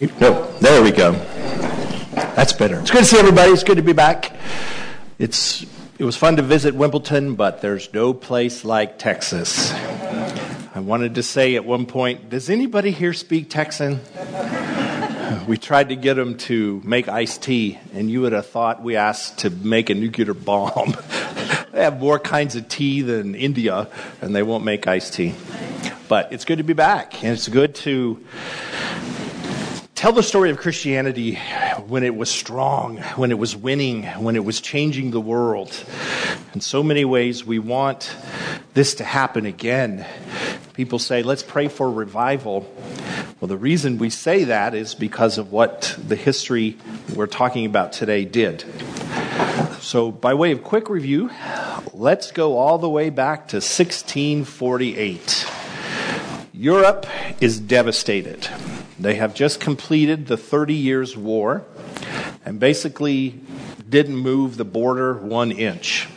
No, 0.00 0.46
there 0.60 0.80
we 0.80 0.92
go. 0.92 1.10
That's 2.14 2.52
better. 2.52 2.78
It's 2.78 2.90
good 2.92 3.00
to 3.00 3.04
see 3.04 3.18
everybody. 3.18 3.50
It's 3.50 3.64
good 3.64 3.78
to 3.78 3.82
be 3.82 3.92
back. 3.92 4.32
It's 5.18 5.66
it 5.98 6.04
was 6.04 6.16
fun 6.16 6.36
to 6.36 6.42
visit 6.42 6.76
Wimbledon, 6.76 7.34
but 7.34 7.62
there's 7.62 7.92
no 7.92 8.14
place 8.14 8.64
like 8.64 9.00
Texas. 9.00 9.72
I 9.72 10.78
wanted 10.78 11.16
to 11.16 11.24
say 11.24 11.56
at 11.56 11.64
one 11.64 11.84
point, 11.84 12.30
does 12.30 12.48
anybody 12.48 12.92
here 12.92 13.12
speak 13.12 13.50
Texan? 13.50 13.98
We 15.48 15.56
tried 15.56 15.88
to 15.88 15.96
get 15.96 16.14
them 16.14 16.36
to 16.46 16.80
make 16.84 17.08
iced 17.08 17.42
tea, 17.42 17.80
and 17.92 18.08
you 18.08 18.20
would 18.20 18.32
have 18.32 18.46
thought 18.46 18.80
we 18.80 18.94
asked 18.94 19.38
to 19.38 19.50
make 19.50 19.90
a 19.90 19.94
nuclear 19.94 20.32
bomb. 20.32 20.92
they 21.72 21.82
have 21.82 21.98
more 21.98 22.20
kinds 22.20 22.54
of 22.54 22.68
tea 22.68 23.02
than 23.02 23.34
India, 23.34 23.88
and 24.20 24.32
they 24.32 24.44
won't 24.44 24.62
make 24.62 24.86
iced 24.86 25.14
tea. 25.14 25.34
But 26.06 26.32
it's 26.32 26.44
good 26.44 26.58
to 26.58 26.64
be 26.64 26.72
back, 26.72 27.24
and 27.24 27.32
it's 27.32 27.48
good 27.48 27.74
to 27.76 28.24
tell 29.98 30.12
the 30.12 30.22
story 30.22 30.48
of 30.50 30.56
Christianity 30.56 31.34
when 31.88 32.04
it 32.04 32.14
was 32.14 32.30
strong, 32.30 32.98
when 33.16 33.32
it 33.32 33.38
was 33.38 33.56
winning, 33.56 34.04
when 34.04 34.36
it 34.36 34.44
was 34.44 34.60
changing 34.60 35.10
the 35.10 35.20
world. 35.20 35.74
In 36.54 36.60
so 36.60 36.84
many 36.84 37.04
ways, 37.04 37.44
we 37.44 37.58
want 37.58 38.14
this 38.74 38.94
to 38.94 39.04
happen 39.04 39.44
again. 39.44 40.06
People 40.74 41.00
say, 41.00 41.24
let's 41.24 41.42
pray 41.42 41.66
for 41.66 41.90
revival. 41.90 42.72
Well, 43.40 43.48
the 43.48 43.56
reason 43.56 43.98
we 43.98 44.08
say 44.08 44.44
that 44.44 44.72
is 44.72 44.94
because 44.94 45.36
of 45.36 45.50
what 45.50 45.98
the 45.98 46.14
history 46.14 46.78
we're 47.16 47.26
talking 47.26 47.66
about 47.66 47.92
today 47.92 48.24
did. 48.24 48.64
So, 49.80 50.12
by 50.12 50.32
way 50.34 50.52
of 50.52 50.62
quick 50.62 50.88
review, 50.88 51.28
let's 51.92 52.30
go 52.30 52.56
all 52.56 52.78
the 52.78 52.88
way 52.88 53.10
back 53.10 53.48
to 53.48 53.56
1648. 53.56 55.44
Europe 56.52 57.06
is 57.40 57.58
devastated. 57.58 58.48
They 58.98 59.14
have 59.14 59.34
just 59.34 59.60
completed 59.60 60.26
the 60.26 60.36
30 60.36 60.74
Years' 60.74 61.16
War 61.16 61.64
and 62.44 62.58
basically 62.58 63.40
didn't 63.88 64.16
move 64.16 64.56
the 64.56 64.64
border 64.64 65.14
one 65.14 65.52
inch. 65.52 66.08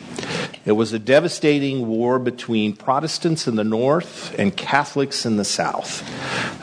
It 0.64 0.72
was 0.72 0.92
a 0.92 0.98
devastating 0.98 1.88
war 1.88 2.20
between 2.20 2.76
Protestants 2.76 3.48
in 3.48 3.56
the 3.56 3.64
north 3.64 4.38
and 4.38 4.56
Catholics 4.56 5.26
in 5.26 5.36
the 5.36 5.44
south. 5.44 6.08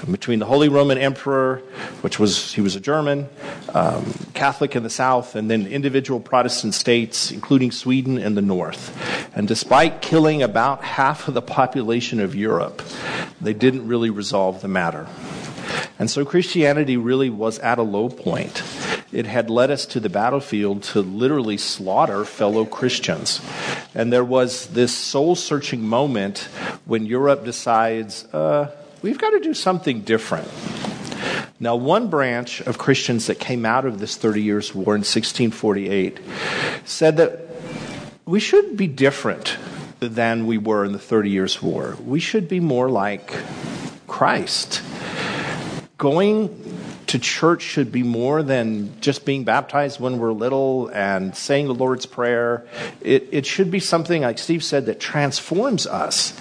Between 0.09 0.39
the 0.39 0.45
Holy 0.45 0.69
Roman 0.69 0.97
Emperor, 0.97 1.57
which 1.99 2.17
was, 2.17 2.53
he 2.53 2.61
was 2.61 2.77
a 2.77 2.79
German, 2.79 3.27
um, 3.73 4.13
Catholic 4.33 4.75
in 4.75 4.83
the 4.83 4.89
south, 4.89 5.35
and 5.35 5.51
then 5.51 5.67
individual 5.67 6.21
Protestant 6.21 6.73
states, 6.73 7.29
including 7.29 7.71
Sweden 7.71 8.17
in 8.17 8.35
the 8.35 8.41
north. 8.41 8.95
And 9.35 9.47
despite 9.47 10.01
killing 10.01 10.41
about 10.41 10.83
half 10.83 11.27
of 11.27 11.33
the 11.33 11.41
population 11.41 12.21
of 12.21 12.33
Europe, 12.33 12.81
they 13.41 13.53
didn't 13.53 13.85
really 13.85 14.09
resolve 14.09 14.61
the 14.61 14.69
matter. 14.69 15.07
And 15.99 16.09
so 16.09 16.23
Christianity 16.23 16.95
really 16.95 17.29
was 17.29 17.59
at 17.59 17.77
a 17.77 17.83
low 17.83 18.09
point. 18.09 18.63
It 19.11 19.25
had 19.25 19.49
led 19.49 19.71
us 19.71 19.85
to 19.87 19.99
the 19.99 20.09
battlefield 20.09 20.83
to 20.83 21.01
literally 21.01 21.57
slaughter 21.57 22.23
fellow 22.25 22.63
Christians. 22.65 23.41
And 23.93 24.13
there 24.13 24.23
was 24.23 24.67
this 24.67 24.95
soul 24.95 25.35
searching 25.35 25.81
moment 25.81 26.47
when 26.85 27.05
Europe 27.05 27.43
decides, 27.43 28.25
uh, 28.33 28.71
we've 29.01 29.17
got 29.17 29.31
to 29.31 29.39
do 29.39 29.53
something 29.53 30.01
different. 30.01 30.47
Now, 31.59 31.75
one 31.75 32.07
branch 32.09 32.61
of 32.61 32.77
Christians 32.77 33.27
that 33.27 33.39
came 33.39 33.65
out 33.65 33.85
of 33.85 33.99
this 33.99 34.15
30 34.15 34.41
Years' 34.41 34.73
War 34.73 34.95
in 34.95 35.01
1648 35.01 36.19
said 36.85 37.17
that 37.17 37.41
we 38.25 38.39
should 38.39 38.77
be 38.77 38.87
different 38.87 39.57
than 39.99 40.45
we 40.45 40.57
were 40.57 40.85
in 40.85 40.93
the 40.93 40.99
30 40.99 41.29
Years' 41.29 41.61
War. 41.61 41.97
We 42.05 42.21
should 42.21 42.47
be 42.47 42.61
more 42.61 42.89
like 42.89 43.33
Christ 44.07 44.81
going 45.99 46.79
to 47.07 47.19
church 47.19 47.61
should 47.61 47.91
be 47.91 48.03
more 48.03 48.41
than 48.41 48.99
just 49.01 49.25
being 49.25 49.43
baptized 49.43 49.99
when 49.99 50.17
we're 50.17 50.31
little 50.31 50.87
and 50.93 51.35
saying 51.35 51.67
the 51.67 51.73
Lord's 51.73 52.05
Prayer. 52.05 52.65
It, 53.01 53.27
it 53.31 53.45
should 53.45 53.69
be 53.69 53.79
something, 53.79 54.23
like 54.23 54.39
Steve 54.39 54.63
said, 54.63 54.85
that 54.87 54.99
transforms 54.99 55.85
us. 55.85 56.39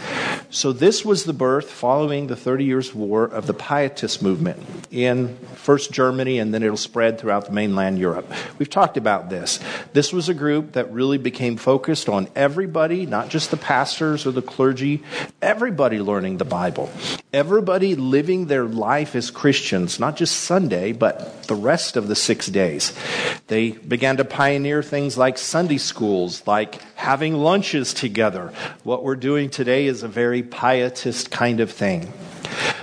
So, 0.50 0.72
this 0.72 1.04
was 1.04 1.24
the 1.24 1.34
birth 1.34 1.70
following 1.70 2.28
the 2.28 2.36
30 2.36 2.64
Years' 2.64 2.94
War 2.94 3.24
of 3.24 3.46
the 3.46 3.52
Pietist 3.52 4.22
movement 4.22 4.58
in 4.90 5.36
first 5.56 5.92
Germany 5.92 6.38
and 6.38 6.54
then 6.54 6.62
it'll 6.62 6.78
spread 6.78 7.20
throughout 7.20 7.44
the 7.44 7.52
mainland 7.52 7.98
Europe. 7.98 8.32
We've 8.58 8.70
talked 8.70 8.96
about 8.96 9.28
this. 9.28 9.60
This 9.92 10.10
was 10.10 10.30
a 10.30 10.34
group 10.34 10.72
that 10.72 10.90
really 10.90 11.18
became 11.18 11.58
focused 11.58 12.08
on 12.08 12.28
everybody, 12.34 13.04
not 13.04 13.28
just 13.28 13.50
the 13.50 13.58
pastors 13.58 14.26
or 14.26 14.30
the 14.30 14.40
clergy, 14.40 15.02
everybody 15.42 16.00
learning 16.00 16.38
the 16.38 16.46
Bible, 16.46 16.90
everybody 17.34 17.94
living 17.94 18.46
their 18.46 18.64
life 18.64 19.14
as 19.14 19.30
Christians, 19.30 20.00
not 20.00 20.16
just 20.16 20.34
Sunday, 20.34 20.92
but 20.92 21.42
the 21.42 21.54
rest 21.54 21.98
of 21.98 22.08
the 22.08 22.16
six 22.16 22.46
days. 22.46 22.94
They 23.48 23.72
began 23.72 24.16
to 24.16 24.24
pioneer 24.24 24.82
things 24.82 25.18
like 25.18 25.36
Sunday 25.36 25.78
schools, 25.78 26.46
like 26.46 26.80
having 26.94 27.34
lunches 27.34 27.92
together. 27.92 28.52
What 28.84 29.04
we're 29.04 29.16
doing 29.16 29.50
today 29.50 29.86
is 29.86 30.02
a 30.02 30.08
very 30.08 30.37
pietist 30.42 31.30
kind 31.30 31.60
of 31.60 31.70
thing. 31.70 32.12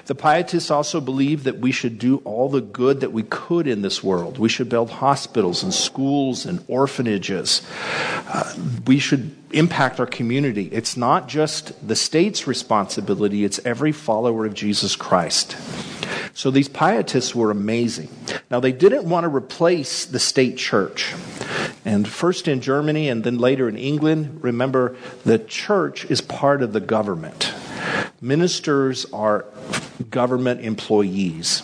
The 0.05 0.15
pietists 0.15 0.69
also 0.69 1.01
believed 1.01 1.45
that 1.45 1.57
we 1.57 1.71
should 1.71 1.97
do 1.97 2.17
all 2.25 2.47
the 2.47 2.61
good 2.61 3.01
that 3.01 3.11
we 3.11 3.23
could 3.23 3.67
in 3.67 3.81
this 3.81 4.03
world. 4.03 4.37
We 4.37 4.49
should 4.49 4.69
build 4.69 4.89
hospitals 4.89 5.63
and 5.63 5.73
schools 5.73 6.45
and 6.45 6.63
orphanages. 6.67 7.61
Uh, 8.27 8.53
we 8.85 8.99
should 8.99 9.35
impact 9.51 9.99
our 9.99 10.05
community. 10.05 10.69
It's 10.71 10.95
not 10.95 11.27
just 11.27 11.87
the 11.87 11.95
state's 11.95 12.45
responsibility, 12.45 13.45
it's 13.45 13.59
every 13.65 13.91
follower 13.91 14.45
of 14.45 14.53
Jesus 14.53 14.95
Christ. 14.95 15.57
So 16.35 16.51
these 16.51 16.67
pietists 16.67 17.33
were 17.33 17.49
amazing. 17.49 18.09
Now, 18.51 18.59
they 18.59 18.73
didn't 18.73 19.09
want 19.09 19.23
to 19.23 19.29
replace 19.29 20.05
the 20.05 20.19
state 20.19 20.57
church. 20.57 21.15
And 21.85 22.07
first 22.07 22.47
in 22.47 22.61
Germany 22.61 23.09
and 23.09 23.23
then 23.23 23.37
later 23.37 23.69
in 23.69 23.77
England, 23.77 24.43
remember, 24.43 24.97
the 25.23 25.39
church 25.39 26.05
is 26.11 26.19
part 26.21 26.61
of 26.61 26.73
the 26.73 26.81
government. 26.81 27.53
Ministers 28.21 29.05
are 29.13 29.45
government 30.09 30.61
employees. 30.61 31.63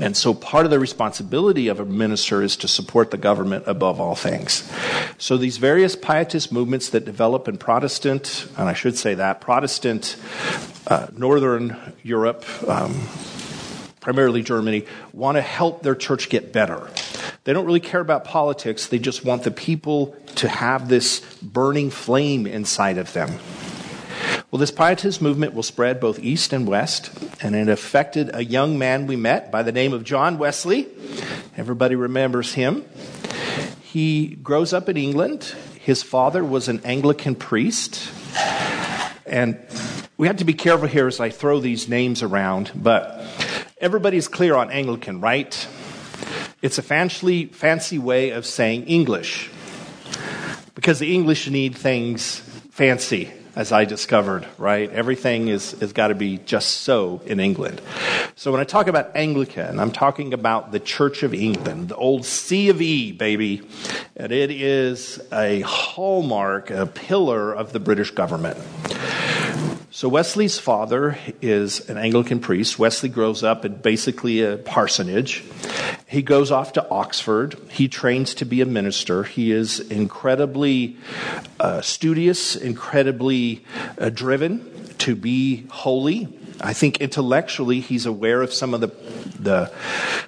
And 0.00 0.16
so 0.16 0.34
part 0.34 0.64
of 0.64 0.70
the 0.72 0.80
responsibility 0.80 1.68
of 1.68 1.78
a 1.78 1.84
minister 1.84 2.42
is 2.42 2.56
to 2.58 2.68
support 2.68 3.12
the 3.12 3.16
government 3.16 3.64
above 3.68 4.00
all 4.00 4.16
things. 4.16 4.68
So 5.18 5.36
these 5.36 5.58
various 5.58 5.94
pietist 5.94 6.50
movements 6.50 6.90
that 6.90 7.04
develop 7.04 7.46
in 7.46 7.58
Protestant, 7.58 8.48
and 8.58 8.68
I 8.68 8.72
should 8.72 8.98
say 8.98 9.14
that, 9.14 9.40
Protestant 9.40 10.16
uh, 10.88 11.06
Northern 11.16 11.94
Europe, 12.02 12.44
um, 12.68 13.08
primarily 14.00 14.42
Germany, 14.42 14.84
want 15.12 15.36
to 15.36 15.42
help 15.42 15.82
their 15.82 15.94
church 15.94 16.28
get 16.28 16.52
better. 16.52 16.90
They 17.44 17.52
don't 17.52 17.66
really 17.66 17.80
care 17.80 18.00
about 18.00 18.24
politics, 18.24 18.88
they 18.88 18.98
just 18.98 19.24
want 19.24 19.44
the 19.44 19.50
people 19.52 20.16
to 20.36 20.48
have 20.48 20.88
this 20.88 21.20
burning 21.40 21.90
flame 21.90 22.46
inside 22.46 22.98
of 22.98 23.12
them. 23.12 23.38
Well, 24.54 24.60
this 24.60 24.70
pietist 24.70 25.20
movement 25.20 25.52
will 25.52 25.64
spread 25.64 25.98
both 25.98 26.20
east 26.20 26.52
and 26.52 26.64
west, 26.64 27.10
and 27.42 27.56
it 27.56 27.68
affected 27.68 28.30
a 28.32 28.44
young 28.44 28.78
man 28.78 29.08
we 29.08 29.16
met 29.16 29.50
by 29.50 29.64
the 29.64 29.72
name 29.72 29.92
of 29.92 30.04
John 30.04 30.38
Wesley. 30.38 30.86
Everybody 31.56 31.96
remembers 31.96 32.54
him. 32.54 32.84
He 33.82 34.36
grows 34.44 34.72
up 34.72 34.88
in 34.88 34.96
England. 34.96 35.52
His 35.80 36.04
father 36.04 36.44
was 36.44 36.68
an 36.68 36.82
Anglican 36.84 37.34
priest. 37.34 38.08
And 39.26 39.58
we 40.18 40.28
have 40.28 40.36
to 40.36 40.44
be 40.44 40.54
careful 40.54 40.86
here 40.86 41.08
as 41.08 41.18
I 41.18 41.30
throw 41.30 41.58
these 41.58 41.88
names 41.88 42.22
around, 42.22 42.70
but 42.76 43.26
everybody's 43.78 44.28
clear 44.28 44.54
on 44.54 44.70
Anglican, 44.70 45.20
right? 45.20 45.66
It's 46.62 46.78
a 46.78 46.82
fancy, 46.82 47.46
fancy 47.46 47.98
way 47.98 48.30
of 48.30 48.46
saying 48.46 48.84
English 48.84 49.50
because 50.76 51.00
the 51.00 51.12
English 51.12 51.50
need 51.50 51.74
things 51.74 52.38
fancy 52.70 53.32
as 53.56 53.72
I 53.72 53.84
discovered, 53.84 54.46
right? 54.58 54.90
Everything 54.90 55.48
is, 55.48 55.72
has 55.80 55.92
got 55.92 56.08
to 56.08 56.14
be 56.14 56.38
just 56.38 56.82
so 56.82 57.20
in 57.24 57.40
England. 57.40 57.80
So 58.34 58.50
when 58.50 58.60
I 58.60 58.64
talk 58.64 58.88
about 58.88 59.16
Anglican, 59.16 59.78
I'm 59.78 59.92
talking 59.92 60.34
about 60.34 60.72
the 60.72 60.80
Church 60.80 61.22
of 61.22 61.32
England, 61.32 61.88
the 61.88 61.96
old 61.96 62.24
C 62.24 62.68
of 62.68 62.82
E, 62.82 63.12
baby. 63.12 63.62
And 64.16 64.32
it 64.32 64.50
is 64.50 65.20
a 65.32 65.60
hallmark, 65.60 66.70
a 66.70 66.86
pillar 66.86 67.52
of 67.52 67.72
the 67.72 67.80
British 67.80 68.10
government. 68.10 68.58
So 69.94 70.08
Wesley's 70.08 70.58
father 70.58 71.16
is 71.40 71.88
an 71.88 71.98
Anglican 71.98 72.40
priest. 72.40 72.80
Wesley 72.80 73.08
grows 73.08 73.44
up 73.44 73.64
in 73.64 73.76
basically 73.76 74.42
a 74.42 74.56
parsonage. 74.56 75.44
He 76.08 76.20
goes 76.20 76.50
off 76.50 76.72
to 76.72 76.90
Oxford. 76.90 77.56
He 77.70 77.86
trains 77.86 78.34
to 78.34 78.44
be 78.44 78.60
a 78.60 78.66
minister. 78.66 79.22
He 79.22 79.52
is 79.52 79.78
incredibly 79.78 80.96
uh, 81.60 81.80
studious, 81.80 82.56
incredibly 82.56 83.64
uh, 83.96 84.10
driven 84.10 84.68
to 84.98 85.14
be 85.14 85.64
holy. 85.70 86.26
I 86.60 86.72
think 86.72 87.00
intellectually 87.00 87.78
he's 87.78 88.04
aware 88.04 88.42
of 88.42 88.52
some 88.52 88.74
of 88.74 88.80
the, 88.80 88.88
the 89.38 89.72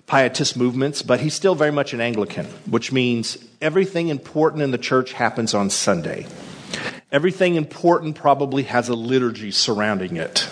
pietist 0.07 0.57
movements, 0.57 1.03
but 1.03 1.19
he's 1.19 1.35
still 1.35 1.57
very 1.57 1.73
much 1.73 1.93
an 1.93 2.01
Anglican, 2.01 2.47
which 2.71 2.93
means 2.93 3.37
everything 3.61 4.11
important 4.11 4.63
in 4.63 4.71
the 4.71 4.79
church 4.79 5.13
happens 5.13 5.55
on 5.55 5.71
Sunday. 5.71 6.25
Everything 7.13 7.55
important 7.55 8.17
probably 8.17 8.65
has 8.65 8.89
a 8.89 8.95
liturgy 8.95 9.53
surrounding 9.53 10.17
it. 10.17 10.49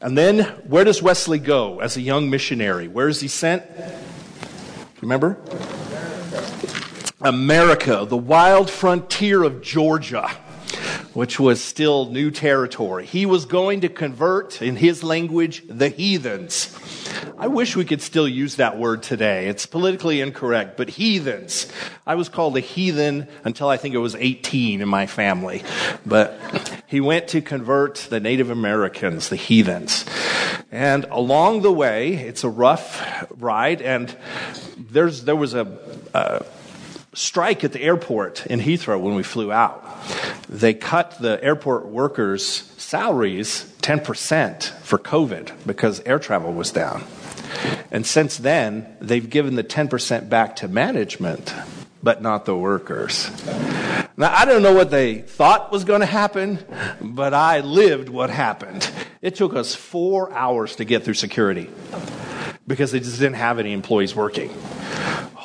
And 0.00 0.16
then 0.16 0.44
where 0.68 0.84
does 0.84 1.02
Wesley 1.02 1.40
go 1.40 1.80
as 1.80 1.96
a 1.96 2.00
young 2.00 2.30
missionary? 2.30 2.86
Where 2.86 3.08
is 3.08 3.20
he 3.20 3.26
sent? 3.26 3.64
Remember? 5.00 5.36
America, 7.20 8.06
the 8.08 8.16
wild 8.16 8.70
frontier 8.70 9.42
of 9.42 9.60
Georgia 9.60 10.30
which 11.14 11.38
was 11.40 11.62
still 11.62 12.10
new 12.10 12.30
territory. 12.30 13.06
He 13.06 13.24
was 13.24 13.46
going 13.46 13.80
to 13.80 13.88
convert, 13.88 14.60
in 14.60 14.76
his 14.76 15.02
language, 15.02 15.62
the 15.66 15.88
heathens. 15.88 16.76
I 17.38 17.46
wish 17.46 17.76
we 17.76 17.84
could 17.84 18.02
still 18.02 18.28
use 18.28 18.56
that 18.56 18.78
word 18.78 19.02
today. 19.02 19.46
It's 19.46 19.64
politically 19.64 20.20
incorrect, 20.20 20.76
but 20.76 20.90
heathens. 20.90 21.70
I 22.06 22.16
was 22.16 22.28
called 22.28 22.56
a 22.56 22.60
heathen 22.60 23.28
until 23.44 23.68
I 23.68 23.76
think 23.76 23.94
it 23.94 23.98
was 23.98 24.16
18 24.16 24.80
in 24.80 24.88
my 24.88 25.06
family. 25.06 25.62
But 26.04 26.38
he 26.86 27.00
went 27.00 27.28
to 27.28 27.40
convert 27.40 27.96
the 28.10 28.20
Native 28.20 28.50
Americans, 28.50 29.28
the 29.28 29.36
heathens. 29.36 30.04
And 30.72 31.04
along 31.04 31.62
the 31.62 31.72
way, 31.72 32.14
it's 32.14 32.42
a 32.42 32.48
rough 32.48 33.30
ride, 33.30 33.80
and 33.80 34.14
there's, 34.76 35.22
there 35.22 35.36
was 35.36 35.54
a, 35.54 35.78
a 36.12 36.44
strike 37.14 37.64
at 37.64 37.72
the 37.72 37.80
airport 37.80 38.46
in 38.46 38.60
Heathrow 38.60 39.00
when 39.00 39.14
we 39.14 39.22
flew 39.22 39.50
out. 39.50 39.82
They 40.48 40.74
cut 40.74 41.18
the 41.18 41.42
airport 41.42 41.86
workers' 41.86 42.46
salaries 42.76 43.72
10% 43.82 44.64
for 44.82 44.98
COVID 44.98 45.52
because 45.66 46.00
air 46.00 46.18
travel 46.18 46.52
was 46.52 46.70
down. 46.70 47.04
And 47.90 48.06
since 48.06 48.36
then, 48.36 48.96
they've 49.00 49.28
given 49.28 49.54
the 49.54 49.64
10% 49.64 50.28
back 50.28 50.56
to 50.56 50.68
management, 50.68 51.54
but 52.02 52.20
not 52.20 52.44
the 52.44 52.56
workers. 52.56 53.30
Now, 54.16 54.32
I 54.32 54.44
don't 54.44 54.62
know 54.62 54.74
what 54.74 54.90
they 54.90 55.18
thought 55.20 55.72
was 55.72 55.84
going 55.84 56.00
to 56.00 56.06
happen, 56.06 56.58
but 57.00 57.34
I 57.34 57.60
lived 57.60 58.08
what 58.08 58.30
happened. 58.30 58.88
It 59.22 59.34
took 59.36 59.54
us 59.54 59.74
four 59.74 60.32
hours 60.32 60.76
to 60.76 60.84
get 60.84 61.04
through 61.04 61.14
security 61.14 61.70
because 62.66 62.92
they 62.92 63.00
just 63.00 63.18
didn't 63.18 63.36
have 63.36 63.58
any 63.58 63.72
employees 63.72 64.14
working. 64.14 64.50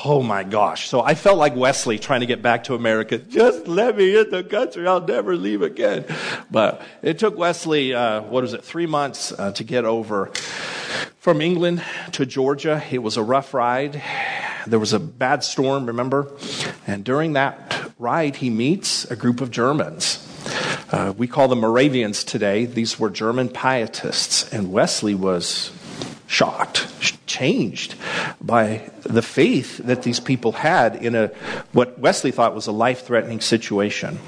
Oh 0.05 0.23
my 0.23 0.43
gosh. 0.43 0.87
So 0.87 1.01
I 1.01 1.13
felt 1.13 1.37
like 1.37 1.55
Wesley 1.55 1.99
trying 1.99 2.21
to 2.21 2.25
get 2.25 2.41
back 2.41 2.63
to 2.65 2.75
America. 2.75 3.17
Just 3.17 3.67
let 3.67 3.97
me 3.97 4.17
in 4.17 4.29
the 4.29 4.43
country. 4.43 4.87
I'll 4.87 5.05
never 5.05 5.35
leave 5.35 5.61
again. 5.61 6.05
But 6.49 6.81
it 7.01 7.19
took 7.19 7.37
Wesley, 7.37 7.93
uh, 7.93 8.21
what 8.21 8.43
was 8.43 8.53
it, 8.53 8.63
three 8.63 8.85
months 8.85 9.33
uh, 9.37 9.51
to 9.51 9.63
get 9.65 9.83
over 9.83 10.27
from 11.17 11.41
England 11.41 11.83
to 12.13 12.25
Georgia. 12.25 12.81
It 12.89 12.99
was 12.99 13.17
a 13.17 13.23
rough 13.23 13.53
ride. 13.53 14.01
There 14.65 14.79
was 14.79 14.93
a 14.93 14.99
bad 14.99 15.43
storm, 15.43 15.87
remember? 15.87 16.31
And 16.87 17.03
during 17.03 17.33
that 17.33 17.91
ride, 17.99 18.37
he 18.37 18.49
meets 18.49 19.03
a 19.11 19.17
group 19.17 19.41
of 19.41 19.51
Germans. 19.51 20.25
Uh, 20.91 21.13
we 21.17 21.27
call 21.27 21.49
them 21.49 21.59
Moravians 21.59 22.23
today. 22.23 22.65
These 22.65 22.97
were 22.97 23.09
German 23.09 23.49
pietists. 23.49 24.51
And 24.53 24.71
Wesley 24.71 25.13
was 25.13 25.71
shocked, 26.27 26.87
changed 27.29 27.95
by 28.41 28.89
the 29.03 29.21
faith 29.21 29.77
that 29.77 30.03
these 30.03 30.19
people 30.19 30.51
had 30.51 30.97
in 30.97 31.15
a 31.15 31.27
what 31.71 31.99
Wesley 31.99 32.31
thought 32.31 32.53
was 32.53 32.67
a 32.67 32.73
life-threatening 32.73 33.39
situation. 33.39 34.19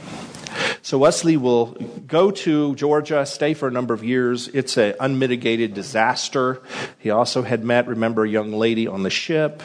So 0.81 0.97
Wesley 0.97 1.37
will 1.37 1.67
go 2.07 2.31
to 2.31 2.75
Georgia, 2.75 3.25
stay 3.25 3.53
for 3.53 3.67
a 3.67 3.71
number 3.71 3.93
of 3.93 4.03
years. 4.03 4.47
It's 4.47 4.77
an 4.77 4.95
unmitigated 4.99 5.73
disaster. 5.73 6.61
He 6.99 7.09
also 7.09 7.43
had 7.43 7.63
met, 7.63 7.87
remember, 7.87 8.25
a 8.25 8.29
young 8.29 8.51
lady 8.51 8.87
on 8.87 9.03
the 9.03 9.09
ship. 9.09 9.61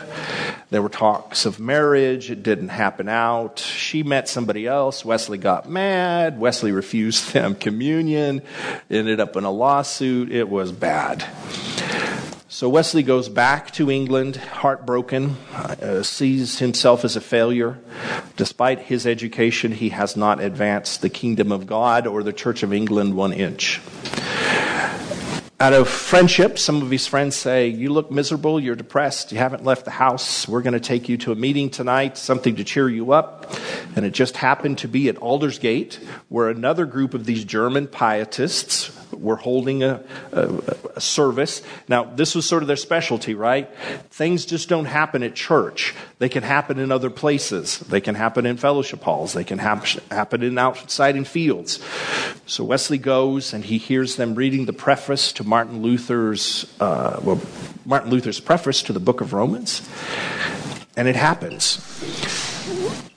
There 0.71 0.83
were 0.83 0.89
talks 0.89 1.47
of 1.47 1.59
marriage. 1.59 2.31
It 2.31 2.43
didn't 2.43 2.69
happen 2.69 3.09
out. 3.09 3.59
She 3.59 4.03
met 4.03 4.29
somebody 4.29 4.67
else. 4.67 5.05
Wesley 5.05 5.39
got 5.39 5.69
mad. 5.69 6.39
Wesley 6.39 6.73
refused 6.73 7.33
them 7.33 7.55
communion. 7.55 8.43
Ended 8.91 9.21
up 9.21 9.37
in 9.37 9.45
a 9.45 9.51
lawsuit. 9.51 10.31
It 10.31 10.49
was 10.49 10.71
bad. 10.73 11.25
So 12.57 12.71
Wesley 12.71 13.03
goes 13.03 13.29
back 13.29 13.71
to 13.73 13.91
England, 13.91 14.37
heartbroken, 14.37 15.37
uh, 15.53 16.03
sees 16.03 16.59
himself 16.59 17.05
as 17.05 17.15
a 17.15 17.21
failure. 17.21 17.79
Despite 18.39 18.79
his 18.79 19.07
education, 19.07 19.73
he 19.73 19.91
has 19.91 20.17
not 20.17 20.41
advanced 20.41 21.03
the 21.03 21.11
kingdom 21.11 21.53
of 21.53 21.67
God 21.67 22.07
or 22.07 22.23
the 22.23 22.33
Church 22.33 22.63
of 22.63 22.73
England 22.73 23.15
one 23.15 23.35
inch. 23.35 23.83
Out 25.61 25.75
of 25.75 25.87
friendship, 25.87 26.59
some 26.59 26.81
of 26.81 26.91
his 26.91 27.07
friends 27.07 27.37
say, 27.37 27.69
You 27.69 27.91
look 27.93 28.11
miserable, 28.11 28.59
you're 28.59 28.75
depressed, 28.75 29.33
you 29.33 29.39
haven't 29.39 29.63
left 29.63 29.85
the 29.85 29.91
house. 29.91 30.49
We're 30.49 30.63
going 30.63 30.73
to 30.73 30.81
take 30.81 31.11
you 31.11 31.19
to 31.19 31.33
a 31.33 31.35
meeting 31.35 31.69
tonight, 31.69 32.17
something 32.17 32.57
to 32.57 32.65
cheer 32.65 32.89
you 32.89 33.13
up. 33.13 33.53
And 33.97 34.07
it 34.07 34.13
just 34.13 34.39
happened 34.39 34.79
to 34.79 34.89
be 34.89 35.11
at 35.11 35.17
Aldersgate, 35.17 35.97
where 36.31 36.49
another 36.49 36.87
group 36.87 37.13
of 37.13 37.27
these 37.27 37.45
German 37.45 37.87
pietists 37.87 38.91
were 39.21 39.37
holding 39.37 39.83
a, 39.83 40.03
a, 40.33 40.49
a, 40.97 41.01
service. 41.01 41.63
Now, 41.89 42.05
this 42.05 42.35
was 42.35 42.47
sort 42.47 42.63
of 42.63 42.67
their 42.67 42.77
specialty, 42.77 43.35
right? 43.35 43.71
Things 44.11 44.47
just 44.47 44.69
don't 44.69 44.87
happen 44.87 45.23
at 45.23 45.35
church. 45.35 45.95
They 46.19 46.29
can 46.29 46.43
happen 46.43 46.79
in 46.79 46.93
other 46.93 47.11
places. 47.11 47.79
They 47.81 48.01
can 48.01 48.15
happen 48.15 48.47
in 48.47 48.57
fellowship 48.57 49.03
halls. 49.03 49.33
They 49.33 49.45
can 49.45 49.59
happen 49.59 50.43
in 50.43 50.59
outside 50.59 51.17
in 51.17 51.25
fields. 51.25 51.81
So 52.47 52.65
Wesley 52.65 52.99
goes 52.99 53.53
and 53.53 53.65
he 53.65 53.79
hears 53.79 54.17
them 54.17 54.35
reading 54.35 54.67
the 54.67 54.73
preface 54.73 55.33
to 55.33 55.45
Martin 55.45 55.83
Luther's, 55.83 56.73
uh, 56.81 57.21
well, 57.23 57.41
Martin 57.85 58.11
Luther's 58.11 58.41
preface 58.41 58.83
to 58.83 58.93
the 58.93 59.01
book 59.01 59.21
of 59.21 59.33
Romans. 59.33 59.89
And 60.97 61.09
it 61.09 61.17
happens. 61.17 61.77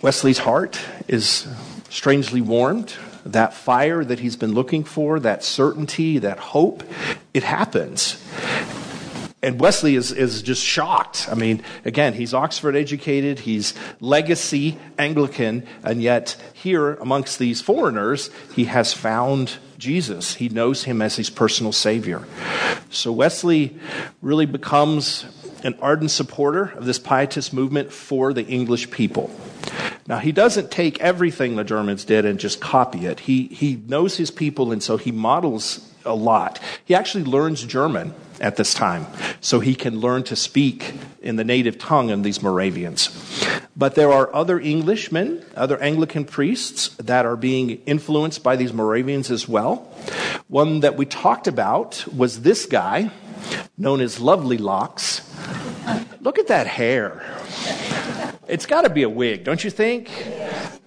Wesley's 0.01 0.39
heart 0.39 0.79
is 1.07 1.47
strangely 1.89 2.41
warmed. 2.41 2.93
That 3.25 3.53
fire 3.53 4.03
that 4.03 4.19
he's 4.19 4.35
been 4.35 4.53
looking 4.53 4.83
for, 4.83 5.19
that 5.19 5.43
certainty, 5.43 6.19
that 6.19 6.39
hope, 6.39 6.83
it 7.33 7.43
happens. 7.43 8.23
And 9.41 9.59
Wesley 9.59 9.95
is, 9.95 10.11
is 10.11 10.41
just 10.41 10.61
shocked. 10.61 11.27
I 11.31 11.35
mean, 11.35 11.63
again, 11.85 12.13
he's 12.13 12.33
Oxford 12.33 12.75
educated, 12.75 13.39
he's 13.39 13.73
legacy 14.01 14.77
Anglican, 14.97 15.65
and 15.81 16.01
yet 16.01 16.35
here 16.53 16.95
amongst 16.95 17.39
these 17.39 17.61
foreigners, 17.61 18.29
he 18.53 18.65
has 18.65 18.93
found 18.93 19.57
Jesus. 19.77 20.35
He 20.35 20.49
knows 20.49 20.83
him 20.83 21.01
as 21.01 21.15
his 21.15 21.29
personal 21.29 21.71
Savior. 21.71 22.27
So 22.89 23.13
Wesley 23.13 23.79
really 24.21 24.45
becomes 24.45 25.25
an 25.63 25.75
ardent 25.81 26.11
supporter 26.11 26.73
of 26.75 26.85
this 26.85 26.99
pietist 26.99 27.53
movement 27.53 27.93
for 27.93 28.33
the 28.33 28.45
English 28.45 28.91
people. 28.91 29.31
Now, 30.07 30.17
he 30.17 30.31
doesn't 30.31 30.71
take 30.71 30.99
everything 30.99 31.55
the 31.55 31.63
Germans 31.63 32.03
did 32.03 32.25
and 32.25 32.39
just 32.39 32.59
copy 32.59 33.05
it. 33.05 33.21
He, 33.21 33.47
he 33.47 33.75
knows 33.87 34.17
his 34.17 34.31
people, 34.31 34.71
and 34.71 34.81
so 34.81 34.97
he 34.97 35.11
models 35.11 35.87
a 36.03 36.15
lot. 36.15 36.59
He 36.83 36.95
actually 36.95 37.25
learns 37.25 37.63
German 37.63 38.13
at 38.41 38.55
this 38.55 38.73
time, 38.73 39.05
so 39.41 39.59
he 39.59 39.75
can 39.75 39.99
learn 39.99 40.23
to 40.23 40.35
speak 40.35 40.93
in 41.21 41.35
the 41.35 41.43
native 41.43 41.77
tongue 41.77 42.09
of 42.09 42.23
these 42.23 42.41
Moravians. 42.41 43.09
But 43.75 43.95
there 43.95 44.11
are 44.11 44.33
other 44.33 44.59
Englishmen, 44.59 45.45
other 45.55 45.79
Anglican 45.81 46.25
priests 46.25 46.89
that 46.97 47.25
are 47.25 47.35
being 47.35 47.81
influenced 47.85 48.43
by 48.43 48.55
these 48.55 48.73
Moravians 48.73 49.29
as 49.29 49.47
well. 49.47 49.93
One 50.47 50.79
that 50.79 50.97
we 50.97 51.05
talked 51.05 51.47
about 51.47 52.05
was 52.13 52.41
this 52.41 52.65
guy, 52.65 53.11
known 53.77 54.01
as 54.01 54.19
Lovely 54.19 54.57
Locks. 54.57 55.21
Look 56.21 56.39
at 56.39 56.47
that 56.47 56.67
hair. 56.67 57.38
It's 58.49 58.65
got 58.65 58.81
to 58.81 58.89
be 58.89 59.03
a 59.03 59.09
wig, 59.09 59.43
don't 59.43 59.63
you 59.63 59.69
think? 59.69 60.09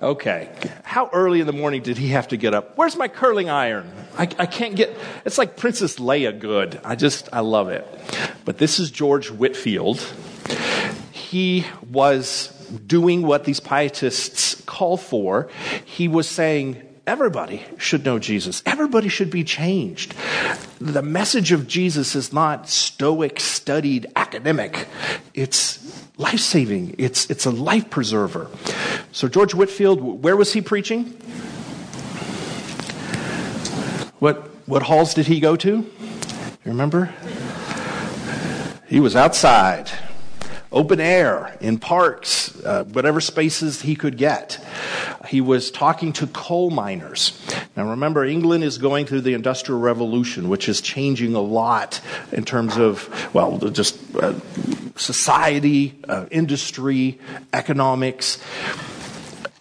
Okay. 0.02 0.50
How 0.82 1.08
early 1.12 1.40
in 1.40 1.46
the 1.46 1.52
morning 1.52 1.80
did 1.80 1.96
he 1.96 2.08
have 2.08 2.26
to 2.28 2.36
get 2.36 2.54
up? 2.54 2.76
Where's 2.76 2.96
my 2.96 3.06
curling 3.06 3.48
iron? 3.48 3.88
I, 4.18 4.22
I, 4.22 4.46
can't 4.46 4.74
get, 4.74 4.96
it's 5.24 5.38
like 5.38 5.56
Princess 5.56 5.96
Leia 5.96 6.36
good. 6.36 6.80
I 6.82 6.96
just, 6.96 7.28
I 7.32 7.38
love 7.38 7.68
it. 7.68 7.86
But 8.44 8.58
this 8.58 8.80
is 8.80 8.90
George 8.90 9.30
Whitfield. 9.30 10.00
He 11.12 11.64
was 11.88 12.48
doing 12.84 13.22
what 13.22 13.44
these 13.44 13.60
pietists 13.60 14.60
call 14.62 14.96
for. 14.96 15.48
He 15.84 16.08
was 16.08 16.28
saying, 16.28 16.82
Everybody 17.04 17.64
should 17.78 18.04
know 18.04 18.20
Jesus. 18.20 18.62
Everybody 18.64 19.08
should 19.08 19.30
be 19.30 19.42
changed. 19.42 20.14
The 20.80 21.02
message 21.02 21.50
of 21.50 21.66
Jesus 21.66 22.14
is 22.14 22.32
not 22.32 22.68
stoic, 22.68 23.40
studied, 23.40 24.06
academic. 24.14 24.86
It's 25.34 25.80
life 26.22 26.40
saving, 26.40 26.94
it's, 26.98 27.28
it's 27.28 27.46
a 27.46 27.50
life 27.50 27.90
preserver. 27.90 28.48
So, 29.10 29.28
George 29.28 29.54
Whitfield, 29.54 30.22
where 30.22 30.36
was 30.36 30.52
he 30.52 30.60
preaching? 30.62 31.04
What, 34.20 34.36
what 34.66 34.84
halls 34.84 35.14
did 35.14 35.26
he 35.26 35.40
go 35.40 35.56
to? 35.56 35.70
You 35.70 35.84
remember? 36.64 37.12
He 38.86 39.00
was 39.00 39.16
outside, 39.16 39.90
open 40.72 41.00
air, 41.00 41.56
in 41.60 41.78
parks, 41.78 42.58
uh, 42.64 42.84
whatever 42.84 43.20
spaces 43.20 43.82
he 43.82 43.94
could 43.94 44.16
get. 44.16 44.64
He 45.28 45.40
was 45.40 45.70
talking 45.70 46.12
to 46.14 46.26
coal 46.26 46.70
miners. 46.70 47.38
Now 47.76 47.88
remember, 47.90 48.24
England 48.24 48.64
is 48.64 48.78
going 48.78 49.06
through 49.06 49.20
the 49.20 49.34
Industrial 49.34 49.80
Revolution, 49.80 50.48
which 50.48 50.68
is 50.68 50.80
changing 50.80 51.34
a 51.34 51.40
lot 51.40 52.00
in 52.32 52.44
terms 52.44 52.76
of, 52.76 53.08
well, 53.34 53.58
just 53.58 53.98
uh, 54.16 54.34
society, 54.96 55.98
uh, 56.08 56.26
industry, 56.30 57.18
economics. 57.52 58.42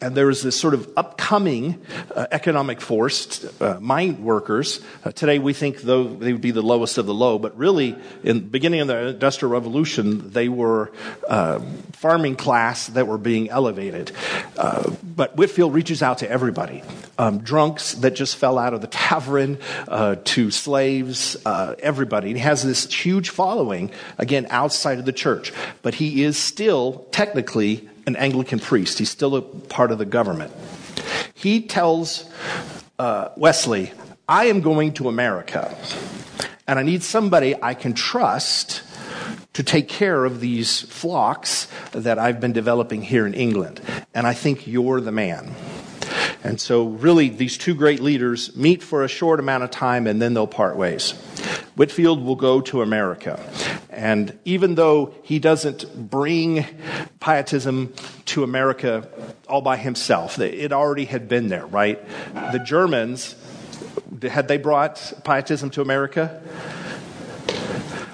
And 0.01 0.17
there 0.17 0.25
was 0.25 0.41
this 0.41 0.59
sort 0.59 0.73
of 0.73 0.91
upcoming 0.97 1.79
uh, 2.15 2.25
economic 2.31 2.81
force, 2.81 3.45
uh, 3.61 3.77
mine 3.79 4.23
workers. 4.23 4.81
Uh, 5.05 5.11
today 5.11 5.37
we 5.37 5.53
think 5.53 5.81
though 5.81 6.05
they 6.05 6.33
would 6.33 6.41
be 6.41 6.51
the 6.51 6.63
lowest 6.63 6.97
of 6.97 7.05
the 7.05 7.13
low, 7.13 7.37
but 7.37 7.55
really 7.55 7.95
in 8.23 8.37
the 8.37 8.43
beginning 8.43 8.81
of 8.81 8.87
the 8.87 9.09
Industrial 9.09 9.51
Revolution, 9.51 10.31
they 10.31 10.49
were 10.49 10.91
uh, 11.27 11.59
farming 11.93 12.35
class 12.35 12.87
that 12.87 13.07
were 13.07 13.19
being 13.19 13.49
elevated. 13.49 14.11
Uh, 14.57 14.91
but 15.03 15.37
Whitfield 15.37 15.73
reaches 15.73 16.01
out 16.01 16.17
to 16.19 16.29
everybody. 16.29 16.83
Um, 17.19 17.39
drunks 17.39 17.93
that 17.95 18.15
just 18.15 18.35
fell 18.35 18.57
out 18.57 18.73
of 18.73 18.81
the 18.81 18.87
tavern, 18.87 19.59
uh, 19.87 20.15
to 20.23 20.49
slaves, 20.49 21.37
everybody. 21.45 22.33
He 22.33 22.39
has 22.39 22.63
this 22.63 22.91
huge 22.91 23.29
following, 23.29 23.91
again, 24.17 24.47
outside 24.49 24.97
of 24.97 25.05
the 25.05 25.13
church. 25.13 25.53
But 25.83 25.93
he 25.93 26.23
is 26.23 26.37
still 26.37 27.05
technically 27.11 27.87
an 28.05 28.15
Anglican 28.15 28.59
priest. 28.59 28.99
He's 28.99 29.09
still 29.09 29.35
a 29.35 29.41
part 29.41 29.91
of 29.91 29.97
the 29.97 30.05
government. 30.05 30.51
He 31.33 31.61
tells 31.61 32.29
uh, 32.99 33.29
Wesley, 33.35 33.91
I 34.27 34.45
am 34.45 34.61
going 34.61 34.93
to 34.93 35.09
America, 35.09 35.75
and 36.67 36.79
I 36.79 36.83
need 36.83 37.03
somebody 37.03 37.55
I 37.61 37.73
can 37.73 37.93
trust 37.93 38.83
to 39.53 39.63
take 39.63 39.89
care 39.89 40.23
of 40.23 40.39
these 40.39 40.81
flocks 40.81 41.67
that 41.91 42.17
I've 42.17 42.39
been 42.39 42.53
developing 42.53 43.01
here 43.01 43.27
in 43.27 43.33
England. 43.33 43.81
And 44.13 44.25
I 44.25 44.33
think 44.33 44.65
you're 44.65 45.01
the 45.01 45.11
man. 45.11 45.53
And 46.43 46.59
so, 46.59 46.87
really, 46.87 47.29
these 47.29 47.57
two 47.57 47.75
great 47.75 47.99
leaders 47.99 48.55
meet 48.55 48.81
for 48.81 49.03
a 49.03 49.07
short 49.07 49.39
amount 49.39 49.63
of 49.63 49.71
time 49.71 50.07
and 50.07 50.21
then 50.21 50.33
they'll 50.33 50.47
part 50.47 50.75
ways. 50.75 51.11
Whitfield 51.75 52.23
will 52.23 52.35
go 52.35 52.61
to 52.61 52.81
America. 52.81 53.39
And 53.89 54.37
even 54.45 54.75
though 54.75 55.13
he 55.23 55.39
doesn't 55.39 56.09
bring 56.09 56.65
pietism 57.19 57.93
to 58.25 58.43
America 58.43 59.07
all 59.47 59.61
by 59.61 59.77
himself, 59.77 60.39
it 60.39 60.71
already 60.71 61.05
had 61.05 61.29
been 61.29 61.49
there, 61.49 61.65
right? 61.65 61.99
The 62.51 62.59
Germans, 62.59 63.35
had 64.21 64.47
they 64.47 64.57
brought 64.57 65.13
pietism 65.23 65.69
to 65.71 65.81
America? 65.81 66.41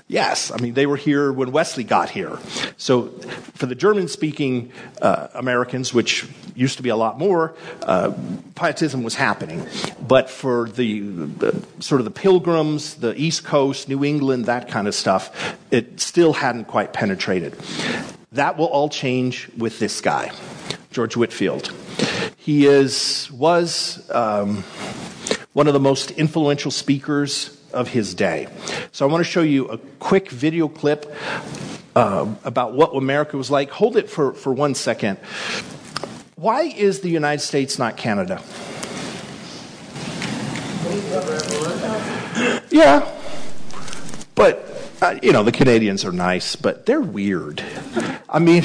Yes, 0.10 0.52
I 0.52 0.58
mean, 0.58 0.74
they 0.74 0.86
were 0.86 0.96
here 0.96 1.34
when 1.34 1.52
Wesley 1.52 1.84
got 1.84 2.10
here. 2.10 2.40
So, 2.78 3.10
for 3.56 3.66
the 3.66 3.76
German 3.76 4.08
speaking 4.08 4.72
uh, 5.02 5.28
Americans, 5.34 5.94
which 5.94 6.26
used 6.56 6.78
to 6.78 6.84
be 6.84 6.88
a 6.88 6.96
lot 6.96 7.20
more, 7.20 7.56
uh, 7.84 8.14
pietism 8.56 9.04
was 9.04 9.16
happening. 9.16 9.68
But 10.08 10.30
for 10.30 10.70
the, 10.70 11.54
sort 11.82 12.00
of 12.00 12.06
the 12.06 12.12
pilgrims, 12.12 12.96
the 12.96 13.20
East 13.20 13.44
Coast, 13.44 13.90
New 13.90 14.06
England, 14.06 14.46
that 14.46 14.70
kind 14.70 14.88
of 14.88 14.96
stuff, 14.96 15.58
it 15.72 16.00
still 16.00 16.32
hadn't 16.32 16.66
quite 16.66 16.94
penetrated. 16.94 17.58
That 18.32 18.58
will 18.58 18.68
all 18.68 18.88
change 18.88 19.50
with 19.58 19.80
this 19.80 20.00
guy, 20.00 20.32
George 20.92 21.18
Whitfield. 21.18 21.74
He 22.38 22.66
is, 22.66 23.30
was 23.30 24.10
um, 24.12 24.64
one 25.52 25.68
of 25.68 25.74
the 25.74 25.82
most 25.82 26.12
influential 26.12 26.72
speakers 26.72 27.57
of 27.74 27.90
his 27.90 28.14
day. 28.14 28.48
So 28.92 29.08
I 29.08 29.12
want 29.12 29.26
to 29.26 29.30
show 29.30 29.42
you 29.42 29.68
a 29.68 29.78
quick 30.00 30.30
video 30.30 30.68
clip 30.68 31.14
uh, 31.96 32.34
about 32.44 32.74
what 32.74 32.96
America 32.96 33.38
was 33.38 33.50
like. 33.50 33.70
Hold 33.72 33.98
it 33.98 34.10
for, 34.10 34.34
for 34.34 34.54
one 34.54 34.76
second. 34.76 35.18
Why 36.36 36.64
is 36.64 37.02
the 37.02 37.10
United 37.10 37.42
States 37.42 37.80
not 37.80 37.98
Canada? 37.98 38.42
Yeah. 42.70 43.12
But 44.36 44.67
uh, 45.02 45.20
you 45.22 45.32
know, 45.32 45.44
the 45.44 45.52
Canadians 45.52 46.04
are 46.06 46.12
nice, 46.12 46.56
but 46.56 46.86
they're 46.86 47.02
weird. 47.02 47.64
I 48.30 48.40
mean, 48.40 48.64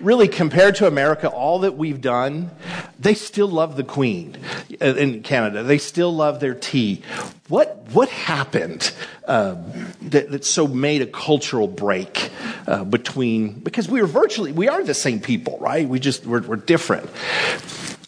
really, 0.00 0.28
compared 0.28 0.76
to 0.76 0.86
America, 0.86 1.28
all 1.28 1.60
that 1.60 1.76
we've 1.76 2.00
done, 2.00 2.50
they 2.98 3.14
still 3.14 3.48
love 3.48 3.76
the 3.76 3.84
Queen 3.84 4.38
in 4.80 5.22
Canada. 5.22 5.62
They 5.62 5.78
still 5.78 6.14
love 6.14 6.40
their 6.40 6.54
tea. 6.54 7.02
What 7.48 7.88
what 7.92 8.08
happened 8.08 8.92
uh, 9.26 9.56
that, 10.02 10.30
that, 10.30 10.44
so 10.44 10.66
made 10.66 11.02
a 11.02 11.06
cultural 11.06 11.68
break 11.68 12.30
uh, 12.66 12.84
between? 12.84 13.58
Because 13.58 13.88
we 13.88 14.00
are 14.00 14.06
virtually 14.06 14.52
we 14.52 14.68
are 14.68 14.82
the 14.82 14.94
same 14.94 15.20
people, 15.20 15.58
right? 15.60 15.86
We 15.88 16.00
just 16.00 16.24
we're, 16.24 16.42
we're 16.42 16.56
different. 16.56 17.10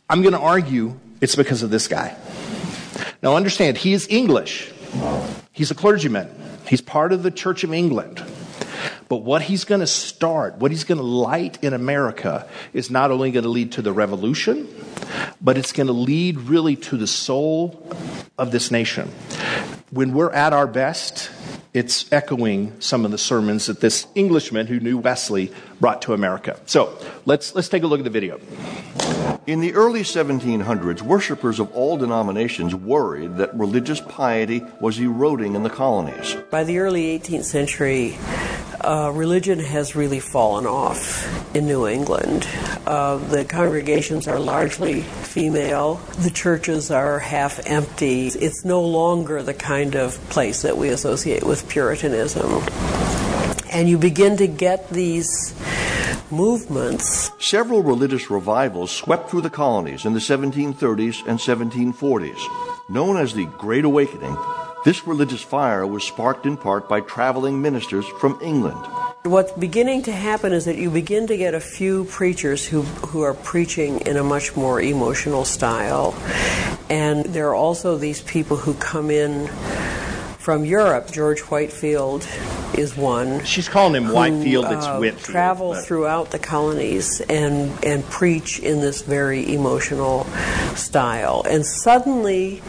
I'm 0.09 0.23
going 0.23 0.35
to 0.35 0.41
argue 0.41 0.99
it's 1.21 1.37
because 1.37 1.63
of 1.63 1.71
this 1.71 1.89
guy. 1.89 2.17
Now, 3.23 3.37
understand, 3.37 3.79
he 3.79 3.95
is 3.95 4.07
English. 4.09 4.71
He's 5.55 5.71
a 5.71 5.75
clergyman. 5.75 6.29
He's 6.67 6.81
part 6.81 7.13
of 7.13 7.23
the 7.23 7.31
Church 7.31 7.63
of 7.63 7.73
England. 7.73 8.23
But 9.09 9.19
what 9.19 9.43
he's 9.43 9.65
going 9.65 9.81
to 9.81 9.87
start, 9.87 10.57
what 10.57 10.73
he's 10.73 10.83
going 10.83 10.99
to 10.99 11.05
light 11.05 11.63
in 11.63 11.73
America, 11.73 12.49
is 12.73 12.91
not 12.91 13.13
only 13.13 13.31
going 13.31 13.45
to 13.45 13.49
lead 13.49 13.71
to 13.73 13.83
the 13.83 13.93
revolution, 13.93 14.69
but 15.41 15.57
it's 15.57 15.71
going 15.71 15.87
to 15.87 15.93
lead 15.93 16.39
really 16.39 16.75
to 16.75 16.97
the 16.97 17.07
soul 17.07 17.87
of 18.37 18.51
this 18.51 18.73
nation. 18.73 19.13
When 19.95 20.13
we're 20.13 20.33
at 20.33 20.53
our 20.53 20.67
best, 20.67 21.31
it's 21.73 22.13
echoing 22.13 22.81
some 22.81 23.05
of 23.05 23.13
the 23.13 23.17
sermons 23.17 23.67
that 23.67 23.79
this 23.79 24.09
Englishman 24.17 24.67
who 24.67 24.81
knew 24.81 24.99
Wesley 24.99 25.53
brought 25.81 26.03
to 26.03 26.15
America. 26.15 26.59
So 26.67 26.99
let's, 27.27 27.55
let's 27.55 27.69
take 27.69 27.85
a 27.85 27.87
look 27.87 28.01
at 28.01 28.05
the 28.05 28.11
video. 28.11 28.41
In 29.47 29.61
the 29.61 29.73
early 29.75 30.01
1700s, 30.01 31.01
worshippers 31.01 31.61
of 31.61 31.71
all 31.71 31.97
denominations 31.97 32.75
worried 32.75 33.37
that 33.37 33.55
religious 33.55 34.01
piety 34.01 34.65
was 34.81 34.99
eroding 34.99 35.55
in 35.55 35.63
the 35.63 35.71
colonies. 35.71 36.35
By 36.51 36.65
the 36.65 36.79
early 36.79 37.17
18th 37.17 37.45
century, 37.45 38.19
uh, 38.85 39.11
religion 39.11 39.59
has 39.59 39.97
really 39.97 40.21
fallen 40.21 40.67
off 40.67 41.57
in 41.57 41.67
New 41.67 41.87
England. 41.87 42.47
Uh, 42.87 43.17
the 43.17 43.45
congregations 43.45 44.29
are 44.29 44.39
largely 44.39 45.01
female. 45.03 45.97
The 46.19 46.31
churches 46.31 46.91
are 46.91 47.19
half 47.19 47.61
empty. 47.67 48.27
It's 48.27 48.65
no 48.65 48.83
longer 48.83 49.43
the 49.43 49.55
kind 49.55 49.97
of 49.97 50.17
place 50.29 50.63
that 50.63 50.77
we 50.77 50.89
associate 50.89 51.45
with 51.45 51.69
Puritanism. 51.69 52.63
And 53.71 53.89
you 53.89 53.99
begin 53.99 54.37
to 54.37 54.47
get 54.47 54.91
these 54.91 55.55
movements. 56.31 57.31
Several 57.39 57.83
religious 57.83 58.31
revivals 58.31 58.91
swept 58.91 59.31
through 59.31 59.43
the 59.43 59.51
colonies 59.51 60.05
in 60.05 60.13
the 60.13 60.21
1730s 60.21 61.27
and 61.27 61.39
1740s. 61.39 62.91
Known 62.91 63.17
as 63.17 63.33
the 63.33 63.47
Great 63.47 63.85
Awakening, 63.85 64.37
this 64.85 65.07
religious 65.07 65.43
fire 65.43 65.87
was 65.87 66.05
sparked 66.05 66.45
in 66.45 66.57
part 66.57 66.89
by 66.89 67.01
traveling 67.01 67.61
ministers 67.61 68.07
from 68.21 68.39
England. 68.43 68.79
What's 69.23 69.53
beginning 69.53 70.03
to 70.03 70.13
happen 70.13 70.53
is 70.53 70.67
that 70.67 70.77
you 70.77 70.91
begin 70.91 71.27
to 71.29 71.37
get 71.39 71.55
a 71.55 71.61
few 71.61 72.05
preachers 72.05 72.67
who, 72.67 72.83
who 72.83 73.23
are 73.23 73.33
preaching 73.33 74.01
in 74.01 74.19
a 74.19 74.23
much 74.23 74.55
more 74.55 74.83
emotional 74.83 75.47
style. 75.47 76.15
And 76.91 77.25
there 77.25 77.49
are 77.49 77.55
also 77.55 77.97
these 77.97 78.21
people 78.21 78.59
who 78.59 78.75
come 78.75 79.11
in 79.11 79.49
from 80.37 80.67
Europe. 80.67 81.11
George 81.11 81.41
Whitefield 81.41 82.29
is 82.77 82.95
one. 82.95 83.43
She's 83.45 83.67
calling 83.67 83.95
him 83.95 84.13
Whitefield, 84.13 84.67
it's 84.67 84.85
uh, 84.85 84.99
Whitfield. 84.99 85.25
Travel 85.25 85.73
but. 85.73 85.87
throughout 85.87 86.31
the 86.31 86.39
colonies 86.39 87.23
and, 87.23 87.73
and 87.83 88.05
preach 88.11 88.59
in 88.59 88.83
this 88.83 89.01
very 89.01 89.55
emotional 89.55 90.25
style. 90.75 91.43
And 91.49 91.65
suddenly, 91.65 92.61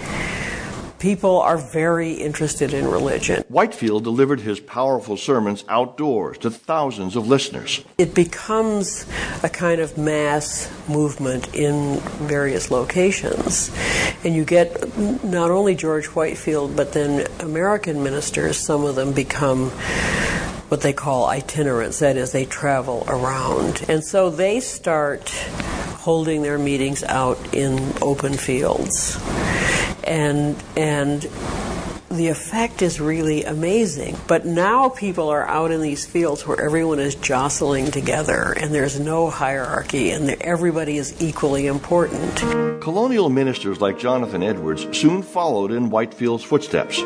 people 1.05 1.39
are 1.39 1.59
very 1.59 2.13
interested 2.13 2.73
in 2.73 2.87
religion. 2.87 3.43
Whitefield 3.47 4.03
delivered 4.03 4.39
his 4.39 4.59
powerful 4.59 5.15
sermons 5.15 5.63
outdoors 5.69 6.39
to 6.39 6.49
thousands 6.49 7.15
of 7.15 7.27
listeners. 7.27 7.85
It 7.99 8.15
becomes 8.15 9.05
a 9.43 9.49
kind 9.49 9.81
of 9.81 9.99
mass 9.99 10.67
movement 10.89 11.53
in 11.53 11.99
various 12.25 12.71
locations. 12.71 13.69
And 14.23 14.33
you 14.33 14.45
get 14.45 14.97
not 15.23 15.51
only 15.51 15.75
George 15.75 16.07
Whitefield, 16.07 16.75
but 16.75 16.93
then 16.93 17.27
American 17.39 18.01
ministers, 18.01 18.57
some 18.57 18.83
of 18.83 18.95
them 18.95 19.13
become 19.13 19.69
what 20.69 20.81
they 20.81 20.93
call 20.93 21.27
itinerants, 21.27 21.99
that 21.99 22.17
is, 22.17 22.31
they 22.31 22.45
travel 22.45 23.05
around. 23.07 23.85
And 23.87 24.03
so 24.03 24.31
they 24.31 24.59
start 24.59 25.29
holding 25.29 26.41
their 26.41 26.57
meetings 26.57 27.03
out 27.03 27.37
in 27.53 27.93
open 28.01 28.33
fields 28.33 29.19
and 30.05 30.55
and 30.77 31.27
the 32.09 32.27
effect 32.29 32.81
is 32.81 33.01
really 33.01 33.43
amazing. 33.43 34.17
But 34.27 34.45
now 34.45 34.89
people 34.89 35.29
are 35.29 35.45
out 35.47 35.71
in 35.71 35.81
these 35.81 36.05
fields 36.05 36.47
where 36.47 36.59
everyone 36.59 36.99
is 36.99 37.15
jostling 37.15 37.91
together 37.91 38.55
and 38.59 38.73
there's 38.73 38.99
no 38.99 39.29
hierarchy 39.29 40.11
and 40.11 40.29
everybody 40.41 40.97
is 40.97 41.21
equally 41.21 41.67
important. 41.67 42.35
Colonial 42.81 43.29
ministers 43.29 43.81
like 43.81 43.99
Jonathan 43.99 44.43
Edwards 44.43 44.87
soon 44.97 45.23
followed 45.23 45.71
in 45.71 45.89
Whitefield's 45.89 46.43
footsteps. 46.43 47.01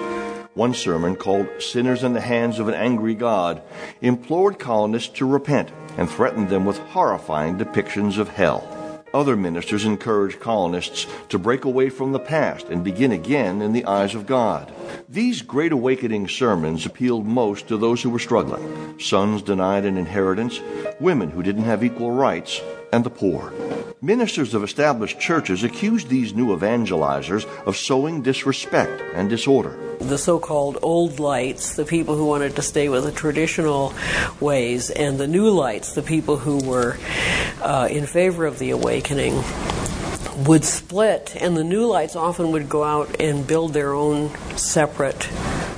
One 0.53 0.73
sermon, 0.73 1.15
called 1.15 1.47
Sinners 1.59 2.03
in 2.03 2.13
the 2.13 2.21
Hands 2.21 2.59
of 2.59 2.67
an 2.67 2.73
Angry 2.73 3.15
God, 3.15 3.61
implored 4.01 4.59
colonists 4.59 5.17
to 5.19 5.25
repent 5.25 5.71
and 5.97 6.09
threatened 6.09 6.49
them 6.49 6.65
with 6.65 6.77
horrifying 6.79 7.57
depictions 7.57 8.17
of 8.17 8.29
hell. 8.29 8.78
Other 9.13 9.35
ministers 9.35 9.85
encourage 9.85 10.39
colonists 10.39 11.07
to 11.29 11.39
break 11.39 11.65
away 11.65 11.89
from 11.89 12.11
the 12.11 12.19
past 12.19 12.67
and 12.67 12.83
begin 12.83 13.11
again 13.11 13.61
in 13.61 13.73
the 13.73 13.85
eyes 13.85 14.13
of 14.13 14.27
God. 14.27 14.71
These 15.07 15.41
Great 15.41 15.71
Awakening 15.71 16.27
sermons 16.27 16.85
appealed 16.85 17.25
most 17.25 17.67
to 17.67 17.77
those 17.77 18.03
who 18.03 18.11
were 18.11 18.19
struggling 18.19 18.99
sons 18.99 19.41
denied 19.41 19.85
an 19.85 19.97
inheritance, 19.97 20.59
women 20.99 21.31
who 21.31 21.41
didn't 21.41 21.63
have 21.63 21.83
equal 21.83 22.11
rights, 22.11 22.61
and 22.91 23.03
the 23.03 23.09
poor. 23.09 23.53
Ministers 24.01 24.53
of 24.53 24.63
established 24.63 25.19
churches 25.19 25.63
accused 25.63 26.07
these 26.07 26.33
new 26.33 26.55
evangelizers 26.55 27.45
of 27.65 27.75
sowing 27.75 28.21
disrespect 28.21 29.01
and 29.13 29.29
disorder. 29.29 29.77
The 29.99 30.17
so 30.17 30.39
called 30.39 30.77
old 30.81 31.19
lights, 31.19 31.75
the 31.75 31.83
people 31.83 32.15
who 32.15 32.25
wanted 32.25 32.55
to 32.55 32.61
stay 32.61 32.87
with 32.87 33.03
the 33.03 33.11
traditional 33.11 33.93
ways, 34.39 34.89
and 34.89 35.17
the 35.17 35.27
new 35.27 35.49
lights, 35.49 35.95
the 35.95 36.01
people 36.01 36.37
who 36.37 36.65
were 36.65 36.97
uh, 37.61 37.89
in 37.91 38.05
favor 38.05 38.45
of 38.45 38.57
the 38.57 38.69
awakening, 38.69 39.43
would 40.45 40.63
split, 40.63 41.35
and 41.35 41.57
the 41.57 41.63
new 41.65 41.85
lights 41.85 42.15
often 42.15 42.51
would 42.53 42.69
go 42.69 42.85
out 42.85 43.19
and 43.19 43.45
build 43.45 43.73
their 43.73 43.93
own 43.93 44.29
separate 44.55 45.29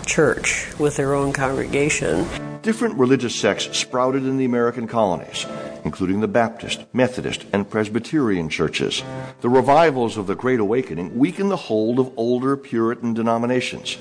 church 0.05 0.67
with 0.77 0.95
their 0.97 1.15
own 1.15 1.33
congregation. 1.33 2.27
Different 2.61 2.99
religious 2.99 3.33
sects 3.33 3.75
sprouted 3.75 4.25
in 4.25 4.37
the 4.37 4.45
American 4.45 4.87
colonies 4.87 5.47
including 5.83 6.19
the 6.19 6.27
Baptist, 6.27 6.85
Methodist, 6.93 7.45
and 7.53 7.69
Presbyterian 7.69 8.49
churches. 8.49 9.03
The 9.41 9.49
revivals 9.49 10.17
of 10.17 10.27
the 10.27 10.35
Great 10.35 10.59
Awakening 10.59 11.17
weakened 11.17 11.51
the 11.51 11.57
hold 11.57 11.99
of 11.99 12.11
older 12.17 12.55
Puritan 12.57 13.13
denominations 13.13 13.97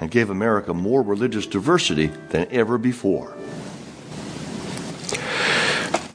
and 0.00 0.10
gave 0.10 0.30
America 0.30 0.74
more 0.74 1.02
religious 1.02 1.46
diversity 1.46 2.06
than 2.30 2.46
ever 2.50 2.78
before. 2.78 3.34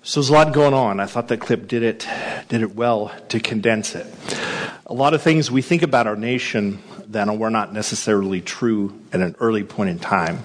So 0.01 0.21
there's 0.21 0.29
a 0.29 0.33
lot 0.33 0.53
going 0.53 0.73
on. 0.73 0.99
I 0.99 1.05
thought 1.05 1.27
that 1.27 1.39
clip 1.39 1.67
did 1.67 1.83
it 1.83 2.07
did 2.47 2.63
it 2.63 2.75
well 2.75 3.11
to 3.29 3.39
condense 3.39 3.93
it. 3.93 4.07
A 4.87 4.93
lot 4.93 5.13
of 5.13 5.21
things 5.21 5.51
we 5.51 5.61
think 5.61 5.83
about 5.83 6.07
our 6.07 6.15
nation 6.15 6.81
that 7.09 7.27
were 7.37 7.51
not 7.51 7.73
necessarily 7.73 8.41
true 8.41 8.99
at 9.13 9.21
an 9.21 9.35
early 9.39 9.63
point 9.63 9.91
in 9.91 9.99
time. 9.99 10.39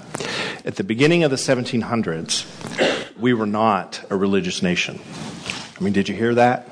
At 0.67 0.77
the 0.77 0.85
beginning 0.85 1.25
of 1.25 1.31
the 1.31 1.37
1700s, 1.37 2.94
we 3.19 3.33
were 3.33 3.47
not 3.47 4.05
a 4.11 4.17
religious 4.17 4.63
nation. 4.63 5.01
I 5.79 5.83
mean, 5.83 5.93
did 5.93 6.09
you 6.09 6.15
hear 6.15 6.35
that? 6.35 6.69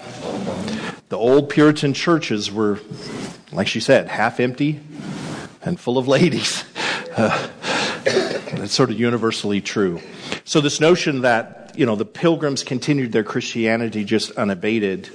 The 1.09 1.17
old 1.19 1.51
Puritan 1.51 1.93
churches 1.95 2.51
were, 2.51 2.81
like 3.53 3.67
she 3.67 3.81
said, 3.81 4.09
half 4.09 4.41
empty 4.41 4.81
and 5.63 5.79
full 5.79 5.99
of 5.99 6.09
ladies. 6.09 6.65
Uh, 7.15 7.47
that's 8.05 8.73
sort 8.73 8.91
of 8.91 8.99
universally 8.99 9.61
true. 9.61 10.01
So, 10.45 10.63
this 10.63 10.81
notion 10.81 11.21
that, 11.21 11.73
you 11.77 11.85
know, 11.85 11.95
the 11.95 12.07
pilgrims 12.07 12.63
continued 12.63 13.13
their 13.13 13.23
Christianity 13.23 14.03
just 14.03 14.31
unabated 14.33 15.11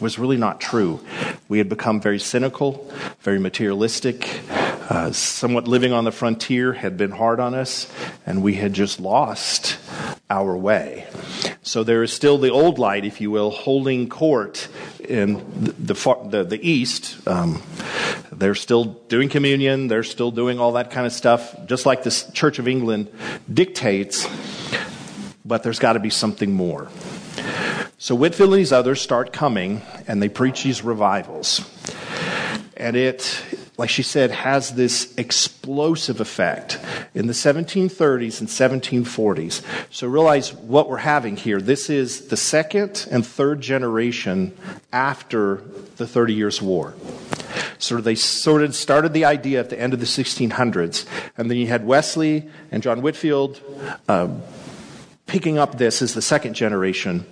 was 0.00 0.18
really 0.18 0.36
not 0.36 0.60
true. 0.60 0.98
We 1.48 1.58
had 1.58 1.68
become 1.68 2.00
very 2.00 2.18
cynical, 2.18 2.92
very 3.20 3.38
materialistic, 3.38 4.40
uh, 4.88 5.10
somewhat 5.12 5.66
living 5.66 5.92
on 5.92 6.04
the 6.04 6.12
frontier 6.12 6.72
had 6.72 6.96
been 6.96 7.10
hard 7.10 7.40
on 7.40 7.54
us, 7.54 7.92
and 8.24 8.42
we 8.42 8.54
had 8.54 8.72
just 8.72 9.00
lost 9.00 9.78
our 10.30 10.56
way. 10.56 11.06
So 11.62 11.82
there 11.82 12.02
is 12.02 12.12
still 12.12 12.38
the 12.38 12.50
old 12.50 12.78
light, 12.78 13.04
if 13.04 13.20
you 13.20 13.30
will, 13.30 13.50
holding 13.50 14.08
court 14.08 14.68
in 15.00 15.34
the, 15.62 15.94
the, 15.94 16.28
the, 16.30 16.44
the 16.44 16.68
east. 16.68 17.26
Um, 17.26 17.62
they're 18.30 18.54
still 18.54 18.84
doing 18.84 19.28
communion, 19.28 19.88
they're 19.88 20.04
still 20.04 20.30
doing 20.30 20.60
all 20.60 20.72
that 20.72 20.90
kind 20.90 21.06
of 21.06 21.12
stuff, 21.12 21.56
just 21.66 21.86
like 21.86 22.02
the 22.02 22.30
Church 22.32 22.58
of 22.58 22.68
England 22.68 23.10
dictates, 23.52 24.28
but 25.44 25.62
there's 25.62 25.78
got 25.78 25.94
to 25.94 26.00
be 26.00 26.10
something 26.10 26.52
more. 26.52 26.88
So 27.98 28.14
Whitfield 28.14 28.50
and 28.50 28.60
these 28.60 28.72
others 28.72 29.00
start 29.00 29.32
coming, 29.32 29.82
and 30.06 30.22
they 30.22 30.28
preach 30.28 30.62
these 30.62 30.84
revivals. 30.84 31.68
And 32.76 32.94
it 32.94 33.42
like 33.78 33.90
she 33.90 34.02
said, 34.02 34.30
has 34.30 34.74
this 34.74 35.14
explosive 35.18 36.20
effect 36.20 36.78
in 37.14 37.26
the 37.26 37.34
1730s 37.34 38.40
and 38.40 38.48
1740s. 38.48 39.62
So 39.90 40.06
realize 40.06 40.54
what 40.54 40.88
we're 40.88 40.98
having 40.98 41.36
here. 41.36 41.60
This 41.60 41.90
is 41.90 42.28
the 42.28 42.36
second 42.36 43.06
and 43.10 43.26
third 43.26 43.60
generation 43.60 44.56
after 44.92 45.62
the 45.96 46.06
Thirty 46.06 46.34
Years' 46.34 46.62
War. 46.62 46.94
So 47.78 48.00
they 48.00 48.14
sort 48.14 48.62
of 48.62 48.74
started 48.74 49.12
the 49.12 49.26
idea 49.26 49.60
at 49.60 49.70
the 49.70 49.78
end 49.78 49.92
of 49.92 50.00
the 50.00 50.06
1600s, 50.06 51.04
and 51.36 51.50
then 51.50 51.58
you 51.58 51.66
had 51.66 51.86
Wesley 51.86 52.48
and 52.70 52.82
John 52.82 53.02
Whitfield 53.02 53.60
uh, 54.08 54.28
picking 55.26 55.58
up 55.58 55.76
this 55.76 56.00
as 56.00 56.14
the 56.14 56.22
second 56.22 56.54
generation 56.54 57.26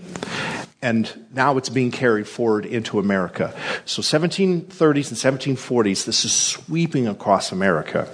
and 0.85 1.27
now 1.33 1.57
it's 1.57 1.71
being 1.71 1.91
carried 1.91 2.29
forward 2.29 2.67
into 2.67 2.99
America. 2.99 3.57
So 3.87 4.03
1730s 4.03 5.25
and 5.25 5.39
1740s, 5.41 6.05
this 6.05 6.27
is 6.27 6.33
sweeping 6.35 7.09
across 7.09 7.53
America. 7.53 8.07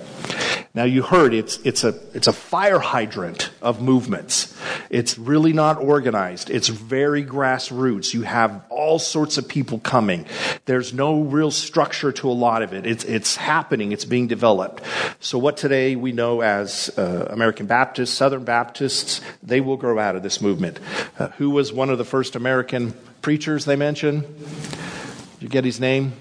Now 0.73 0.85
you 0.85 1.03
heard 1.03 1.35
it's, 1.35 1.59
it's, 1.65 1.83
a, 1.83 1.99
it's 2.15 2.29
a 2.29 2.33
fire 2.33 2.79
hydrant 2.79 3.51
of 3.61 3.83
movements. 3.83 4.57
It's 4.89 5.19
really 5.19 5.53
not 5.53 5.79
organized. 5.79 6.49
It's 6.49 6.69
very 6.69 7.25
grassroots. 7.25 8.15
You 8.15 8.23
have 8.23 8.63
all 8.71 9.01
sorts 9.01 9.37
of 9.37 9.49
people 9.49 9.81
coming. 9.81 10.27
There's 10.67 10.95
no 10.95 11.23
real 11.23 11.51
structure 11.51 12.13
to 12.13 12.31
a 12.31 12.33
lot 12.33 12.63
of 12.63 12.73
it. 12.73 12.87
It's, 12.87 13.03
it's 13.03 13.35
happening. 13.35 13.91
It's 13.91 14.05
being 14.05 14.29
developed. 14.29 14.85
So 15.19 15.39
what 15.39 15.57
today 15.57 15.97
we 15.97 16.13
know 16.13 16.41
as 16.41 16.97
uh, 16.97 17.27
American 17.31 17.67
Baptists, 17.67 18.15
Southern 18.15 18.45
Baptists, 18.45 19.21
they 19.43 19.61
will 19.61 19.77
grow 19.77 19.99
out 19.99 20.15
of 20.15 20.23
this 20.23 20.41
movement. 20.41 20.79
Uh, 21.19 21.29
who 21.31 21.51
was 21.51 21.73
one 21.73 21.91
of 21.91 21.99
the 21.99 22.05
first 22.05 22.37
American 22.37 22.95
preachers 23.23 23.65
they 23.65 23.77
mentioned? 23.77 24.23
Did 24.23 25.43
you 25.43 25.49
get 25.49 25.65
his 25.65 25.81
name? 25.81 26.13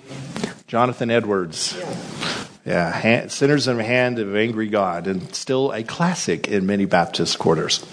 Jonathan 0.65 1.11
Edwards. 1.11 1.75
Yeah. 1.77 2.18
Yeah, 2.65 2.91
hand, 2.91 3.31
Sinners 3.31 3.69
in 3.69 3.77
the 3.77 3.83
Hand 3.83 4.19
of 4.19 4.35
Angry 4.35 4.67
God, 4.67 5.07
and 5.07 5.33
still 5.33 5.71
a 5.71 5.81
classic 5.81 6.49
in 6.49 6.65
many 6.65 6.83
Baptist 6.83 7.39
quarters. 7.39 7.85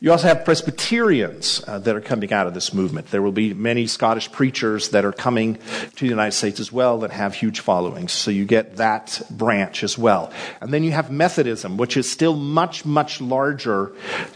You 0.00 0.12
also 0.12 0.28
have 0.28 0.44
Presbyterians 0.44 1.64
uh, 1.66 1.78
that 1.78 1.96
are 1.96 2.00
coming 2.00 2.30
out 2.30 2.46
of 2.46 2.52
this 2.52 2.74
movement. 2.74 3.10
There 3.10 3.22
will 3.22 3.32
be 3.32 3.54
many 3.54 3.86
Scottish 3.86 4.30
preachers 4.30 4.90
that 4.90 5.06
are 5.06 5.12
coming 5.12 5.54
to 5.56 6.04
the 6.04 6.08
United 6.08 6.32
States 6.32 6.60
as 6.60 6.70
well 6.70 6.98
that 6.98 7.10
have 7.10 7.34
huge 7.34 7.60
followings. 7.60 8.12
So 8.12 8.30
you 8.30 8.44
get 8.44 8.76
that 8.76 9.22
branch 9.30 9.82
as 9.82 9.96
well. 9.96 10.30
And 10.60 10.74
then 10.74 10.84
you 10.84 10.90
have 10.90 11.10
Methodism, 11.10 11.78
which 11.78 11.96
is 11.96 12.10
still 12.10 12.36
much, 12.36 12.84
much 12.84 13.20
larger 13.20 13.92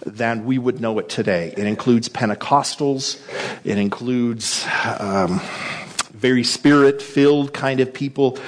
than 0.07 0.47
we 0.47 0.57
would 0.57 0.81
know 0.81 0.99
it 1.01 1.11
today. 1.11 1.53
It 1.55 1.67
includes 1.67 2.09
Pentecostals, 2.09 3.21
it 3.63 3.77
includes. 3.77 4.67
Um, 4.99 5.41
very 6.17 6.43
spirit 6.43 7.03
filled 7.03 7.53
kind 7.53 7.81
of 7.81 7.93
people, 7.93 8.39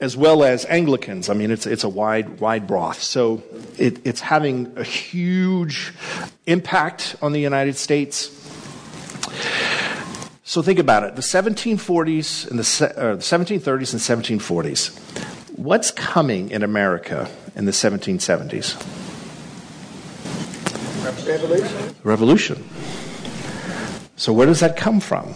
as 0.00 0.16
well 0.16 0.42
as 0.42 0.64
Anglicans. 0.66 1.28
I 1.28 1.34
mean, 1.34 1.50
it's, 1.50 1.66
it's 1.66 1.84
a 1.84 1.88
wide, 1.88 2.40
wide 2.40 2.66
broth. 2.66 3.02
So 3.02 3.42
it, 3.78 4.04
it's 4.06 4.20
having 4.20 4.72
a 4.76 4.84
huge 4.84 5.92
impact 6.46 7.16
on 7.20 7.32
the 7.32 7.40
United 7.40 7.76
States. 7.76 8.30
So 10.44 10.62
think 10.62 10.78
about 10.78 11.04
it 11.04 11.16
the 11.16 11.22
1740s 11.22 12.50
and 12.50 12.58
the, 12.58 12.94
uh, 12.96 13.16
the 13.16 13.22
1730s 13.22 13.92
and 13.92 14.40
1740s. 14.40 14.98
What's 15.58 15.90
coming 15.90 16.50
in 16.50 16.62
America 16.62 17.30
in 17.54 17.64
the 17.64 17.72
1770s? 17.72 18.76
Revolution. 21.26 21.94
Revolution. 22.02 22.68
So 24.16 24.32
where 24.32 24.46
does 24.46 24.60
that 24.60 24.76
come 24.76 25.00
from? 25.00 25.34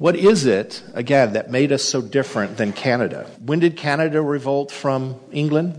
What 0.00 0.16
is 0.16 0.46
it, 0.46 0.82
again, 0.94 1.34
that 1.34 1.50
made 1.50 1.72
us 1.72 1.84
so 1.84 2.00
different 2.00 2.56
than 2.56 2.72
Canada? 2.72 3.26
When 3.44 3.58
did 3.58 3.76
Canada 3.76 4.22
revolt 4.22 4.72
from 4.72 5.20
England? 5.30 5.78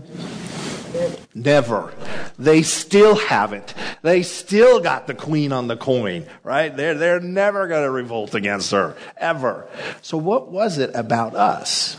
Never. 1.34 1.92
They 2.38 2.62
still 2.62 3.16
haven't. 3.16 3.74
They 4.02 4.22
still 4.22 4.78
got 4.78 5.08
the 5.08 5.14
queen 5.14 5.52
on 5.52 5.66
the 5.66 5.76
coin, 5.76 6.26
right? 6.44 6.68
They're, 6.68 6.94
they're 6.94 7.18
never 7.18 7.66
going 7.66 7.82
to 7.82 7.90
revolt 7.90 8.36
against 8.36 8.70
her, 8.70 8.96
ever. 9.16 9.66
So 10.02 10.18
what 10.18 10.52
was 10.52 10.78
it 10.78 10.92
about 10.94 11.34
us? 11.34 11.94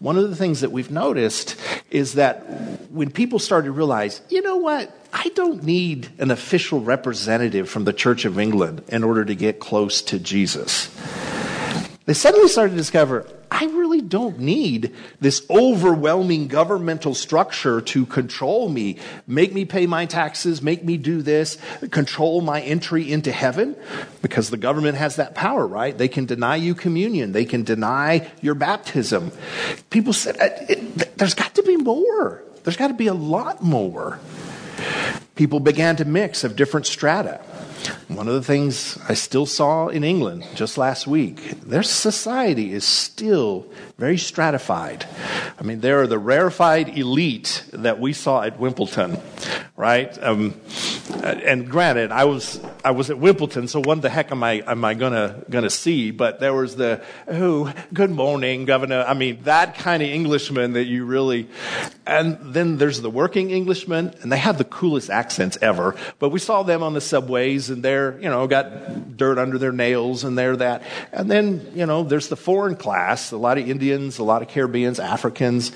One 0.00 0.18
of 0.18 0.28
the 0.28 0.36
things 0.36 0.60
that 0.60 0.70
we've 0.70 0.90
noticed 0.90 1.56
is 1.90 2.12
that 2.14 2.40
when 2.90 3.10
people 3.10 3.38
started 3.38 3.68
to 3.68 3.72
realize, 3.72 4.20
you 4.28 4.42
know 4.42 4.58
what? 4.58 4.94
I 5.14 5.30
don't 5.34 5.62
need 5.62 6.10
an 6.18 6.30
official 6.30 6.82
representative 6.82 7.70
from 7.70 7.84
the 7.84 7.94
Church 7.94 8.26
of 8.26 8.38
England 8.38 8.84
in 8.88 9.02
order 9.02 9.24
to 9.24 9.34
get 9.34 9.60
close 9.60 10.02
to 10.02 10.18
Jesus. 10.18 10.94
They 12.08 12.14
suddenly 12.14 12.48
started 12.48 12.70
to 12.70 12.78
discover 12.78 13.26
I 13.50 13.66
really 13.66 14.00
don't 14.00 14.38
need 14.38 14.94
this 15.20 15.44
overwhelming 15.50 16.48
governmental 16.48 17.12
structure 17.12 17.82
to 17.82 18.06
control 18.06 18.70
me, 18.70 18.96
make 19.26 19.52
me 19.52 19.66
pay 19.66 19.86
my 19.86 20.06
taxes, 20.06 20.62
make 20.62 20.82
me 20.82 20.96
do 20.96 21.20
this, 21.20 21.58
control 21.90 22.40
my 22.40 22.62
entry 22.62 23.12
into 23.12 23.30
heaven, 23.30 23.76
because 24.22 24.48
the 24.48 24.56
government 24.56 24.96
has 24.96 25.16
that 25.16 25.34
power, 25.34 25.66
right? 25.66 25.98
They 25.98 26.08
can 26.08 26.24
deny 26.24 26.56
you 26.56 26.74
communion, 26.74 27.32
they 27.32 27.44
can 27.44 27.62
deny 27.62 28.30
your 28.40 28.54
baptism. 28.54 29.30
People 29.90 30.14
said, 30.14 30.38
uh, 30.40 30.48
there's 31.16 31.34
got 31.34 31.54
to 31.56 31.62
be 31.62 31.76
more. 31.76 32.42
There's 32.64 32.78
got 32.78 32.88
to 32.88 32.94
be 32.94 33.08
a 33.08 33.14
lot 33.14 33.62
more 33.62 34.18
people 35.38 35.60
began 35.60 35.94
to 35.94 36.04
mix 36.04 36.42
of 36.42 36.56
different 36.56 36.84
strata. 36.84 37.40
One 38.08 38.28
of 38.28 38.34
the 38.34 38.42
things 38.42 38.98
I 39.08 39.14
still 39.14 39.46
saw 39.46 39.88
in 39.88 40.02
England 40.04 40.46
just 40.54 40.78
last 40.78 41.06
week, 41.06 41.60
their 41.60 41.82
society 41.82 42.72
is 42.72 42.84
still 42.84 43.66
very 43.98 44.18
stratified. 44.18 45.06
I 45.58 45.62
mean, 45.62 45.80
they 45.80 45.92
are 45.92 46.06
the 46.06 46.18
rarefied 46.18 46.96
elite 46.96 47.64
that 47.72 48.00
we 48.00 48.12
saw 48.12 48.42
at 48.42 48.58
Wimbledon, 48.58 49.18
right? 49.76 50.16
Um, 50.22 50.54
and 51.22 51.68
granted, 51.68 52.12
I 52.12 52.24
was 52.24 52.60
I 52.84 52.92
was 52.92 53.10
at 53.10 53.18
Wimbledon, 53.18 53.68
so 53.68 53.80
what 53.80 54.02
the 54.02 54.08
heck 54.08 54.30
am 54.30 54.42
I 54.42 54.62
am 54.66 54.84
I 54.84 54.94
gonna 54.94 55.42
gonna 55.50 55.70
see? 55.70 56.10
But 56.10 56.40
there 56.40 56.54
was 56.54 56.76
the 56.76 57.02
oh, 57.26 57.72
good 57.92 58.10
morning, 58.10 58.64
Governor. 58.64 59.04
I 59.06 59.14
mean, 59.14 59.42
that 59.44 59.76
kind 59.76 60.02
of 60.02 60.08
Englishman 60.08 60.74
that 60.74 60.84
you 60.84 61.04
really, 61.04 61.48
and 62.06 62.38
then 62.42 62.78
there's 62.78 63.00
the 63.00 63.10
working 63.10 63.50
Englishman, 63.50 64.14
and 64.22 64.30
they 64.30 64.38
have 64.38 64.58
the 64.58 64.64
coolest 64.64 65.10
accents 65.10 65.58
ever. 65.60 65.96
But 66.18 66.30
we 66.30 66.38
saw 66.38 66.62
them 66.62 66.82
on 66.82 66.94
the 66.94 67.00
subways, 67.00 67.67
and 67.70 67.82
they're 67.82 68.18
you 68.20 68.28
know 68.28 68.46
got 68.46 69.16
dirt 69.16 69.38
under 69.38 69.58
their 69.58 69.72
nails, 69.72 70.24
and 70.24 70.36
they're 70.36 70.56
that. 70.56 70.82
And 71.12 71.30
then 71.30 71.72
you 71.74 71.86
know 71.86 72.02
there's 72.02 72.28
the 72.28 72.36
foreign 72.36 72.76
class, 72.76 73.32
a 73.32 73.36
lot 73.36 73.58
of 73.58 73.68
Indians, 73.68 74.18
a 74.18 74.24
lot 74.24 74.42
of 74.42 74.48
Caribbeans, 74.48 74.98
Africans, 75.00 75.72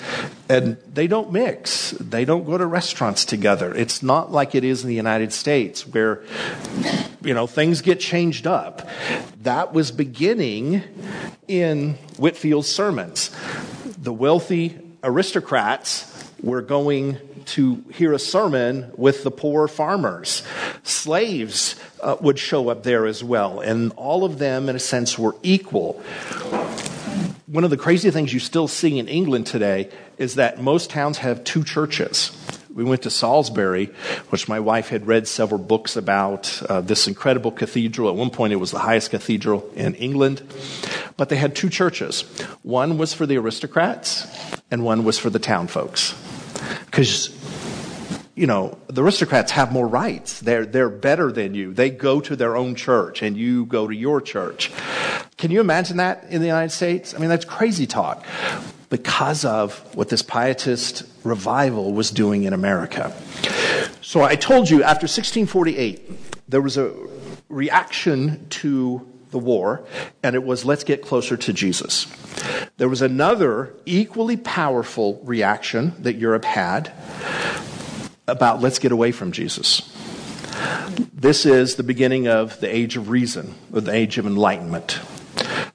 and 0.49 0.77
they 0.93 1.07
don't 1.07 1.33
mix. 1.33 1.93
They 1.93 2.25
don't 2.25 2.45
go 2.45 2.59
to 2.59 2.67
restaurants 2.67 3.25
together. 3.25 3.75
It's 3.75 4.03
not 4.03 4.33
like 4.33 4.55
it 4.55 4.65
is 4.65 4.83
in 4.83 4.89
the 4.89 4.95
United 4.95 5.33
States 5.33 5.87
where 5.87 6.23
you 7.25 7.35
know, 7.35 7.47
things 7.47 7.81
get 7.81 8.01
changed 8.01 8.47
up. 8.47 8.89
That 9.43 9.73
was 9.73 9.91
beginning 9.91 10.83
in 11.49 11.95
Whitfield's 12.19 12.69
sermons. 12.69 13.31
The 13.99 14.13
wealthy 14.13 14.79
aristocrats 15.03 16.12
were 16.43 16.63
going 16.63 17.19
to 17.45 17.85
hear 17.93 18.13
a 18.13 18.19
sermon 18.19 18.91
with 18.97 19.25
the 19.25 19.31
poor 19.31 19.69
farmers. 19.69 20.43
Slaves 20.83 21.77
uh, 22.01 22.17
would 22.21 22.39
show 22.39 22.69
up 22.69 22.83
there 22.83 23.07
as 23.07 23.23
well, 23.23 23.61
and 23.61 23.93
all 23.97 24.25
of 24.25 24.39
them, 24.39 24.69
in 24.69 24.77
a 24.77 24.81
sense, 24.81 25.19
were 25.19 25.37
equal. 25.43 26.03
One 27.47 27.65
of 27.65 27.71
the 27.71 27.77
crazy 27.77 28.11
things 28.11 28.33
you 28.33 28.41
still 28.41 28.69
see 28.69 28.99
in 28.99 29.09
England 29.09 29.47
today 29.47 29.91
is 30.19 30.37
that 30.37 30.61
most 30.61 30.91
towns 30.91 31.19
have 31.19 31.45
two 31.45 31.65
churches. 31.65 32.37
We 32.75 32.85
went 32.85 33.03
to 33.03 33.11
Salisbury, 33.11 33.87
which 34.31 34.49
my 34.49 34.59
wife 34.59 34.89
had 34.89 35.07
read 35.07 35.29
several 35.29 35.61
books 35.61 35.95
about. 35.95 36.63
Uh, 36.69 36.81
this 36.81 37.07
incredible 37.07 37.51
cathedral. 37.51 38.09
At 38.09 38.17
one 38.17 38.31
point, 38.31 38.55
it 38.55 38.57
was 38.57 38.71
the 38.71 38.79
highest 38.79 39.11
cathedral 39.11 39.71
in 39.77 39.95
England. 39.97 40.43
But 41.19 41.29
they 41.29 41.37
had 41.37 41.55
two 41.55 41.69
churches. 41.69 42.23
One 42.63 42.97
was 42.97 43.13
for 43.13 43.27
the 43.27 43.37
aristocrats, 43.37 44.27
and 44.71 44.85
one 44.85 45.05
was 45.05 45.19
for 45.19 45.29
the 45.29 45.39
town 45.39 45.67
folks. 45.67 46.15
Because 46.87 47.31
you 48.35 48.47
know, 48.47 48.79
the 48.89 49.03
aristocrats 49.03 49.53
have 49.53 49.73
more 49.73 49.87
rights. 49.87 50.41
They're, 50.41 50.65
they're 50.65 50.89
better 50.89 51.31
than 51.31 51.55
you. 51.55 51.75
They 51.75 51.91
go 51.91 52.21
to 52.21 52.35
their 52.35 52.57
own 52.57 52.75
church 52.75 53.23
and 53.23 53.37
you 53.37 53.67
go 53.67 53.87
to 53.87 53.95
your 53.95 54.21
church. 54.21 54.73
Can 55.37 55.51
you 55.51 55.61
imagine 55.61 55.99
that 55.99 56.25
in 56.31 56.41
the 56.41 56.47
United 56.47 56.71
States? 56.71 57.15
I 57.15 57.19
mean, 57.19 57.29
that's 57.29 57.45
crazy 57.45 57.87
talk 57.87 58.25
because 58.89 59.45
of 59.45 59.79
what 59.95 60.09
this 60.09 60.23
pietist 60.23 61.05
revival 61.25 61.93
was 61.93 62.11
doing 62.11 62.45
in 62.45 62.53
America. 62.53 63.15
So 64.01 64.23
I 64.23 64.37
told 64.37 64.71
you 64.71 64.83
after 64.83 65.05
1648, 65.05 66.49
there 66.49 66.63
was 66.63 66.79
a 66.79 66.95
reaction 67.49 68.47
to 68.51 69.07
the 69.33 69.39
war, 69.39 69.85
and 70.23 70.37
it 70.37 70.45
was 70.45 70.65
let's 70.65 70.85
get 70.85 71.03
closer 71.03 71.37
to 71.37 71.53
Jesus. 71.53 72.07
There 72.77 72.89
was 72.89 73.03
another 73.03 73.75
equally 73.85 74.37
powerful 74.37 75.21
reaction 75.25 75.95
that 75.99 76.15
Europe 76.15 76.45
had 76.45 76.93
about 78.29 78.61
let's 78.61 78.79
get 78.79 78.93
away 78.93 79.11
from 79.11 79.33
Jesus. 79.33 79.89
This 81.13 81.45
is 81.47 81.77
the 81.77 81.83
beginning 81.83 82.29
of 82.29 82.61
the 82.61 82.73
age 82.73 82.97
of 82.97 83.09
reason, 83.09 83.55
or 83.73 83.81
the 83.81 83.93
age 83.93 84.19
of 84.19 84.27
enlightenment. 84.27 85.01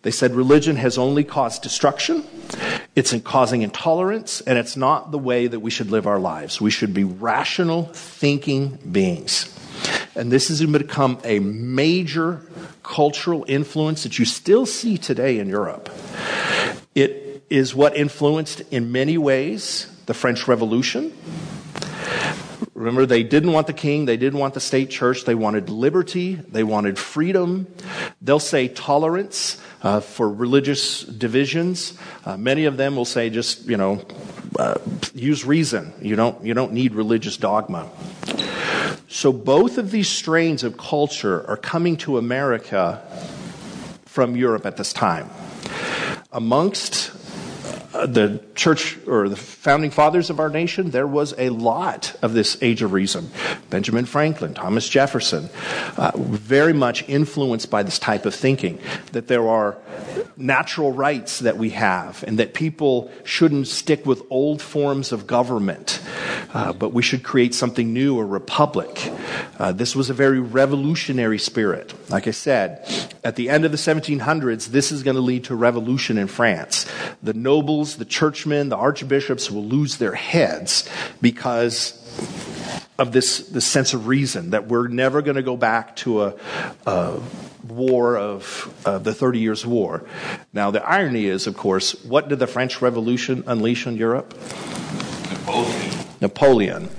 They 0.03 0.11
said 0.11 0.35
religion 0.35 0.75
has 0.77 0.97
only 0.97 1.23
caused 1.23 1.63
destruction, 1.63 2.23
it's 2.95 3.13
in 3.13 3.21
causing 3.21 3.61
intolerance, 3.61 4.41
and 4.41 4.57
it's 4.57 4.77
not 4.77 5.11
the 5.11 5.17
way 5.19 5.47
that 5.47 5.59
we 5.59 5.71
should 5.71 5.91
live 5.91 6.07
our 6.07 6.19
lives. 6.19 6.61
We 6.61 6.71
should 6.71 6.93
be 6.93 7.03
rational, 7.03 7.85
thinking 7.93 8.77
beings. 8.91 9.53
And 10.17 10.31
this 10.31 10.47
has 10.47 10.65
become 10.65 11.19
a 11.23 11.37
major 11.37 12.41
cultural 12.81 13.45
influence 13.47 14.01
that 14.01 14.17
you 14.17 14.25
still 14.25 14.65
see 14.65 14.97
today 14.97 15.37
in 15.37 15.47
Europe. 15.47 15.89
It 16.95 17.43
is 17.51 17.75
what 17.75 17.95
influenced, 17.95 18.61
in 18.71 18.91
many 18.91 19.19
ways, 19.19 19.85
the 20.07 20.15
French 20.15 20.47
Revolution. 20.47 21.15
Remember, 22.73 23.05
they 23.05 23.21
didn't 23.21 23.51
want 23.51 23.67
the 23.67 23.73
king, 23.73 24.05
they 24.05 24.17
didn't 24.17 24.39
want 24.39 24.55
the 24.55 24.59
state 24.59 24.89
church, 24.89 25.25
they 25.25 25.35
wanted 25.35 25.69
liberty, 25.69 26.35
they 26.35 26.63
wanted 26.63 26.97
freedom. 26.97 27.67
They'll 28.21 28.39
say 28.39 28.67
tolerance 28.67 29.61
uh, 29.83 29.99
for 29.99 30.31
religious 30.31 31.03
divisions. 31.03 31.97
Uh, 32.25 32.37
many 32.37 32.65
of 32.65 32.77
them 32.77 32.95
will 32.95 33.05
say 33.05 33.29
just, 33.29 33.65
you 33.65 33.77
know, 33.77 34.03
uh, 34.57 34.79
use 35.13 35.45
reason. 35.45 35.93
You 36.01 36.15
don't, 36.15 36.43
you 36.43 36.55
don't 36.55 36.73
need 36.73 36.95
religious 36.95 37.37
dogma. 37.37 37.89
So 39.07 39.31
both 39.31 39.77
of 39.77 39.91
these 39.91 40.09
strains 40.09 40.63
of 40.63 40.77
culture 40.77 41.47
are 41.49 41.57
coming 41.57 41.95
to 41.97 42.17
America 42.17 43.01
from 44.05 44.35
Europe 44.35 44.65
at 44.65 44.77
this 44.77 44.91
time. 44.91 45.29
Amongst 46.31 47.11
the 48.05 48.43
church 48.55 48.97
or 49.07 49.29
the 49.29 49.35
founding 49.35 49.91
fathers 49.91 50.29
of 50.29 50.39
our 50.39 50.49
nation, 50.49 50.91
there 50.91 51.07
was 51.07 51.33
a 51.37 51.49
lot 51.49 52.15
of 52.21 52.33
this 52.33 52.57
age 52.61 52.81
of 52.81 52.93
reason. 52.93 53.29
Benjamin 53.69 54.05
Franklin, 54.05 54.53
Thomas 54.53 54.87
Jefferson, 54.87 55.49
uh, 55.97 56.11
very 56.15 56.73
much 56.73 57.07
influenced 57.07 57.69
by 57.69 57.83
this 57.83 57.99
type 57.99 58.25
of 58.25 58.35
thinking 58.35 58.79
that 59.11 59.27
there 59.27 59.47
are 59.47 59.77
natural 60.37 60.91
rights 60.91 61.39
that 61.39 61.57
we 61.57 61.71
have 61.71 62.23
and 62.27 62.39
that 62.39 62.53
people 62.53 63.11
shouldn't 63.23 63.67
stick 63.67 64.05
with 64.05 64.21
old 64.29 64.61
forms 64.61 65.11
of 65.11 65.25
government, 65.25 65.99
uh, 66.53 66.73
but 66.73 66.93
we 66.93 67.01
should 67.01 67.23
create 67.23 67.55
something 67.55 67.93
new, 67.93 68.19
a 68.19 68.25
republic. 68.25 69.11
Uh, 69.57 69.71
this 69.71 69.95
was 69.95 70.09
a 70.09 70.13
very 70.13 70.39
revolutionary 70.39 71.39
spirit. 71.39 71.93
Like 72.09 72.27
I 72.27 72.31
said, 72.31 72.85
at 73.23 73.35
the 73.35 73.49
end 73.49 73.65
of 73.65 73.71
the 73.71 73.77
1700s, 73.77 74.67
this 74.67 74.91
is 74.91 75.03
going 75.03 75.15
to 75.15 75.21
lead 75.21 75.45
to 75.45 75.55
revolution 75.55 76.17
in 76.17 76.27
France. 76.27 76.85
The 77.23 77.33
nobles, 77.33 77.86
the 77.95 78.05
churchmen, 78.05 78.69
the 78.69 78.75
archbishops 78.75 79.49
will 79.49 79.63
lose 79.63 79.97
their 79.97 80.13
heads 80.13 80.89
because 81.21 81.93
of 82.99 83.11
this, 83.11 83.39
this 83.49 83.65
sense 83.65 83.93
of 83.93 84.07
reason 84.07 84.49
that 84.49 84.67
we're 84.67 84.87
never 84.87 85.21
going 85.21 85.35
to 85.35 85.43
go 85.43 85.55
back 85.55 85.95
to 85.97 86.23
a, 86.23 86.35
a 86.85 87.19
war 87.67 88.17
of 88.17 88.73
uh, 88.85 88.97
the 88.97 89.13
Thirty 89.13 89.39
Years' 89.39 89.65
War. 89.65 90.03
Now, 90.51 90.71
the 90.71 90.83
irony 90.83 91.25
is, 91.25 91.47
of 91.47 91.55
course, 91.55 91.93
what 92.05 92.27
did 92.27 92.39
the 92.39 92.47
French 92.47 92.81
Revolution 92.81 93.43
unleash 93.45 93.85
on 93.87 93.97
Europe? 93.97 94.33
Napoleon. 95.29 96.05
Napoleon. 96.21 96.89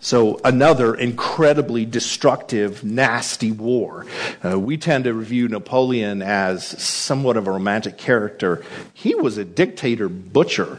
So, 0.00 0.40
another 0.44 0.94
incredibly 0.94 1.84
destructive, 1.84 2.84
nasty 2.84 3.50
war. 3.50 4.06
Uh, 4.44 4.58
we 4.58 4.76
tend 4.76 5.04
to 5.04 5.12
review 5.12 5.48
Napoleon 5.48 6.22
as 6.22 6.64
somewhat 6.64 7.36
of 7.36 7.48
a 7.48 7.50
romantic 7.50 7.98
character. 7.98 8.62
He 8.94 9.16
was 9.16 9.38
a 9.38 9.44
dictator 9.44 10.08
butcher 10.08 10.78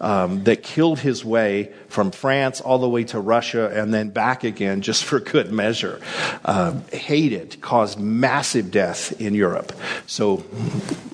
um, 0.00 0.44
that 0.44 0.62
killed 0.62 0.98
his 0.98 1.24
way 1.24 1.72
from 1.88 2.10
France 2.10 2.60
all 2.60 2.78
the 2.78 2.88
way 2.88 3.04
to 3.04 3.20
Russia 3.20 3.70
and 3.72 3.92
then 3.92 4.10
back 4.10 4.44
again 4.44 4.82
just 4.82 5.02
for 5.02 5.18
good 5.18 5.50
measure. 5.50 5.98
Uh, 6.44 6.78
hated, 6.92 7.62
caused 7.62 7.98
massive 7.98 8.70
death 8.70 9.18
in 9.18 9.34
Europe. 9.34 9.72
So, 10.06 10.44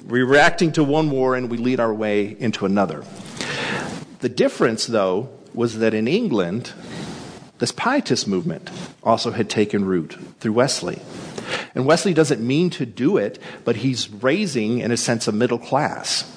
we're 0.06 0.26
reacting 0.26 0.72
to 0.72 0.82
one 0.82 1.08
war 1.08 1.36
and 1.36 1.48
we 1.48 1.56
lead 1.56 1.78
our 1.78 1.94
way 1.94 2.36
into 2.38 2.66
another. 2.66 3.04
The 4.20 4.28
difference, 4.28 4.86
though, 4.86 5.28
was 5.54 5.78
that 5.78 5.94
in 5.94 6.08
England, 6.08 6.72
this 7.58 7.72
pietist 7.72 8.26
movement 8.26 8.70
also 9.02 9.30
had 9.30 9.48
taken 9.48 9.84
root 9.84 10.18
through 10.40 10.52
Wesley. 10.52 11.00
And 11.74 11.86
Wesley 11.86 12.14
doesn't 12.14 12.40
mean 12.40 12.70
to 12.70 12.86
do 12.86 13.16
it, 13.16 13.38
but 13.64 13.76
he's 13.76 14.10
raising, 14.10 14.78
in 14.78 14.90
a 14.90 14.96
sense, 14.96 15.28
a 15.28 15.32
middle 15.32 15.58
class. 15.58 16.30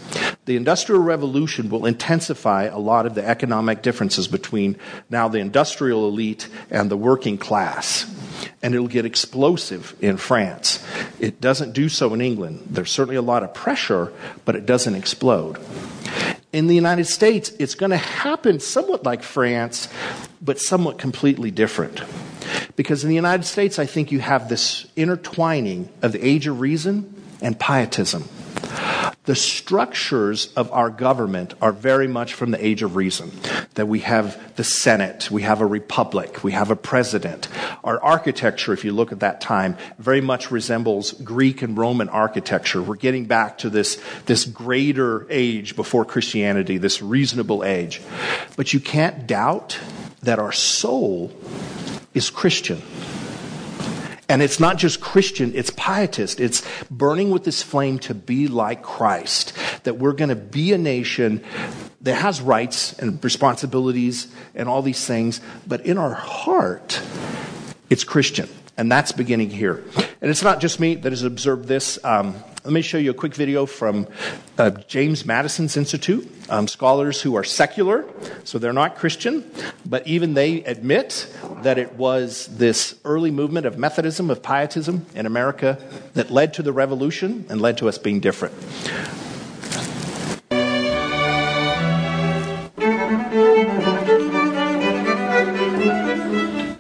The 0.45 0.55
Industrial 0.55 1.01
Revolution 1.01 1.69
will 1.69 1.85
intensify 1.85 2.63
a 2.63 2.77
lot 2.77 3.05
of 3.05 3.15
the 3.15 3.27
economic 3.27 3.81
differences 3.81 4.27
between 4.27 4.77
now 5.09 5.27
the 5.27 5.39
industrial 5.39 6.07
elite 6.07 6.47
and 6.69 6.89
the 6.89 6.97
working 6.97 7.37
class. 7.37 8.05
And 8.61 8.73
it'll 8.73 8.87
get 8.87 9.05
explosive 9.05 9.95
in 10.01 10.17
France. 10.17 10.83
It 11.19 11.41
doesn't 11.41 11.73
do 11.73 11.89
so 11.89 12.13
in 12.13 12.21
England. 12.21 12.67
There's 12.69 12.91
certainly 12.91 13.15
a 13.15 13.21
lot 13.21 13.43
of 13.43 13.53
pressure, 13.53 14.13
but 14.45 14.55
it 14.55 14.65
doesn't 14.65 14.95
explode. 14.95 15.57
In 16.53 16.67
the 16.67 16.75
United 16.75 17.05
States, 17.05 17.49
it's 17.59 17.75
going 17.75 17.89
to 17.89 17.97
happen 17.97 18.59
somewhat 18.59 19.03
like 19.03 19.21
France, 19.21 19.89
but 20.41 20.59
somewhat 20.59 20.97
completely 20.97 21.51
different. 21.51 22.01
Because 22.75 23.03
in 23.03 23.09
the 23.09 23.15
United 23.15 23.43
States, 23.43 23.79
I 23.79 23.85
think 23.85 24.11
you 24.11 24.19
have 24.19 24.47
this 24.47 24.87
intertwining 24.95 25.89
of 26.01 26.13
the 26.13 26.25
age 26.25 26.47
of 26.47 26.61
reason 26.61 27.13
and 27.41 27.59
pietism. 27.59 28.29
The 29.27 29.35
structures 29.35 30.53
of 30.55 30.71
our 30.71 30.89
government 30.89 31.53
are 31.61 31.73
very 31.73 32.07
much 32.07 32.33
from 32.33 32.51
the 32.51 32.65
age 32.65 32.81
of 32.81 32.95
reason. 32.95 33.33
That 33.73 33.85
we 33.85 33.99
have 33.99 34.55
the 34.55 34.63
Senate, 34.63 35.29
we 35.29 35.41
have 35.41 35.59
a 35.59 35.65
republic, 35.65 36.45
we 36.45 36.53
have 36.53 36.71
a 36.71 36.77
president. 36.77 37.49
Our 37.83 38.01
architecture, 38.01 38.71
if 38.71 38.85
you 38.85 38.93
look 38.93 39.11
at 39.11 39.19
that 39.19 39.41
time, 39.41 39.75
very 39.99 40.21
much 40.21 40.49
resembles 40.49 41.11
Greek 41.11 41.61
and 41.61 41.77
Roman 41.77 42.07
architecture. 42.07 42.81
We're 42.81 42.95
getting 42.95 43.25
back 43.25 43.57
to 43.57 43.69
this, 43.69 44.01
this 44.27 44.45
greater 44.45 45.27
age 45.29 45.75
before 45.75 46.05
Christianity, 46.05 46.77
this 46.77 47.01
reasonable 47.01 47.65
age. 47.65 48.01
But 48.55 48.73
you 48.73 48.79
can't 48.79 49.27
doubt 49.27 49.77
that 50.21 50.39
our 50.39 50.53
soul 50.53 51.33
is 52.13 52.29
Christian. 52.29 52.81
And 54.29 54.41
it's 54.41 54.59
not 54.59 54.77
just 54.77 54.99
Christian, 54.99 55.53
it's 55.55 55.69
pietist. 55.69 56.39
It's 56.41 56.67
burning 56.91 57.31
with 57.31 57.45
this 57.45 57.63
flame 57.63 57.99
to 57.99 58.13
be 58.13 58.47
like 58.47 58.83
Christ. 58.83 59.53
That 59.83 59.97
we're 59.97 60.13
going 60.13 60.29
to 60.29 60.35
be 60.35 60.73
a 60.73 60.77
nation 60.77 61.43
that 62.01 62.15
has 62.15 62.41
rights 62.41 62.93
and 62.99 63.23
responsibilities 63.23 64.27
and 64.53 64.67
all 64.67 64.81
these 64.81 65.05
things, 65.05 65.39
but 65.65 65.85
in 65.85 65.97
our 65.97 66.13
heart, 66.13 67.01
it's 67.89 68.03
Christian. 68.03 68.49
And 68.77 68.91
that's 68.91 69.11
beginning 69.11 69.49
here. 69.49 69.83
And 70.21 70.29
it's 70.29 70.43
not 70.43 70.59
just 70.59 70.79
me 70.79 70.95
that 70.95 71.11
has 71.11 71.23
observed 71.23 71.65
this. 71.65 71.97
Um, 72.03 72.35
let 72.67 72.73
me 72.73 72.81
show 72.81 72.97
you 72.97 73.11
a 73.11 73.13
quick 73.13 73.33
video 73.33 73.65
from 73.65 74.09
uh, 74.57 74.71
James 74.89 75.25
Madison's 75.25 75.77
Institute. 75.77 76.29
Um, 76.49 76.67
scholars 76.67 77.21
who 77.21 77.37
are 77.37 77.43
secular, 77.45 78.03
so 78.43 78.59
they're 78.59 78.73
not 78.73 78.97
Christian, 78.97 79.49
but 79.85 80.05
even 80.05 80.33
they 80.33 80.65
admit 80.65 81.33
that 81.61 81.77
it 81.77 81.93
was 81.93 82.47
this 82.47 82.95
early 83.05 83.31
movement 83.31 83.67
of 83.67 83.77
Methodism, 83.77 84.29
of 84.29 84.43
Pietism 84.43 85.05
in 85.15 85.25
America 85.25 85.81
that 86.13 86.29
led 86.29 86.55
to 86.55 86.61
the 86.61 86.73
revolution 86.73 87.45
and 87.47 87.61
led 87.61 87.77
to 87.77 87.87
us 87.87 87.97
being 87.97 88.19
different. 88.19 88.53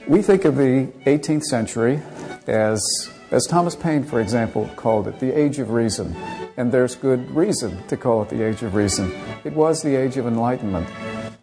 We 0.05 0.21
think 0.21 0.43
of 0.43 0.57
the 0.57 0.91
18th 1.05 1.43
century 1.43 2.01
as, 2.45 3.09
as 3.31 3.45
Thomas 3.45 3.75
Paine, 3.75 4.03
for 4.03 4.21
example, 4.21 4.69
called 4.75 5.07
it, 5.07 5.19
the 5.19 5.37
age 5.37 5.59
of 5.59 5.71
reason. 5.71 6.15
And 6.55 6.71
there's 6.71 6.95
good 6.95 7.29
reason 7.31 7.85
to 7.87 7.97
call 7.97 8.21
it 8.21 8.29
the 8.29 8.43
age 8.43 8.63
of 8.63 8.73
reason. 8.73 9.11
It 9.43 9.53
was 9.53 9.81
the 9.81 9.95
age 9.95 10.17
of 10.17 10.25
enlightenment. 10.25 10.87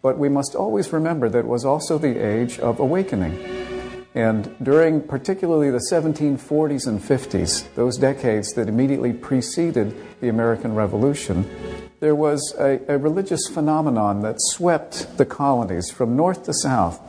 But 0.01 0.17
we 0.17 0.29
must 0.29 0.55
always 0.55 0.91
remember 0.91 1.29
that 1.29 1.39
it 1.39 1.47
was 1.47 1.65
also 1.65 1.97
the 1.97 2.17
age 2.17 2.59
of 2.59 2.79
awakening. 2.79 3.65
And 4.15 4.55
during 4.63 5.01
particularly 5.01 5.69
the 5.69 5.85
1740s 5.91 6.87
and 6.87 7.01
50s, 7.01 7.73
those 7.75 7.97
decades 7.97 8.53
that 8.53 8.69
immediately 8.69 9.11
preceded 9.11 9.93
the 10.21 10.29
American 10.29 10.73
Revolution, 10.73 11.45
there 11.99 12.15
was 12.15 12.55
a, 12.57 12.79
a 12.87 12.97
religious 12.97 13.47
phenomenon 13.47 14.21
that 14.21 14.37
swept 14.39 15.17
the 15.17 15.25
colonies 15.25 15.91
from 15.91 16.15
north 16.15 16.45
to 16.45 16.53
south. 16.53 17.01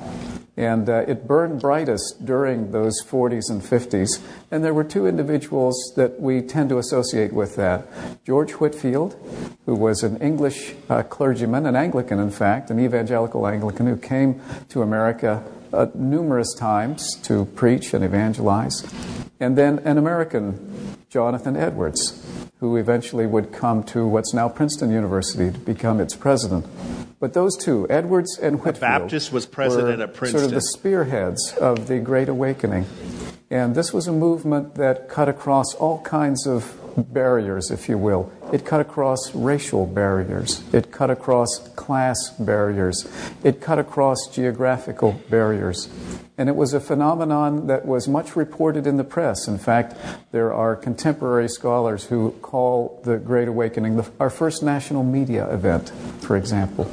And 0.56 0.88
uh, 0.88 1.04
it 1.06 1.26
burned 1.26 1.60
brightest 1.60 2.24
during 2.24 2.72
those 2.72 3.02
40s 3.04 3.50
and 3.50 3.60
50s. 3.60 4.20
And 4.50 4.64
there 4.64 4.72
were 4.72 4.84
two 4.84 5.06
individuals 5.06 5.76
that 5.96 6.18
we 6.18 6.40
tend 6.40 6.70
to 6.70 6.78
associate 6.78 7.32
with 7.32 7.56
that 7.56 7.86
George 8.24 8.52
Whitfield, 8.52 9.16
who 9.66 9.74
was 9.74 10.02
an 10.02 10.16
English 10.18 10.74
uh, 10.88 11.02
clergyman, 11.02 11.66
an 11.66 11.76
Anglican, 11.76 12.18
in 12.18 12.30
fact, 12.30 12.70
an 12.70 12.80
evangelical 12.80 13.46
Anglican 13.46 13.86
who 13.86 13.96
came 13.96 14.40
to 14.70 14.80
America 14.80 15.44
uh, 15.72 15.86
numerous 15.94 16.54
times 16.54 17.16
to 17.22 17.44
preach 17.44 17.92
and 17.92 18.02
evangelize. 18.02 18.82
And 19.38 19.56
then 19.56 19.80
an 19.80 19.98
American, 19.98 20.96
Jonathan 21.10 21.56
Edwards, 21.56 22.24
who 22.60 22.76
eventually 22.76 23.26
would 23.26 23.52
come 23.52 23.82
to 23.84 24.06
what's 24.06 24.32
now 24.32 24.48
Princeton 24.48 24.90
University 24.90 25.52
to 25.52 25.58
become 25.58 26.00
its 26.00 26.16
president. 26.16 26.66
But 27.20 27.34
those 27.34 27.56
two, 27.56 27.86
Edwards 27.90 28.38
and 28.38 28.56
Whitefield, 28.56 28.80
Baptist 28.80 29.32
was 29.32 29.46
president 29.46 30.02
of 30.02 30.14
Princeton. 30.14 30.40
Sort 30.40 30.52
of 30.52 30.54
the 30.54 30.60
spearheads 30.62 31.54
of 31.54 31.86
the 31.86 31.98
Great 31.98 32.28
Awakening. 32.28 32.86
And 33.50 33.74
this 33.74 33.92
was 33.92 34.06
a 34.06 34.12
movement 34.12 34.74
that 34.74 35.08
cut 35.08 35.28
across 35.28 35.74
all 35.74 36.00
kinds 36.00 36.46
of 36.46 36.74
barriers, 36.96 37.70
if 37.70 37.88
you 37.88 37.98
will. 37.98 38.32
It 38.52 38.64
cut 38.64 38.80
across 38.80 39.34
racial 39.34 39.86
barriers. 39.86 40.62
It 40.72 40.90
cut 40.90 41.10
across 41.10 41.68
class 41.76 42.30
barriers. 42.38 43.06
It 43.44 43.60
cut 43.60 43.78
across 43.78 44.28
geographical 44.32 45.20
barriers. 45.30 45.88
And 46.38 46.50
it 46.50 46.56
was 46.56 46.74
a 46.74 46.80
phenomenon 46.80 47.66
that 47.68 47.86
was 47.86 48.06
much 48.06 48.36
reported 48.36 48.86
in 48.86 48.98
the 48.98 49.04
press. 49.04 49.48
In 49.48 49.56
fact, 49.56 49.94
there 50.32 50.52
are 50.52 50.76
contemporary 50.76 51.48
scholars 51.48 52.04
who 52.04 52.32
call 52.42 53.00
the 53.04 53.16
Great 53.16 53.48
Awakening 53.48 53.96
the, 53.96 54.10
our 54.20 54.28
first 54.28 54.62
national 54.62 55.02
media 55.02 55.50
event, 55.50 55.90
for 56.20 56.36
example. 56.36 56.90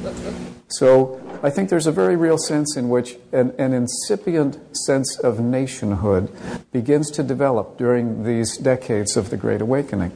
So 0.68 1.20
I 1.42 1.50
think 1.50 1.68
there's 1.68 1.86
a 1.86 1.92
very 1.92 2.16
real 2.16 2.38
sense 2.38 2.74
in 2.74 2.88
which 2.88 3.16
an, 3.32 3.54
an, 3.58 3.74
incipient 3.74 4.58
sense 4.74 5.18
of 5.18 5.38
nationhood 5.40 6.32
begins 6.72 7.10
to 7.12 7.22
develop 7.22 7.76
during 7.76 8.24
these 8.24 8.56
decades 8.56 9.14
of 9.14 9.28
the 9.28 9.36
Great 9.36 9.60
Awakening. 9.60 10.12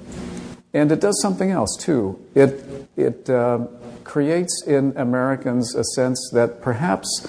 And 0.73 0.91
it 0.91 1.01
does 1.01 1.21
something 1.21 1.51
else, 1.51 1.77
too. 1.77 2.19
It, 2.35 2.89
it 2.97 3.29
uh, 3.29 3.67
creates 4.05 4.65
in 4.67 4.95
Americans 4.97 5.75
a 5.75 5.85
sense 5.85 6.31
that 6.33 6.63
perhaps 6.63 7.27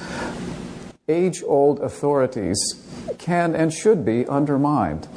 age 1.09 1.43
old 1.43 1.79
authorities 1.81 2.57
can 3.17 3.55
and 3.55 3.73
should 3.73 4.05
be 4.05 4.25
undermined. 4.27 5.07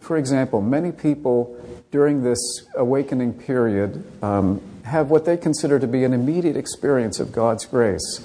For 0.00 0.18
example, 0.18 0.60
many 0.60 0.92
people 0.92 1.56
during 1.90 2.22
this 2.22 2.40
awakening 2.74 3.34
period 3.34 4.04
um, 4.22 4.60
have 4.82 5.08
what 5.10 5.24
they 5.24 5.36
consider 5.36 5.78
to 5.78 5.86
be 5.86 6.04
an 6.04 6.12
immediate 6.12 6.56
experience 6.56 7.20
of 7.20 7.32
God's 7.32 7.64
grace. 7.64 8.20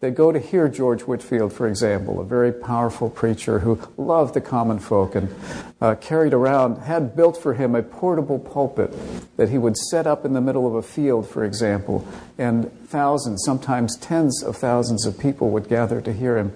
They 0.00 0.12
go 0.12 0.30
to 0.30 0.38
hear 0.38 0.68
George 0.68 1.02
Whitfield, 1.02 1.52
for 1.52 1.66
example, 1.66 2.20
a 2.20 2.24
very 2.24 2.52
powerful 2.52 3.10
preacher 3.10 3.58
who 3.58 3.80
loved 3.96 4.34
the 4.34 4.40
common 4.40 4.78
folk 4.78 5.16
and 5.16 5.34
uh, 5.80 5.96
carried 5.96 6.32
around, 6.32 6.82
had 6.82 7.16
built 7.16 7.36
for 7.36 7.54
him 7.54 7.74
a 7.74 7.82
portable 7.82 8.38
pulpit 8.38 8.94
that 9.36 9.48
he 9.48 9.58
would 9.58 9.76
set 9.76 10.06
up 10.06 10.24
in 10.24 10.34
the 10.34 10.40
middle 10.40 10.68
of 10.68 10.76
a 10.76 10.82
field, 10.82 11.28
for 11.28 11.44
example, 11.44 12.06
and 12.38 12.70
thousands, 12.86 13.42
sometimes 13.44 13.96
tens 13.96 14.40
of 14.44 14.56
thousands 14.56 15.04
of 15.04 15.18
people 15.18 15.50
would 15.50 15.68
gather 15.68 16.00
to 16.00 16.12
hear 16.12 16.38
him 16.38 16.52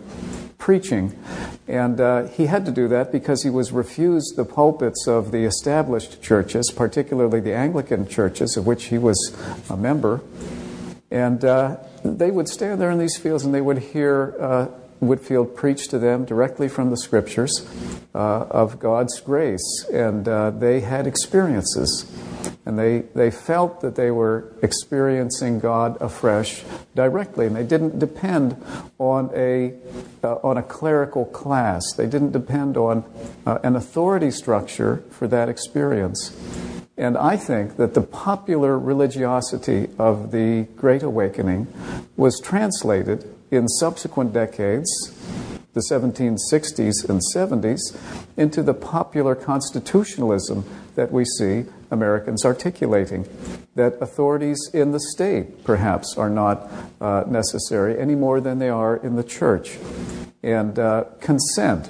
preaching. 0.57 1.19
And 1.67 2.01
uh, 2.01 2.29
he 2.29 2.47
had 2.47 2.65
to 2.67 2.71
do 2.71 2.87
that 2.89 3.11
because 3.11 3.43
he 3.43 3.51
was 3.51 3.73
refused 3.73 4.37
the 4.37 4.45
pulpits 4.45 5.09
of 5.09 5.33
the 5.33 5.43
established 5.43 6.23
churches, 6.23 6.71
particularly 6.71 7.41
the 7.41 7.55
Anglican 7.57 8.07
churches, 8.07 8.57
of 8.57 8.69
which 8.69 8.85
he 8.85 8.99
was 8.99 9.37
a 9.69 9.77
member. 9.77 10.21
And 11.11 11.45
uh, 11.45 11.79
they 12.05 12.31
would 12.31 12.49
stand 12.49 12.81
there 12.81 12.91
in 12.91 12.99
these 12.99 13.17
fields 13.17 13.45
and 13.45 13.55
they 13.55 13.61
would 13.61 13.79
hear 13.79 14.35
uh, 14.41 14.67
Whitefield 15.03 15.57
preach 15.57 15.89
to 15.89 15.99
them 15.99 16.25
directly 16.25 16.69
from 16.69 16.91
the 16.91 16.97
scriptures 16.97 17.67
uh, 18.15 18.47
of 18.51 18.79
God's 18.79 19.21
grace. 19.21 19.85
And 19.93 20.29
uh, 20.29 20.51
they 20.51 20.81
had 20.81 21.07
experiences. 21.09 22.11
And 22.65 22.79
they, 22.79 23.01
they 23.15 23.33
felt 23.33 23.81
that 23.81 23.97
they 23.97 24.13
were 24.13 24.53
experiencing 24.63 25.59
God 25.59 26.01
afresh 26.01 26.63
directly. 26.95 27.47
And 27.47 27.57
they 27.57 27.65
didn't 27.65 27.99
depend 27.99 28.63
on 28.99 29.31
a, 29.35 29.75
uh, 30.23 30.37
on 30.45 30.57
a 30.57 30.63
clerical 30.63 31.25
class, 31.27 31.83
they 31.97 32.07
didn't 32.07 32.31
depend 32.31 32.77
on 32.77 33.05
uh, 33.45 33.59
an 33.65 33.75
authority 33.75 34.31
structure 34.31 35.03
for 35.11 35.27
that 35.27 35.49
experience. 35.49 36.31
And 36.97 37.17
I 37.17 37.37
think 37.37 37.77
that 37.77 37.95
the 37.95 38.03
popular 38.03 38.79
religiosity 38.79 39.89
of 39.99 40.31
the 40.31 40.69
Great 40.77 41.03
Awakening 41.03 41.67
was 42.17 42.39
translated 42.41 43.35
in 43.51 43.67
subsequent 43.67 44.33
decades, 44.33 44.91
the 45.73 45.83
1760s 45.91 47.09
and 47.09 47.21
70s, 47.35 47.81
into 48.37 48.63
the 48.63 48.75
popular 48.75 49.35
constitutionalism 49.35 50.65
that 50.95 51.11
we 51.11 51.25
see 51.25 51.65
Americans 51.91 52.45
articulating. 52.45 53.27
That 53.75 54.01
authorities 54.03 54.71
in 54.75 54.93
the 54.93 55.01
state, 55.01 55.65
perhaps, 55.65 56.17
are 56.19 56.29
not 56.29 56.71
uh, 57.01 57.25
necessary 57.27 57.99
any 57.99 58.15
more 58.15 58.41
than 58.41 58.59
they 58.59 58.69
are 58.69 58.97
in 58.97 59.17
the 59.17 59.25
church. 59.25 59.79
And 60.43 60.79
uh, 60.79 61.05
consent, 61.21 61.89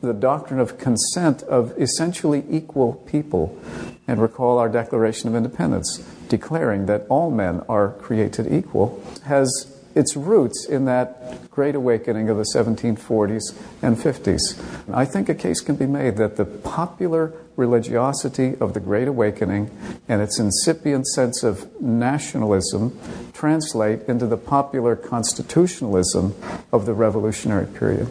the 0.00 0.12
doctrine 0.12 0.60
of 0.60 0.78
consent 0.78 1.42
of 1.44 1.72
essentially 1.80 2.44
equal 2.50 2.94
people. 2.94 3.58
And 4.06 4.20
recall 4.20 4.58
our 4.58 4.68
Declaration 4.68 5.28
of 5.28 5.34
Independence, 5.34 5.98
declaring 6.28 6.86
that 6.86 7.06
all 7.08 7.30
men 7.30 7.62
are 7.68 7.92
created 7.92 8.52
equal, 8.52 9.02
has 9.24 9.74
its 9.94 10.16
roots 10.16 10.66
in 10.66 10.84
that 10.86 11.50
great 11.50 11.74
awakening 11.74 12.28
of 12.28 12.36
the 12.36 12.46
1740s 12.54 13.54
and 13.80 13.96
50s. 13.96 14.60
I 14.92 15.04
think 15.04 15.28
a 15.28 15.34
case 15.34 15.60
can 15.60 15.76
be 15.76 15.86
made 15.86 16.16
that 16.16 16.36
the 16.36 16.44
popular 16.44 17.32
religiosity 17.56 18.56
of 18.60 18.74
the 18.74 18.80
Great 18.80 19.06
Awakening 19.06 19.70
and 20.08 20.20
its 20.20 20.38
incipient 20.38 21.06
sense 21.06 21.44
of 21.44 21.80
nationalism 21.80 22.98
translate 23.32 24.02
into 24.02 24.26
the 24.26 24.36
popular 24.36 24.96
constitutionalism 24.96 26.34
of 26.72 26.86
the 26.86 26.94
revolutionary 26.94 27.66
period. 27.66 28.08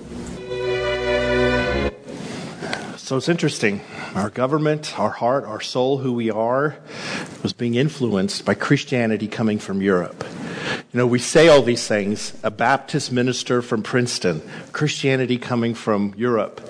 So 2.98 3.18
it's 3.18 3.28
interesting. 3.28 3.82
Our 4.16 4.30
government, 4.30 5.00
our 5.00 5.10
heart, 5.10 5.44
our 5.46 5.60
soul, 5.60 5.98
who 5.98 6.14
we 6.14 6.30
are, 6.30 6.76
was 7.42 7.52
being 7.52 7.74
influenced 7.74 8.46
by 8.46 8.54
Christianity 8.54 9.28
coming 9.28 9.58
from 9.58 9.82
Europe. 9.82 10.24
You 10.94 11.00
know, 11.00 11.08
we 11.08 11.18
say 11.18 11.48
all 11.48 11.64
these 11.64 11.88
things 11.88 12.34
a 12.44 12.52
Baptist 12.52 13.12
minister 13.12 13.64
from 13.64 13.82
Princeton, 13.82 14.44
Christianity 14.72 15.40
coming 15.40 15.74
from 15.74 16.14
Europe. 16.16 16.62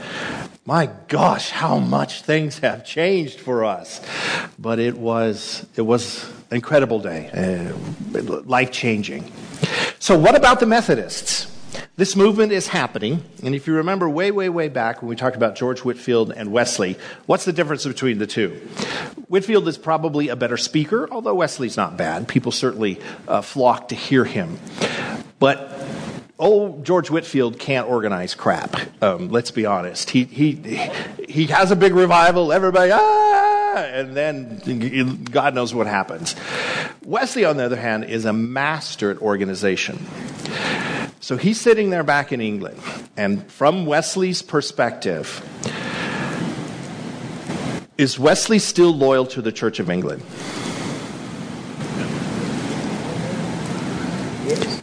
My 0.65 0.89
gosh, 1.10 1.49
how 1.49 1.79
much 1.79 2.21
things 2.21 2.60
have 2.60 2.86
changed 2.86 3.41
for 3.41 3.65
us. 3.65 3.99
But 4.58 4.79
it 4.79 4.97
was, 4.97 5.65
it 5.75 5.82
was 5.82 6.23
an 6.49 6.56
incredible 6.56 6.99
day, 6.99 7.29
uh, 8.13 8.21
life 8.45 8.71
changing. 8.71 9.29
So, 9.99 10.17
what 10.17 10.36
about 10.36 10.62
the 10.62 10.65
Methodists? 10.65 11.47
This 11.96 12.16
movement 12.16 12.52
is 12.52 12.68
happening, 12.68 13.24
and 13.44 13.54
if 13.54 13.68
you 13.68 13.76
remember 13.76 14.10
way, 14.10 14.32
way, 14.32 14.50
way 14.50 14.68
back 14.68 15.02
when 15.02 15.10
we 15.10 15.16
talked 15.16 15.36
about 15.36 15.56
George 15.56 15.82
Whitfield 15.82 16.32
and 16.32 16.52
Wesley, 16.52 16.98
what's 17.28 17.46
the 17.46 17.54
difference 17.54 17.86
between 17.86 18.18
the 18.18 18.28
two? 18.28 18.50
Whitfield 19.28 19.68
is 19.68 19.78
probably 19.78 20.30
a 20.30 20.36
better 20.36 20.58
speaker, 20.58 21.08
although 21.12 21.36
Wesley's 21.36 21.78
not 21.78 21.96
bad. 21.96 22.28
People 22.28 22.52
certainly 22.52 23.00
uh, 23.28 23.42
flock 23.42 23.90
to 23.90 23.96
hear 23.96 24.26
him. 24.26 24.60
But 25.40 25.72
old 26.40 26.86
George 26.86 27.10
Whitfield 27.10 27.60
can't 27.60 27.88
organize 27.88 28.34
crap. 28.36 28.76
Um, 29.04 29.30
let's 29.30 29.52
be 29.52 29.66
honest. 29.66 30.10
He, 30.10 30.24
he, 30.24 30.54
he 31.30 31.46
has 31.48 31.72
a 31.72 31.76
big 31.76 31.94
revival, 31.94 32.52
everybody, 32.52 32.92
ah, 32.94 33.76
and 33.78 34.16
then 34.16 35.24
God 35.26 35.54
knows 35.54 35.74
what 35.74 35.88
happens. 35.88 36.36
Wesley, 37.06 37.46
on 37.46 37.58
the 37.58 37.66
other 37.66 37.76
hand, 37.76 38.06
is 38.06 38.26
a 38.26 38.34
master 38.34 39.12
at 39.12 39.18
organization. 39.20 40.06
So 41.24 41.38
he's 41.38 41.58
sitting 41.58 41.90
there 41.90 42.04
back 42.04 42.34
in 42.34 42.42
England, 42.42 42.82
and 43.16 43.50
from 43.50 43.86
Wesley's 43.86 44.42
perspective, 44.42 45.42
is 47.98 48.20
Wesley 48.20 48.60
still 48.60 48.94
loyal 48.94 49.26
to 49.28 49.42
the 49.42 49.54
Church 49.54 49.80
of 49.80 49.90
England? 49.90 50.22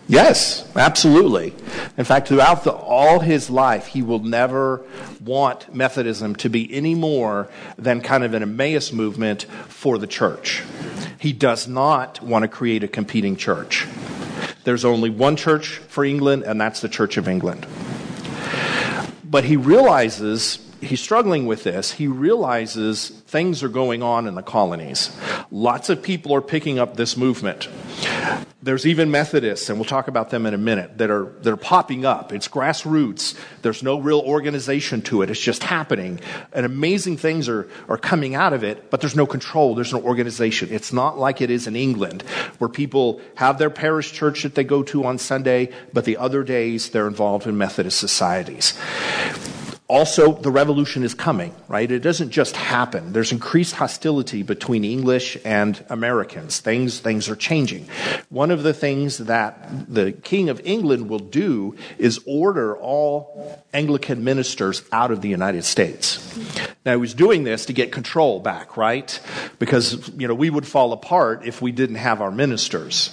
Yes, 0.09 0.67
absolutely. 0.75 1.53
In 1.99 2.07
fact, 2.07 2.29
throughout 2.29 2.65
the, 2.65 2.73
all 2.73 3.21
his 3.21 3.51
life, 3.51 3.89
he 3.89 4.01
will 4.01 4.21
never 4.21 4.83
want 5.23 5.75
Methodism 5.75 6.37
to 6.37 6.49
be 6.49 6.73
any 6.75 6.95
more 6.95 7.51
than 7.77 8.01
kind 8.01 8.25
of 8.25 8.33
an 8.33 8.43
Emmaus 8.43 8.95
movement 8.95 9.43
for 9.69 9.99
the 9.99 10.07
church. 10.07 10.63
He 11.19 11.35
does 11.35 11.69
not 11.69 12.23
want 12.23 12.45
to 12.45 12.49
create 12.49 12.83
a 12.83 12.89
competing 12.89 13.37
church. 13.37 13.87
There's 14.65 14.85
only 14.85 15.11
one 15.11 15.37
church 15.37 15.69
for 15.69 16.05
England, 16.05 16.43
and 16.45 16.61
that's 16.61 16.81
the 16.81 16.89
Church 16.89 17.17
of 17.17 17.29
England. 17.29 17.67
But 19.25 19.45
he 19.45 19.57
realizes 19.57 20.59
he's 20.81 21.01
struggling 21.01 21.47
with 21.47 21.65
this. 21.65 21.93
He 21.93 22.07
realizes 22.07 23.09
things 23.09 23.63
are 23.63 23.69
going 23.69 24.03
on 24.03 24.27
in 24.27 24.35
the 24.35 24.43
colonies. 24.43 25.17
Lots 25.51 25.91
of 25.91 26.03
people 26.03 26.35
are 26.35 26.41
picking 26.41 26.79
up 26.79 26.97
this 26.97 27.17
movement. 27.17 27.69
There's 28.63 28.87
even 28.87 29.11
Methodists, 29.11 29.71
and 29.71 29.79
we'll 29.79 29.87
talk 29.87 30.07
about 30.07 30.29
them 30.29 30.45
in 30.45 30.53
a 30.53 30.59
minute, 30.59 30.99
that 30.99 31.11
are, 31.11 31.33
that 31.41 31.51
are 31.51 31.57
popping 31.57 32.05
up. 32.05 32.31
It's 32.31 32.47
grassroots. 32.47 33.35
There's 33.63 33.83
no 33.83 33.99
real 33.99 34.21
organization 34.21 35.01
to 35.03 35.23
it. 35.23 35.31
It's 35.31 35.41
just 35.41 35.63
happening. 35.63 36.21
And 36.53 36.67
amazing 36.67 37.17
things 37.17 37.49
are, 37.49 37.71
are 37.89 37.97
coming 37.97 38.35
out 38.35 38.53
of 38.53 38.63
it, 38.63 38.91
but 38.91 39.01
there's 39.01 39.17
no 39.17 39.27
control. 39.27 39.75
There's 39.75 39.95
no 39.95 40.03
organization. 40.03 40.69
It's 40.71 40.93
not 40.93 41.19
like 41.19 41.41
it 41.41 41.49
is 41.51 41.67
in 41.67 41.75
England, 41.75 42.21
where 42.59 42.69
people 42.69 43.23
have 43.37 43.57
their 43.57 43.71
parish 43.71 44.13
church 44.13 44.43
that 44.43 44.55
they 44.55 44.65
go 44.65 44.83
to 44.85 45.05
on 45.07 45.17
Sunday, 45.17 45.73
but 45.95 46.05
the 46.05 46.19
other 46.19 46.43
days 46.45 46.91
they're 46.91 47.09
involved 47.09 47.47
in 47.47 47.57
Methodist 47.57 47.99
societies 47.99 48.79
also 49.91 50.33
the 50.33 50.51
revolution 50.51 51.03
is 51.03 51.15
coming, 51.15 51.53
right? 51.67 51.91
It 51.91 51.99
doesn't 51.99 52.31
just 52.31 52.57
happen. 52.57 53.13
There's 53.13 53.33
increased 53.33 53.75
hostility 53.75 54.43
between 54.43 54.85
English 54.85 55.37
and 55.45 55.85
Americans. 55.91 56.61
Things, 56.61 57.01
things 57.01 57.29
are 57.29 57.35
changing. 57.35 57.89
One 58.29 58.53
of 58.53 58.63
the 58.63 58.73
things 58.73 59.19
that 59.19 59.93
the 59.93 60.13
King 60.13 60.49
of 60.49 60.61
England 60.65 61.09
will 61.09 61.19
do 61.19 61.77
is 61.99 62.21
order 62.25 62.77
all 62.77 63.63
Anglican 63.75 64.23
ministers 64.23 64.85
out 64.93 65.11
of 65.11 65.23
the 65.23 65.29
United 65.29 65.65
States. 65.65 66.19
Now, 66.87 66.93
he 66.93 66.99
was 66.99 67.13
doing 67.13 67.45
this 67.45 67.67
to 67.67 67.73
get 67.73 67.91
control 67.91 68.39
back, 68.39 68.77
right? 68.77 69.21
Because, 69.59 70.09
you 70.17 70.29
know, 70.29 70.35
we 70.35 70.51
would 70.51 70.67
fall 70.67 70.93
apart 70.93 71.45
if 71.45 71.61
we 71.61 71.73
didn't 71.73 71.97
have 71.97 72.23
our 72.23 72.31
ministers. 72.31 73.13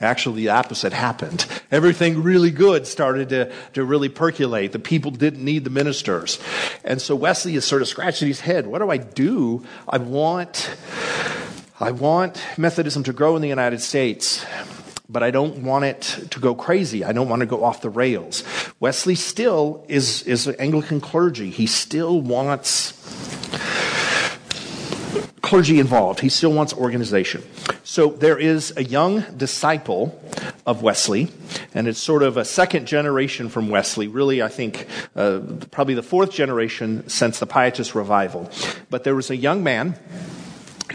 Actually, 0.00 0.36
the 0.36 0.50
opposite 0.50 0.92
happened. 0.92 1.46
Everything 1.70 2.22
really 2.22 2.50
good 2.50 2.86
started 2.86 3.30
to, 3.30 3.52
to 3.74 3.84
really 3.84 4.08
percolate. 4.08 4.72
The 4.72 4.78
people 4.78 5.10
didn't 5.10 5.44
need 5.44 5.64
the 5.64 5.70
ministers. 5.70 6.38
And 6.84 7.00
so 7.02 7.16
Wesley 7.16 7.56
is 7.56 7.64
sort 7.64 7.82
of 7.82 7.88
scratching 7.88 8.28
his 8.28 8.40
head. 8.40 8.66
What 8.66 8.80
do 8.80 8.90
I 8.90 8.96
do? 8.96 9.64
I 9.88 9.98
want, 9.98 10.70
I 11.80 11.90
want 11.90 12.40
Methodism 12.56 13.04
to 13.04 13.12
grow 13.12 13.36
in 13.36 13.42
the 13.42 13.48
United 13.48 13.80
States 13.80 14.44
but 15.08 15.22
I 15.22 15.30
don't 15.30 15.62
want 15.62 15.86
it 15.86 16.02
to 16.30 16.40
go 16.40 16.54
crazy. 16.54 17.02
I 17.02 17.12
don't 17.12 17.28
want 17.28 17.40
to 17.40 17.46
go 17.46 17.64
off 17.64 17.80
the 17.80 17.88
rails. 17.88 18.44
Wesley 18.78 19.14
still 19.14 19.84
is, 19.88 20.22
is 20.24 20.46
an 20.46 20.56
Anglican 20.58 21.00
clergy. 21.00 21.48
He 21.50 21.66
still 21.66 22.20
wants 22.20 22.92
clergy 25.48 25.80
involved. 25.80 26.20
He 26.20 26.28
still 26.28 26.52
wants 26.52 26.74
organization. 26.74 27.42
So 27.82 28.10
there 28.10 28.38
is 28.38 28.76
a 28.76 28.84
young 28.84 29.24
disciple 29.34 30.20
of 30.66 30.82
Wesley, 30.82 31.28
and 31.72 31.88
it's 31.88 31.98
sort 31.98 32.22
of 32.22 32.36
a 32.36 32.44
second 32.44 32.86
generation 32.86 33.48
from 33.48 33.70
Wesley. 33.70 34.08
Really, 34.08 34.42
I 34.42 34.48
think 34.48 34.86
uh, 35.16 35.40
probably 35.70 35.94
the 35.94 36.02
fourth 36.02 36.32
generation 36.32 37.08
since 37.08 37.38
the 37.38 37.46
Pietist 37.46 37.94
revival. 37.94 38.50
But 38.90 39.04
there 39.04 39.14
was 39.14 39.30
a 39.30 39.36
young 39.36 39.64
man 39.64 39.98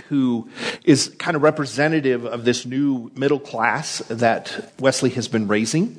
who 0.09 0.47
is 0.83 1.07
kind 1.17 1.35
of 1.35 1.41
representative 1.41 2.23
of 2.23 2.45
this 2.45 2.63
new 2.63 3.09
middle 3.15 3.39
class 3.39 3.99
that 4.07 4.71
Wesley 4.79 5.09
has 5.11 5.27
been 5.27 5.47
raising. 5.47 5.97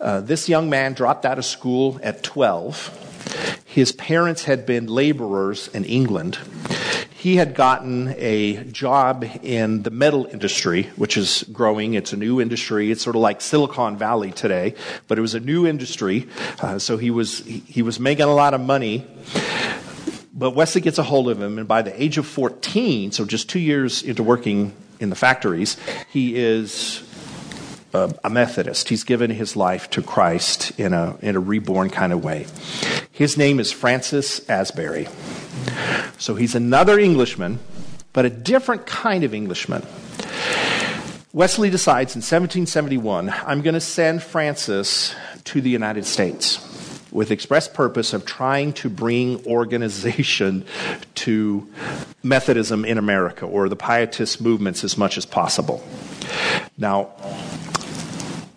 Uh, 0.00 0.22
this 0.22 0.48
young 0.48 0.70
man 0.70 0.94
dropped 0.94 1.26
out 1.26 1.36
of 1.36 1.44
school 1.44 2.00
at 2.02 2.22
12. 2.22 3.62
His 3.66 3.92
parents 3.92 4.44
had 4.44 4.64
been 4.64 4.86
laborers 4.86 5.68
in 5.68 5.84
England 5.84 6.38
he 7.20 7.36
had 7.36 7.54
gotten 7.54 8.14
a 8.16 8.64
job 8.64 9.26
in 9.42 9.82
the 9.82 9.90
metal 9.90 10.24
industry, 10.24 10.84
which 10.96 11.18
is 11.18 11.44
growing. 11.52 11.92
It's 11.92 12.14
a 12.14 12.16
new 12.16 12.40
industry. 12.40 12.90
It's 12.90 13.02
sort 13.02 13.14
of 13.14 13.20
like 13.20 13.42
Silicon 13.42 13.98
Valley 13.98 14.30
today, 14.30 14.74
but 15.06 15.18
it 15.18 15.20
was 15.20 15.34
a 15.34 15.40
new 15.40 15.66
industry. 15.66 16.26
Uh, 16.62 16.78
so 16.78 16.96
he 16.96 17.10
was 17.10 17.40
he, 17.40 17.82
was 17.82 18.00
making 18.00 18.24
a 18.24 18.34
lot 18.34 18.54
of 18.54 18.62
money. 18.62 19.06
But 20.32 20.52
Wesley 20.52 20.80
gets 20.80 20.96
a 20.96 21.02
hold 21.02 21.28
of 21.28 21.42
him, 21.42 21.58
and 21.58 21.68
by 21.68 21.82
the 21.82 22.02
age 22.02 22.16
of 22.16 22.26
14, 22.26 23.12
so 23.12 23.26
just 23.26 23.50
two 23.50 23.60
years 23.60 24.02
into 24.02 24.22
working 24.22 24.72
in 24.98 25.10
the 25.10 25.16
factories, 25.16 25.76
he 26.10 26.36
is 26.36 27.02
Uh, 27.92 28.12
a 28.22 28.30
Methodist. 28.30 28.88
He's 28.88 29.02
given 29.02 29.30
his 29.30 29.56
life 29.56 29.90
to 29.90 30.00
Christ 30.02 30.78
in 30.78 30.92
a, 30.92 31.16
in 31.22 31.34
a 31.34 31.40
reborn 31.40 31.90
kind 31.90 32.12
of 32.12 32.22
way. 32.22 32.46
His 33.10 33.36
name 33.36 33.58
is 33.58 33.72
Francis 33.72 34.48
Asbury. 34.48 35.08
So 36.16 36.36
he's 36.36 36.54
another 36.54 36.98
Englishman, 36.98 37.58
but 38.12 38.24
a 38.24 38.30
different 38.30 38.86
kind 38.86 39.24
of 39.24 39.34
Englishman. 39.34 39.82
Wesley 41.32 41.70
decides 41.70 42.14
in 42.14 42.20
1771, 42.20 43.30
I'm 43.30 43.62
going 43.62 43.74
to 43.74 43.80
send 43.80 44.22
Francis 44.22 45.14
to 45.44 45.60
the 45.60 45.70
United 45.70 46.04
States 46.04 46.58
with 47.12 47.30
express 47.30 47.68
purpose 47.68 48.12
of 48.12 48.24
trying 48.24 48.72
to 48.72 48.88
bring 48.88 49.44
organization 49.46 50.64
to 51.16 51.68
Methodism 52.22 52.84
in 52.84 52.98
America 52.98 53.46
or 53.46 53.68
the 53.68 53.76
Pietist 53.76 54.40
movements 54.40 54.84
as 54.84 54.96
much 54.96 55.16
as 55.16 55.26
possible. 55.26 55.84
Now, 56.78 57.10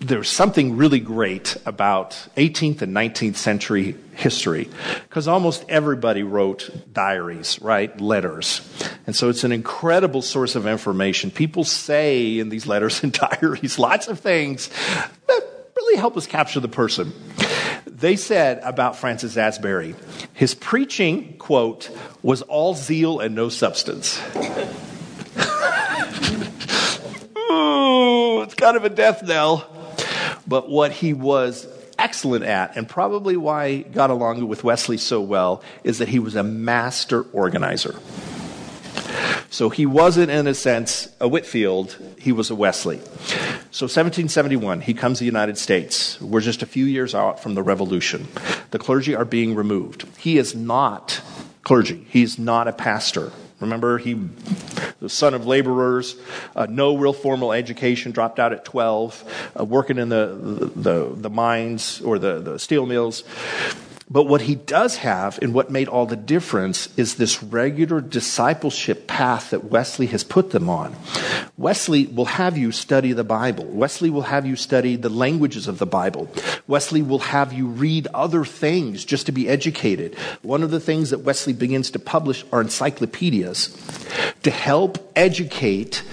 there's 0.03 0.29
something 0.29 0.75
really 0.75 0.99
great 0.99 1.55
about 1.65 2.11
18th 2.35 2.81
and 2.81 2.93
19th 2.93 3.37
century 3.37 3.95
history 4.15 4.69
because 5.03 5.27
almost 5.27 5.63
everybody 5.69 6.23
wrote 6.23 6.69
diaries, 6.91 7.61
right? 7.61 7.99
Letters. 8.01 8.61
And 9.07 9.15
so 9.15 9.29
it's 9.29 9.43
an 9.43 9.51
incredible 9.51 10.21
source 10.21 10.55
of 10.55 10.67
information. 10.67 11.31
People 11.31 11.63
say 11.63 12.37
in 12.39 12.49
these 12.49 12.67
letters 12.67 13.01
and 13.03 13.13
diaries 13.13 13.79
lots 13.79 14.07
of 14.07 14.19
things 14.19 14.69
that 15.27 15.41
really 15.77 15.97
help 15.97 16.17
us 16.17 16.27
capture 16.27 16.59
the 16.59 16.67
person. 16.67 17.13
They 17.85 18.17
said 18.17 18.59
about 18.63 18.97
Francis 18.97 19.37
Asbury, 19.37 19.95
his 20.33 20.53
preaching, 20.53 21.37
quote, 21.37 21.89
was 22.21 22.41
all 22.41 22.75
zeal 22.75 23.21
and 23.21 23.35
no 23.35 23.47
substance. 23.47 24.21
Ooh, 27.37 28.41
it's 28.41 28.55
kind 28.55 28.75
of 28.75 28.83
a 28.83 28.89
death 28.89 29.23
knell. 29.23 29.69
But 30.47 30.69
what 30.69 30.91
he 30.91 31.13
was 31.13 31.67
excellent 31.97 32.43
at, 32.43 32.75
and 32.75 32.87
probably 32.87 33.37
why 33.37 33.69
he 33.69 33.83
got 33.83 34.09
along 34.09 34.47
with 34.47 34.63
Wesley 34.63 34.97
so 34.97 35.21
well, 35.21 35.61
is 35.83 35.99
that 35.99 36.09
he 36.09 36.19
was 36.19 36.35
a 36.35 36.43
master 36.43 37.23
organizer. 37.31 37.99
So 39.49 39.69
he 39.69 39.85
wasn't, 39.85 40.31
in 40.31 40.47
a 40.47 40.55
sense, 40.55 41.09
a 41.19 41.27
Whitefield, 41.27 41.95
he 42.17 42.31
was 42.31 42.49
a 42.49 42.55
Wesley. 42.55 42.97
So 43.69 43.85
1771, 43.85 44.81
he 44.81 44.95
comes 44.95 45.19
to 45.19 45.21
the 45.21 45.27
United 45.27 45.59
States. 45.59 46.19
We're 46.19 46.41
just 46.41 46.63
a 46.63 46.65
few 46.65 46.85
years 46.85 47.13
out 47.13 47.39
from 47.39 47.53
the 47.53 47.61
Revolution. 47.61 48.27
The 48.71 48.79
clergy 48.79 49.15
are 49.15 49.25
being 49.25 49.53
removed. 49.53 50.07
He 50.17 50.39
is 50.39 50.55
not 50.55 51.21
clergy, 51.63 52.05
he's 52.09 52.39
not 52.39 52.67
a 52.67 52.73
pastor. 52.73 53.31
Remember, 53.63 53.97
he, 53.97 54.13
the 54.99 55.07
son 55.09 55.33
of 55.33 55.47
laborers, 55.47 56.15
uh, 56.55 56.67
no 56.69 56.97
real 56.97 57.13
formal 57.13 57.53
education, 57.53 58.11
dropped 58.11 58.37
out 58.37 58.51
at 58.51 58.65
12, 58.65 59.51
uh, 59.59 59.63
working 59.63 59.97
in 59.97 60.09
the, 60.09 60.71
the, 60.75 61.15
the, 61.15 61.29
mines 61.29 62.01
or 62.01 62.19
the, 62.19 62.39
the 62.39 62.59
steel 62.59 62.85
mills. 62.85 63.23
But 64.13 64.27
what 64.27 64.41
he 64.41 64.53
does 64.53 64.97
have, 64.97 65.39
and 65.41 65.55
what 65.55 65.71
made 65.71 65.87
all 65.87 66.05
the 66.05 66.15
difference, 66.15 66.87
is 66.97 67.15
this 67.15 67.41
regular 67.41 67.99
discipleship 67.99 69.07
path 69.07 69.49
that 69.49 69.71
Wesley 69.71 70.05
has 70.05 70.23
put 70.23 70.51
them 70.51 70.69
on. 70.69 70.95
Wesley 71.57 72.05
will 72.05 72.25
have 72.25 72.55
you 72.55 72.71
study 72.71 73.11
the 73.11 73.23
Bible. 73.23 73.65
Wesley 73.65 74.11
will 74.11 74.21
have 74.21 74.45
you 74.45 74.55
study 74.55 74.95
the 74.95 75.09
languages 75.09 75.67
of 75.67 75.79
the 75.79 75.87
Bible. 75.87 76.29
Wesley 76.67 77.01
will 77.01 77.17
have 77.17 77.53
you 77.53 77.65
read 77.65 78.05
other 78.13 78.45
things 78.45 79.03
just 79.03 79.25
to 79.25 79.31
be 79.31 79.49
educated. 79.49 80.15
One 80.43 80.61
of 80.61 80.69
the 80.69 80.79
things 80.79 81.09
that 81.09 81.21
Wesley 81.21 81.53
begins 81.53 81.89
to 81.89 81.99
publish 81.99 82.45
are 82.53 82.61
encyclopedias 82.61 83.75
to 84.43 84.51
help 84.51 85.11
educate 85.15 86.03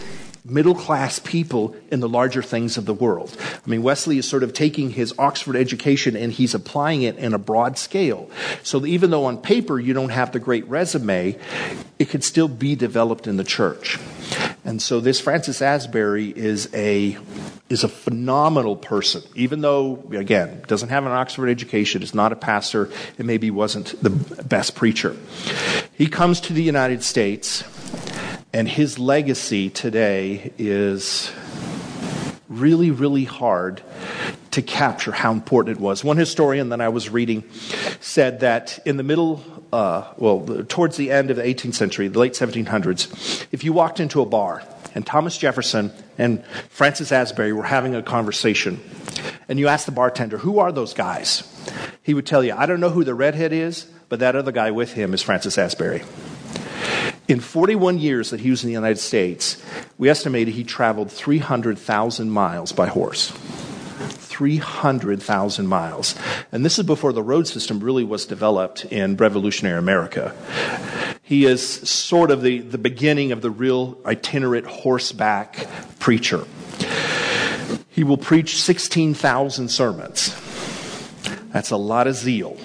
middle 0.51 0.75
class 0.75 1.19
people 1.19 1.75
in 1.91 2.01
the 2.01 2.09
larger 2.09 2.43
things 2.43 2.77
of 2.77 2.85
the 2.85 2.95
world. 2.95 3.37
I 3.41 3.71
mean, 3.71 3.83
Wesley 3.83 4.19
is 4.19 4.29
sort 4.29 4.43
of 4.43 4.53
taking 4.53 4.91
his 4.91 5.15
Oxford 5.19 5.57
education 5.57 6.17
and 6.17 6.33
he's 6.33 6.55
applying 6.55 7.03
it 7.03 7.17
in 7.17 7.35
a 7.35 7.39
broad 7.39 7.79
scale. 7.79 8.31
So 8.63 8.85
even 8.85 9.11
though 9.11 9.25
on 9.27 9.39
paper 9.39 9.79
you 9.79 9.95
don't 9.95 10.11
have 10.11 10.33
the 10.33 10.41
great 10.41 10.67
resume, 10.69 11.39
it 11.99 12.09
could 12.09 12.25
still 12.25 12.49
be 12.49 12.75
developed 12.75 13.27
in 13.27 13.37
the 13.37 13.45
church. 13.45 13.99
And 14.65 14.81
so 14.81 15.01
this 15.01 15.21
Francis 15.21 15.63
Asbury 15.63 16.29
is 16.29 16.69
a 16.75 17.17
is 17.69 17.85
a 17.85 17.89
phenomenal 17.89 18.77
person, 18.77 19.23
even 19.35 19.61
though 19.61 20.03
again 20.13 20.63
doesn't 20.67 20.89
have 20.91 21.07
an 21.07 21.13
Oxford 21.13 21.49
education, 21.49 22.03
is 22.03 22.15
not 22.15 22.33
a 22.33 22.37
pastor, 22.37 22.91
and 23.17 23.27
maybe 23.27 23.51
wasn't 23.51 24.01
the 24.03 24.11
best 24.11 24.75
preacher. 24.75 25.17
He 25.93 26.07
comes 26.07 26.41
to 26.43 26.53
the 26.53 26.63
United 26.63 27.03
States 27.03 27.65
and 28.53 28.69
his 28.69 28.99
legacy 28.99 29.71
today 29.71 30.53
is 30.59 31.31
really, 32.49 32.91
really 32.91 33.25
hard 33.25 33.83
to 34.51 34.63
capture 34.63 35.13
how 35.13 35.31
important 35.31 35.79
it 35.79 35.81
was. 35.81 36.03
One 36.03 36.17
historian 36.17 36.71
that 36.71 36.81
I 36.81 36.89
was 36.89 37.09
reading 37.09 37.45
said 38.01 38.41
that 38.41 38.81
in 38.85 38.97
the 38.97 39.05
middle, 39.05 39.45
uh, 39.73 40.13
well, 40.17 40.65
towards 40.69 40.97
the 40.97 41.13
end 41.13 41.31
of 41.31 41.37
the 41.37 41.43
18th 41.43 41.75
century, 41.75 42.09
the 42.09 42.19
late 42.19 42.33
1700s, 42.33 43.47
if 43.53 43.63
you 43.63 43.73
walked 43.73 44.01
into 44.01 44.21
a 44.21 44.27
bar 44.27 44.65
and 44.97 45.07
Thomas 45.07 45.39
Jefferson 45.39 45.93
and 46.19 46.45
Francis 46.69 47.13
Asbury 47.13 47.53
were 47.53 47.63
having 47.63 47.95
a 47.95 48.03
conversation, 48.03 48.81
and 49.49 49.61
you 49.61 49.69
asked 49.69 49.87
the 49.87 49.93
bartender, 49.93 50.39
Who 50.39 50.59
are 50.59 50.73
those 50.73 50.93
guys? 50.93 51.45
He 52.03 52.15
would 52.15 52.27
tell 52.27 52.43
you, 52.43 52.55
I 52.57 52.67
don't 52.67 52.81
know 52.81 52.91
who 52.91 53.05
the 53.05 53.15
redhead 53.15 53.53
is, 53.53 53.85
but 54.09 54.19
that 54.19 54.35
other 54.35 54.51
guy 54.51 54.73
with 54.73 54.95
him 54.95 55.15
is 55.15 55.23
Francis 55.23 55.57
Asbury. 55.57 56.03
In 57.31 57.39
41 57.39 58.01
years 58.01 58.31
that 58.31 58.41
he 58.41 58.51
was 58.51 58.65
in 58.65 58.67
the 58.67 58.75
United 58.75 58.99
States, 58.99 59.63
we 59.99 60.09
estimated 60.09 60.53
he 60.53 60.65
traveled 60.65 61.13
300,000 61.13 62.29
miles 62.29 62.73
by 62.73 62.89
horse. 62.89 63.31
300,000 63.31 65.69
miles. 65.69 66.17
And 66.51 66.65
this 66.65 66.81
is 66.81 66.85
before 66.85 67.13
the 67.13 67.23
road 67.23 67.47
system 67.47 67.79
really 67.79 68.03
was 68.03 68.27
developed 68.27 68.85
in 68.87 69.17
revolutionary 69.17 69.79
America. 69.79 70.35
He 71.23 71.45
is 71.45 71.65
sort 71.89 72.33
of 72.33 72.43
the, 72.43 72.63
the 72.63 72.79
beginning 72.79 73.31
of 73.31 73.43
the 73.43 73.51
real 73.51 73.97
itinerant 74.05 74.67
horseback 74.67 75.69
preacher. 76.01 76.45
He 77.91 78.03
will 78.03 78.19
preach 78.19 78.61
16,000 78.61 79.69
sermons. 79.69 80.35
That's 81.53 81.71
a 81.71 81.77
lot 81.77 82.09
of 82.09 82.17
zeal. 82.17 82.57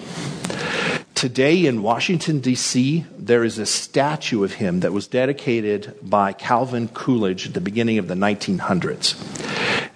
Today 1.25 1.65
in 1.65 1.81
Washington, 1.81 2.39
D.C., 2.39 3.03
there 3.17 3.43
is 3.43 3.57
a 3.57 3.65
statue 3.65 4.43
of 4.43 4.53
him 4.53 4.81
that 4.81 4.93
was 4.93 5.07
dedicated 5.07 5.97
by 6.03 6.33
Calvin 6.33 6.87
Coolidge 6.87 7.47
at 7.47 7.55
the 7.55 7.61
beginning 7.61 7.97
of 7.97 8.07
the 8.07 8.13
1900s. 8.13 9.15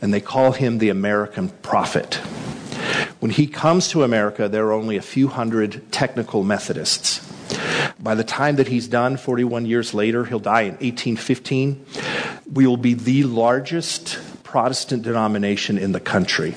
And 0.02 0.12
they 0.12 0.22
call 0.22 0.54
him 0.54 0.80
the 0.80 0.90
American 0.90 1.50
prophet. 1.62 2.16
When 3.20 3.30
he 3.30 3.46
comes 3.46 3.90
to 3.90 4.02
America, 4.02 4.50
there 4.50 4.66
are 4.66 4.74
only 4.74 4.98
a 4.98 5.04
few 5.04 5.28
hundred 5.28 5.92
technical 5.92 6.44
Methodists. 6.44 7.22
By 8.00 8.16
the 8.16 8.24
time 8.24 8.56
that 8.56 8.70
he's 8.70 8.88
done, 8.88 9.16
41 9.16 9.68
years 9.68 9.94
later, 9.94 10.26
he'll 10.26 10.40
die 10.40 10.62
in 10.62 10.78
1815, 10.82 11.86
we 12.52 12.66
will 12.66 12.76
be 12.76 12.96
the 12.96 13.22
largest 13.26 14.18
Protestant 14.42 15.04
denomination 15.04 15.78
in 15.78 15.92
the 15.92 16.00
country. 16.00 16.56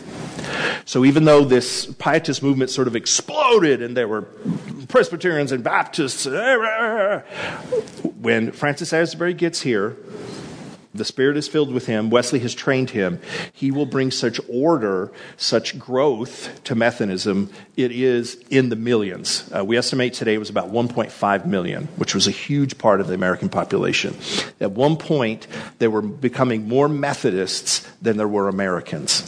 So 0.85 1.05
even 1.05 1.25
though 1.25 1.45
this 1.45 1.87
pietist 1.87 2.43
movement 2.43 2.71
sort 2.71 2.89
of 2.89 2.97
exploded 2.97 3.83
and 3.83 3.97
there 3.97 4.09
were 4.09 4.23
Presbyterians 4.89 5.53
and 5.53 5.63
Baptists, 5.63 6.27
when 8.21 8.53
Francis 8.53 8.93
Asbury 8.93 9.35
gets 9.35 9.63
here, 9.63 9.97
the 10.95 11.05
Spirit 11.07 11.39
is 11.39 11.49
filled 11.49 11.73
with 11.73 11.87
him. 11.87 12.11
Wesley 12.11 12.39
has 12.41 12.55
trained 12.55 12.91
him. 12.91 13.19
He 13.53 13.71
will 13.71 13.87
bring 13.87 14.11
such 14.11 14.39
order, 14.49 15.11
such 15.39 15.79
growth 15.79 16.63
to 16.65 16.75
Methodism. 16.75 17.51
It 17.77 17.93
is 17.93 18.37
in 18.51 18.69
the 18.69 18.77
millions. 18.77 19.51
Uh, 19.57 19.65
we 19.65 19.79
estimate 19.79 20.13
today 20.13 20.35
it 20.35 20.39
was 20.39 20.51
about 20.51 20.71
1.5 20.71 21.47
million, 21.47 21.85
which 21.97 22.15
was 22.15 22.27
a 22.27 22.31
huge 22.31 22.77
part 22.77 23.01
of 23.01 23.07
the 23.07 23.15
American 23.15 23.49
population. 23.49 24.15
At 24.61 24.73
one 24.73 24.97
point, 24.97 25.47
there 25.79 25.91
were 25.91 26.03
becoming 26.03 26.69
more 26.69 26.89
Methodists 26.89 27.89
than 28.03 28.19
there 28.19 28.29
were 28.29 28.49
Americans. 28.49 29.23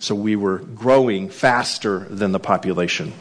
So 0.00 0.14
we 0.14 0.36
were 0.36 0.58
growing 0.58 1.28
faster 1.28 2.00
than 2.00 2.32
the 2.32 2.38
population. 2.38 3.12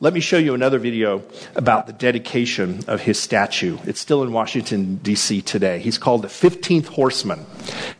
Let 0.00 0.12
me 0.12 0.20
show 0.20 0.38
you 0.38 0.54
another 0.54 0.78
video 0.78 1.22
about 1.54 1.86
the 1.86 1.92
dedication 1.92 2.80
of 2.88 3.02
his 3.02 3.20
statue. 3.20 3.78
It's 3.84 4.00
still 4.00 4.22
in 4.22 4.32
Washington, 4.32 4.96
D.C. 4.96 5.40
today. 5.42 5.78
He's 5.78 5.96
called 5.96 6.22
the 6.22 6.28
15th 6.28 6.88
Horseman, 6.88 7.46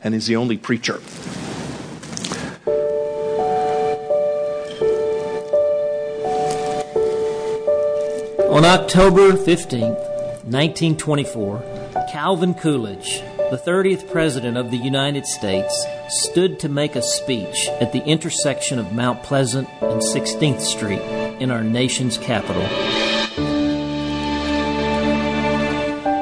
and 0.03 0.13
he's 0.13 0.27
the 0.27 0.37
only 0.37 0.59
preacher. 0.59 1.01
On 8.51 8.65
October 8.65 9.37
15, 9.37 9.81
1924, 9.81 11.63
Calvin 12.13 12.55
Coolidge, 12.55 13.23
the 13.55 13.71
30th 13.71 14.11
President 14.11 14.57
of 14.57 14.73
the 14.73 14.77
United 14.77 15.25
States, 15.25 15.87
stood 16.09 16.59
to 16.59 16.69
make 16.69 16.97
a 16.97 17.03
speech 17.03 17.69
at 17.81 17.93
the 17.93 18.03
intersection 18.03 18.81
of 18.81 18.93
Mount 18.93 19.23
Pleasant 19.23 19.69
and 19.81 20.03
16th 20.03 20.61
Street 20.61 21.01
in 21.41 21.53
our 21.53 21.63
nation's 21.63 22.19
capital. 22.19 22.67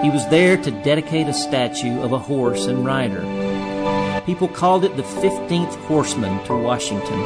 He 0.03 0.11
was 0.11 0.29
there 0.29 0.59
to 0.59 0.71
dedicate 0.83 1.27
a 1.27 1.33
statue 1.33 2.03
of 2.03 2.13
a 2.13 2.19
horse 2.19 2.67
and 2.67 2.85
rider. 2.85 3.23
People 4.27 4.49
called 4.49 4.85
it 4.85 4.95
the 4.99 5.03
15th 5.03 5.75
Horseman 5.87 6.45
to 6.45 6.55
Washington. 6.55 7.19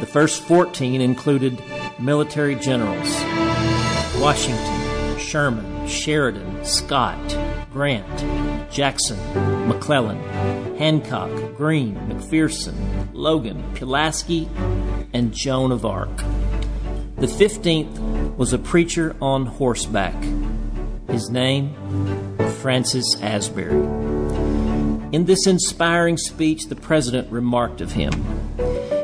The 0.00 0.06
first 0.12 0.42
14 0.42 1.00
included 1.00 1.62
military 1.98 2.56
generals 2.56 3.08
Washington, 4.20 5.18
Sherman, 5.18 5.75
Sheridan, 5.86 6.64
Scott, 6.64 7.36
Grant, 7.72 8.70
Jackson, 8.70 9.18
McClellan, 9.68 10.20
Hancock, 10.76 11.30
Greene, 11.56 11.96
McPherson, 12.08 13.08
Logan, 13.12 13.62
Pulaski, 13.74 14.48
and 15.12 15.32
Joan 15.32 15.72
of 15.72 15.84
Arc. 15.84 16.16
The 17.16 17.26
15th 17.26 18.36
was 18.36 18.52
a 18.52 18.58
preacher 18.58 19.16
on 19.22 19.46
horseback. 19.46 20.14
His 21.08 21.30
name, 21.30 21.74
Francis 22.60 23.20
Asbury. 23.22 23.76
In 25.12 25.24
this 25.24 25.46
inspiring 25.46 26.18
speech, 26.18 26.66
the 26.66 26.76
president 26.76 27.30
remarked 27.30 27.80
of 27.80 27.92
him 27.92 28.12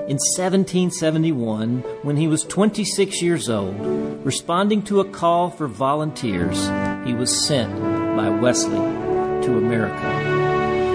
In 0.08 0.18
1771, 0.18 1.78
when 2.02 2.16
he 2.16 2.26
was 2.26 2.42
26 2.42 3.22
years 3.22 3.48
old, 3.48 4.01
responding 4.24 4.82
to 4.82 5.00
a 5.00 5.04
call 5.04 5.50
for 5.50 5.66
volunteers, 5.66 6.68
he 7.06 7.14
was 7.14 7.46
sent 7.46 7.74
by 8.16 8.28
Wesley 8.28 8.76
to 8.76 9.58
America. 9.58 10.06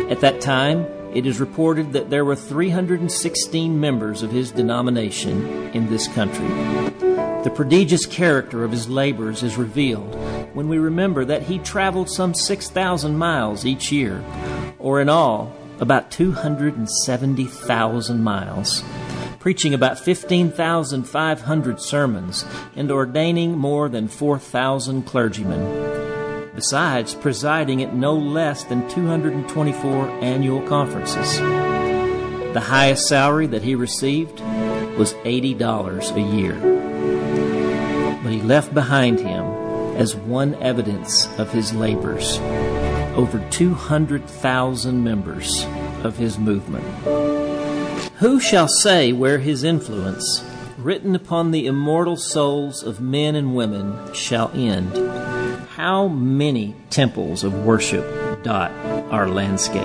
At 0.10 0.22
that 0.22 0.40
time, 0.40 0.86
it 1.14 1.26
is 1.26 1.40
reported 1.40 1.94
that 1.94 2.10
there 2.10 2.26
were 2.26 2.36
316 2.36 3.80
members 3.80 4.24
of 4.24 4.32
his 4.32 4.52
denomination 4.52 5.72
in 5.74 5.90
this 5.90 6.08
country. 6.08 6.48
The 7.44 7.52
prodigious 7.54 8.06
character 8.06 8.64
of 8.64 8.72
his 8.72 8.90
labors 8.90 9.44
is 9.44 9.58
revealed 9.58 10.16
when 10.54 10.70
we 10.70 10.78
remember 10.78 11.26
that 11.26 11.44
he 11.44 11.60
traveled 11.60 12.10
some 12.10 12.34
6,000 12.34 13.18
miles 13.18 13.66
each 13.66 13.92
year, 13.92 14.24
or 14.80 15.02
in 15.02 15.10
all, 15.10 15.54
about 15.80 16.12
270,000 16.12 18.24
miles, 18.24 18.84
preaching 19.48 19.74
about 19.74 19.98
15,500 19.98 21.80
sermons 21.80 22.44
and 22.76 22.92
ordaining 22.92 23.58
more 23.58 23.88
than 23.88 24.10
4,000 24.10 25.04
clergymen 25.04 26.52
besides 26.54 27.16
presiding 27.16 27.82
at 27.82 27.96
no 27.96 28.14
less 28.14 28.66
than 28.66 28.86
224 28.90 30.10
annual 30.22 30.62
conferences. 30.68 31.40
The 32.54 32.60
highest 32.60 33.08
salary 33.08 33.48
that 33.48 33.64
he 33.64 33.74
received 33.76 34.42
was 34.98 35.14
$80 35.24 36.14
a 36.14 36.36
year. 36.36 38.20
But 38.22 38.34
he 38.34 38.42
left 38.42 38.74
behind 38.74 39.22
him, 39.22 39.46
as 39.96 40.14
one 40.14 40.56
evidence 40.56 41.26
of 41.40 41.54
his 41.54 41.74
labors, 41.74 42.38
over 43.16 43.40
200,000 43.50 45.02
members 45.02 45.66
of 46.04 46.18
his 46.18 46.38
movement. 46.38 47.47
Who 48.20 48.40
shall 48.40 48.68
say 48.68 49.14
where 49.14 49.38
his 49.38 49.64
influence, 49.64 50.44
written 50.80 51.14
upon 51.14 51.52
the 51.52 51.68
immortal 51.68 52.18
souls 52.18 52.82
of 52.82 53.00
men 53.00 53.36
and 53.36 53.56
women, 53.56 54.12
shall 54.12 54.50
end? 54.56 54.98
How 55.70 56.08
many 56.08 56.76
temples 56.90 57.44
of 57.44 57.64
worship 57.64 58.42
dot 58.42 58.72
our 59.12 59.30
landscape? 59.30 59.84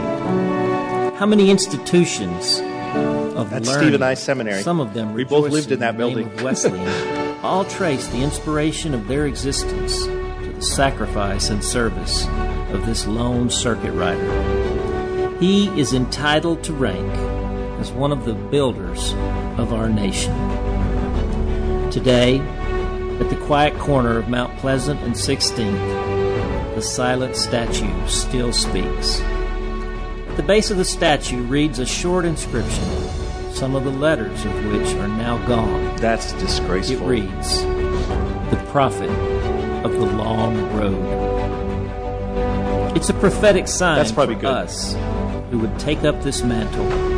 How 1.19 1.27
many 1.27 1.51
institutions 1.51 2.59
of 3.37 3.51
That's 3.51 3.69
learning, 3.69 3.89
Stephen 3.89 4.03
I 4.03 4.15
Seminary. 4.15 4.63
Some 4.63 4.81
of 4.81 4.95
them 4.95 5.13
We 5.13 5.25
both 5.25 5.53
lived 5.53 5.71
in 5.71 5.81
that 5.81 5.99
building. 5.99 6.35
Wesleyan, 6.43 7.39
all 7.43 7.67
trace 7.67 8.07
the 8.07 8.23
inspiration 8.23 8.95
of 8.95 9.09
their 9.09 9.27
existence 9.27 10.07
to 10.07 10.53
the 10.57 10.63
sacrifice 10.63 11.51
and 11.51 11.63
service 11.63 12.27
of 12.71 12.87
this 12.87 13.07
lone 13.07 13.51
circuit 13.51 13.93
rider. 13.93 15.39
He 15.39 15.69
is 15.79 15.93
entitled 15.93 16.65
to 16.65 16.73
rank 16.73 17.32
as 17.83 17.91
one 17.91 18.13
of 18.13 18.25
the 18.25 18.33
builders 18.33 19.13
of 19.59 19.73
our 19.73 19.89
nation. 19.89 20.33
Today, 21.91 22.39
at 22.39 23.29
the 23.29 23.37
quiet 23.45 23.77
corner 23.77 24.19
of 24.19 24.29
Mount 24.29 24.57
Pleasant 24.59 25.01
and 25.01 25.15
16th, 25.15 26.77
the 26.77 26.81
silent 26.81 27.35
statue 27.35 28.07
still 28.07 28.53
speaks. 28.53 29.21
At 29.21 30.37
the 30.37 30.45
base 30.45 30.71
of 30.71 30.77
the 30.77 30.85
statue 30.85 31.43
reads 31.43 31.81
a 31.81 31.87
short 31.87 32.25
inscription, 32.25 32.85
some 33.51 33.75
of 33.75 33.83
the 33.83 33.91
letters 33.91 34.45
of 34.45 34.55
which 34.67 34.95
are 34.95 35.09
now 35.09 35.45
gone. 35.49 35.97
That's 35.97 36.35
disgraceful. 36.35 37.11
It 37.11 37.23
reads, 37.23 37.63
The 37.63 38.65
Prophet 38.71 39.11
of 39.85 39.91
the 39.93 40.07
Long 40.07 40.73
Road. 40.77 41.03
It's 42.97 43.11
a 43.11 43.15
prophetic 43.15 43.67
sign 43.67 43.97
That's 43.97 44.13
probably 44.13 44.37
for 44.37 44.43
good. 44.43 44.51
us 44.53 44.95
who 45.51 45.59
would 45.59 45.77
take 45.81 46.05
up 46.05 46.23
this 46.23 46.45
mantle 46.45 47.12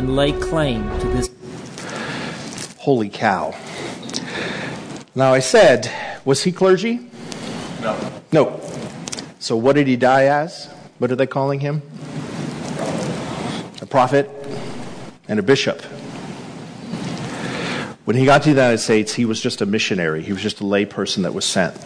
and 0.00 0.16
lay 0.16 0.32
claim 0.32 0.82
to 0.98 1.06
this 1.08 1.28
Holy 2.78 3.10
cow. 3.10 3.54
Now 5.14 5.34
I 5.34 5.40
said, 5.40 5.92
was 6.24 6.42
he 6.42 6.52
clergy? 6.52 7.10
No. 7.82 8.22
No. 8.32 8.60
So 9.40 9.58
what 9.58 9.74
did 9.74 9.86
he 9.86 9.96
die 9.96 10.24
as? 10.24 10.70
What 10.96 11.12
are 11.12 11.16
they 11.16 11.26
calling 11.26 11.60
him? 11.60 11.82
A 13.82 13.86
prophet 13.86 14.30
and 15.28 15.38
a 15.38 15.42
bishop. 15.42 15.82
When 18.06 18.16
he 18.16 18.24
got 18.24 18.42
to 18.44 18.48
the 18.48 18.54
United 18.54 18.78
States, 18.78 19.12
he 19.12 19.26
was 19.26 19.38
just 19.38 19.60
a 19.60 19.66
missionary. 19.66 20.22
He 20.22 20.32
was 20.32 20.40
just 20.40 20.62
a 20.62 20.66
lay 20.66 20.86
person 20.86 21.24
that 21.24 21.34
was 21.34 21.44
sent. 21.44 21.76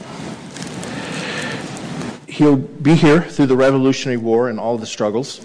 He'll 2.29 2.55
be 2.55 2.95
here 2.95 3.23
through 3.23 3.47
the 3.47 3.57
Revolutionary 3.57 4.19
War 4.19 4.49
and 4.49 4.61
all 4.61 4.79
the 4.79 4.87
struggles. 4.87 5.45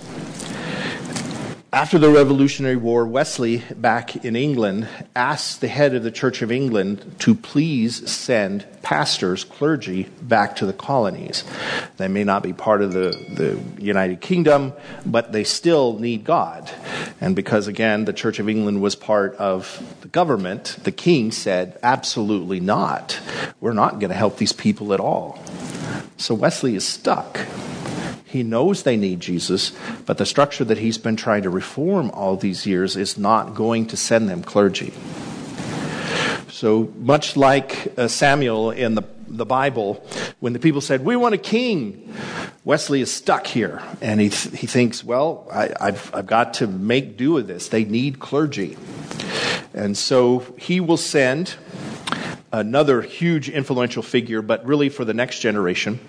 After 1.80 1.98
the 1.98 2.10
Revolutionary 2.10 2.76
War, 2.76 3.08
Wesley, 3.08 3.64
back 3.74 4.26
in 4.26 4.36
England, 4.36 4.90
asked 5.16 5.62
the 5.62 5.70
head 5.70 5.96
of 5.96 6.04
the 6.04 6.12
Church 6.12 6.42
of 6.42 6.52
England 6.52 7.16
to 7.20 7.34
please 7.34 8.12
send 8.12 8.66
pastors, 8.82 9.46
clergy, 9.46 10.04
back 10.22 10.58
to 10.58 10.66
the 10.66 10.74
colonies. 10.74 11.46
They 11.96 12.10
may 12.10 12.26
not 12.26 12.44
be 12.44 12.52
part 12.52 12.82
of 12.82 12.92
the, 12.92 13.12
the 13.34 13.82
United 13.82 14.20
Kingdom, 14.20 14.74
but 15.06 15.32
they 15.32 15.46
still 15.46 15.98
need 15.98 16.26
God. 16.26 16.70
And 17.22 17.34
because, 17.34 17.68
again, 17.68 18.04
the 18.04 18.12
Church 18.12 18.40
of 18.40 18.50
England 18.50 18.82
was 18.82 18.98
part 18.98 19.36
of 19.36 19.82
the 20.02 20.10
government, 20.10 20.76
the 20.84 20.92
king 20.92 21.32
said, 21.32 21.80
absolutely 21.82 22.60
not. 22.60 23.22
We're 23.62 23.72
not 23.72 24.00
going 24.00 24.10
to 24.10 24.18
help 24.18 24.36
these 24.36 24.52
people 24.52 24.94
at 24.94 25.00
all. 25.00 25.42
So 26.18 26.36
Wesley 26.36 26.76
is 26.76 26.86
stuck. 26.86 27.40
He 28.30 28.44
knows 28.44 28.84
they 28.84 28.96
need 28.96 29.22
Jesus, 29.22 29.72
but 30.06 30.20
the 30.20 30.26
structure 30.26 30.64
that 30.66 30.78
he's 30.78 31.00
been 31.00 31.16
trying 31.16 31.42
to 31.44 31.50
reform 31.50 31.69
all 31.78 32.36
these 32.36 32.66
years 32.66 32.96
is 32.96 33.18
not 33.18 33.56
going 33.56 33.88
to 33.88 33.98
send 33.98 34.30
them 34.30 34.44
clergy. 34.44 34.94
So 36.50 36.92
much 36.98 37.38
like 37.38 37.94
uh, 37.98 38.08
Samuel 38.08 38.72
in 38.72 38.96
the, 38.96 39.04
the 39.28 39.46
Bible, 39.46 40.06
when 40.40 40.54
the 40.54 40.60
people 40.60 40.82
said, 40.82 41.06
We 41.06 41.16
want 41.16 41.36
a 41.36 41.38
king, 41.38 42.14
Wesley 42.66 43.02
is 43.02 43.14
stuck 43.14 43.48
here. 43.48 43.82
And 44.02 44.20
he, 44.20 44.30
th- 44.30 44.60
he 44.60 44.68
thinks, 44.68 45.04
Well, 45.04 45.48
I, 45.52 45.70
I've, 45.80 46.14
I've 46.14 46.28
got 46.28 46.56
to 46.56 46.68
make 46.68 47.16
do 47.18 47.32
with 47.32 47.48
this. 47.48 47.70
They 47.70 47.86
need 47.86 48.20
clergy. 48.20 48.78
And 49.74 49.98
so 49.98 50.40
he 50.58 50.80
will 50.80 50.98
send 50.98 51.56
another 52.52 53.02
huge 53.02 53.50
influential 53.50 54.04
figure, 54.04 54.42
but 54.42 54.66
really 54.66 54.90
for 54.90 55.06
the 55.06 55.14
next 55.14 55.40
generation, 55.40 56.00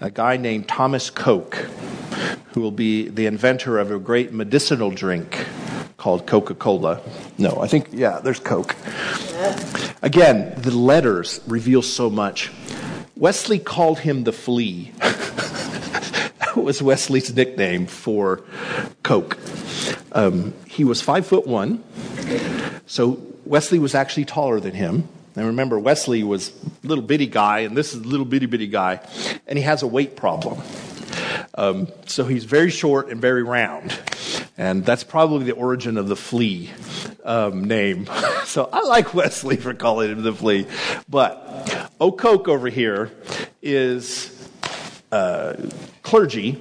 a 0.00 0.10
guy 0.10 0.36
named 0.36 0.68
Thomas 0.68 1.10
Coke, 1.10 1.66
who 2.52 2.60
will 2.60 2.70
be 2.70 3.08
the 3.08 3.26
inventor 3.26 3.78
of 3.78 3.90
a 3.90 3.98
great 3.98 4.32
medicinal 4.32 4.90
drink 4.90 5.46
called 5.96 6.26
Coca 6.26 6.54
Cola. 6.54 7.00
No, 7.38 7.58
I 7.60 7.68
think, 7.68 7.88
yeah, 7.92 8.20
there's 8.20 8.40
Coke. 8.40 8.74
Again, 10.02 10.54
the 10.56 10.70
letters 10.70 11.40
reveal 11.46 11.82
so 11.82 12.08
much. 12.08 12.50
Wesley 13.16 13.58
called 13.58 13.98
him 13.98 14.24
the 14.24 14.32
flea. 14.32 14.92
that 14.98 16.56
was 16.56 16.80
Wesley's 16.80 17.34
nickname 17.34 17.86
for 17.86 18.42
Coke. 19.02 19.36
Um, 20.12 20.54
he 20.66 20.84
was 20.84 21.02
five 21.02 21.26
foot 21.26 21.46
one, 21.46 21.84
so 22.86 23.20
Wesley 23.44 23.78
was 23.78 23.94
actually 23.94 24.24
taller 24.24 24.58
than 24.58 24.72
him. 24.72 25.06
And 25.36 25.46
remember, 25.46 25.78
Wesley 25.78 26.24
was 26.24 26.50
a 26.82 26.86
little 26.86 27.04
bitty 27.04 27.26
guy, 27.26 27.60
and 27.60 27.76
this 27.76 27.94
is 27.94 28.00
a 28.00 28.08
little 28.08 28.26
bitty 28.26 28.46
bitty 28.46 28.66
guy, 28.66 29.00
and 29.46 29.58
he 29.58 29.64
has 29.64 29.82
a 29.82 29.86
weight 29.86 30.16
problem. 30.16 30.60
Um, 31.54 31.88
so 32.06 32.24
he's 32.24 32.44
very 32.44 32.70
short 32.70 33.08
and 33.08 33.20
very 33.20 33.42
round. 33.42 33.98
And 34.56 34.84
that's 34.84 35.04
probably 35.04 35.46
the 35.46 35.52
origin 35.52 35.96
of 35.98 36.08
the 36.08 36.16
flea 36.16 36.70
um, 37.24 37.64
name. 37.64 38.06
so 38.44 38.68
I 38.72 38.82
like 38.82 39.14
Wesley 39.14 39.56
for 39.56 39.74
calling 39.74 40.10
him 40.10 40.22
the 40.22 40.32
flea. 40.32 40.66
But 41.08 41.90
O'Coke 42.00 42.48
over 42.48 42.68
here 42.68 43.10
is 43.62 44.48
uh, 45.12 45.56
clergy. 46.02 46.60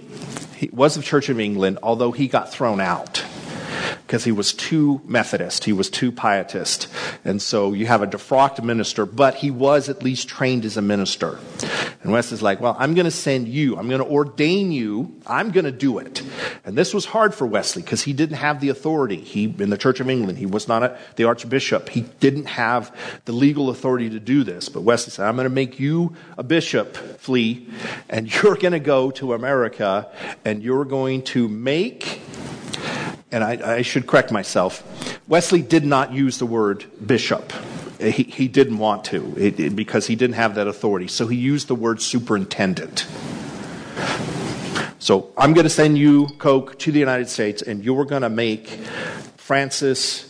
He 0.56 0.70
was 0.74 0.98
of 0.98 1.06
Church 1.06 1.30
of 1.30 1.40
England, 1.40 1.80
although 1.84 2.12
he 2.12 2.28
got 2.28 2.52
thrown 2.52 2.82
out 2.82 3.24
because 4.10 4.24
he 4.24 4.32
was 4.32 4.54
too 4.54 5.00
Methodist, 5.06 5.66
he 5.66 5.72
was 5.72 5.88
too 5.88 6.12
pietist. 6.12 6.88
And 7.24 7.40
so 7.40 7.74
you 7.74 7.86
have 7.86 8.02
a 8.02 8.08
defrocked 8.08 8.64
minister, 8.64 9.06
but 9.06 9.36
he 9.36 9.52
was 9.52 9.88
at 9.88 10.02
least 10.02 10.28
trained 10.28 10.66
as 10.66 10.78
a 10.78 10.82
minister. 10.82 11.38
And 12.02 12.12
Wes 12.12 12.32
is 12.32 12.42
like, 12.42 12.60
well, 12.60 12.76
I'm 12.80 12.96
going 12.96 13.06
to 13.06 13.12
send 13.12 13.48
you, 13.48 13.78
I'm 13.78 13.88
going 13.88 14.02
to 14.02 14.08
ordain 14.08 14.72
you, 14.72 15.22
I'm 15.28 15.52
going 15.52 15.66
to 15.66 15.72
do 15.72 16.00
it. 16.00 16.24
And 16.66 16.76
this 16.76 16.92
was 16.92 17.06
hard 17.06 17.36
for 17.36 17.46
Wesley 17.46 17.84
because 17.84 18.02
he 18.02 18.14
didn't 18.14 18.38
have 18.38 18.62
the 18.62 18.70
authority. 18.70 19.18
He, 19.18 19.44
in 19.44 19.70
the 19.70 19.78
Church 19.78 20.00
of 20.00 20.10
England, 20.10 20.40
he 20.40 20.48
was 20.48 20.68
not 20.68 20.82
a, 20.82 20.98
the 21.16 21.26
archbishop. 21.26 21.90
He 21.90 22.02
didn't 22.20 22.46
have 22.46 22.92
the 23.26 23.32
legal 23.32 23.70
authority 23.70 24.10
to 24.10 24.20
do 24.20 24.44
this. 24.44 24.70
But 24.70 24.82
Wesley 24.82 25.12
said, 25.12 25.28
I'm 25.28 25.36
going 25.36 25.46
to 25.46 25.54
make 25.54 25.80
you 25.80 26.16
a 26.36 26.42
bishop, 26.42 26.98
Flea, 26.98 27.68
and 28.10 28.34
you're 28.42 28.56
going 28.56 28.72
to 28.72 28.80
go 28.80 29.12
to 29.12 29.34
America 29.34 30.12
and 30.44 30.64
you're 30.64 30.86
going 30.86 31.22
to 31.26 31.48
make 31.48 32.22
and 33.32 33.44
I, 33.44 33.78
I, 33.78 33.82
should 33.82 34.08
correct 34.08 34.32
myself. 34.32 34.84
Wesley 35.28 35.62
did 35.62 35.86
not 35.86 36.14
use 36.14 36.40
the 36.40 36.46
word 36.46 36.86
bishop. 37.06 37.54
He, 38.00 38.24
he 38.24 38.48
didn't 38.48 38.78
want 38.78 39.04
to 39.06 39.36
it, 39.38 39.60
it, 39.60 39.76
because 39.76 40.08
he 40.08 40.16
didn't 40.16 40.36
have 40.36 40.56
that 40.56 40.68
authority. 40.68 41.08
So 41.08 41.28
he 41.28 41.38
used 41.38 41.68
the 41.68 41.76
word 41.76 42.02
superintendent. 42.02 43.06
So 45.00 45.32
I'm 45.38 45.54
going 45.54 45.64
to 45.64 45.70
send 45.70 45.98
you, 45.98 46.28
Coke, 46.40 46.78
to 46.80 46.92
the 46.92 47.00
United 47.00 47.30
States, 47.30 47.62
and 47.62 47.84
you're 47.84 48.06
going 48.06 48.22
to 48.22 48.30
make 48.30 48.68
Francis 49.38 50.26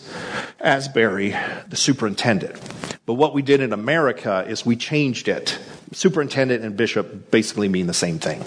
Asbury 0.59 1.35
the 1.67 1.75
superintendent. 1.75 2.59
But 3.05 3.15
what 3.15 3.33
we 3.33 3.41
did 3.41 3.61
in 3.61 3.73
America 3.73 4.45
is 4.47 4.65
we 4.65 4.75
changed 4.75 5.27
it. 5.27 5.57
Superintendent 5.91 6.63
and 6.63 6.77
bishop 6.77 7.31
basically 7.31 7.67
mean 7.67 7.87
the 7.87 7.93
same 7.93 8.19
thing. 8.19 8.43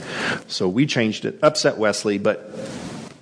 So 0.46 0.68
we 0.68 0.86
changed 0.86 1.24
it, 1.24 1.38
upset 1.42 1.78
Wesley, 1.78 2.18
but 2.18 2.48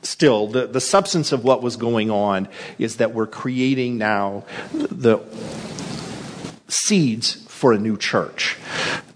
still, 0.03 0.46
the, 0.46 0.66
the 0.66 0.80
substance 0.80 1.32
of 1.32 1.44
what 1.44 1.62
was 1.62 1.76
going 1.76 2.11
on 2.11 2.48
is 2.78 2.96
that 2.96 3.14
we're 3.14 3.26
creating 3.26 3.98
now 3.98 4.44
the 4.72 5.18
seeds 6.68 7.34
for 7.46 7.72
a 7.72 7.78
new 7.78 7.96
church. 7.96 8.57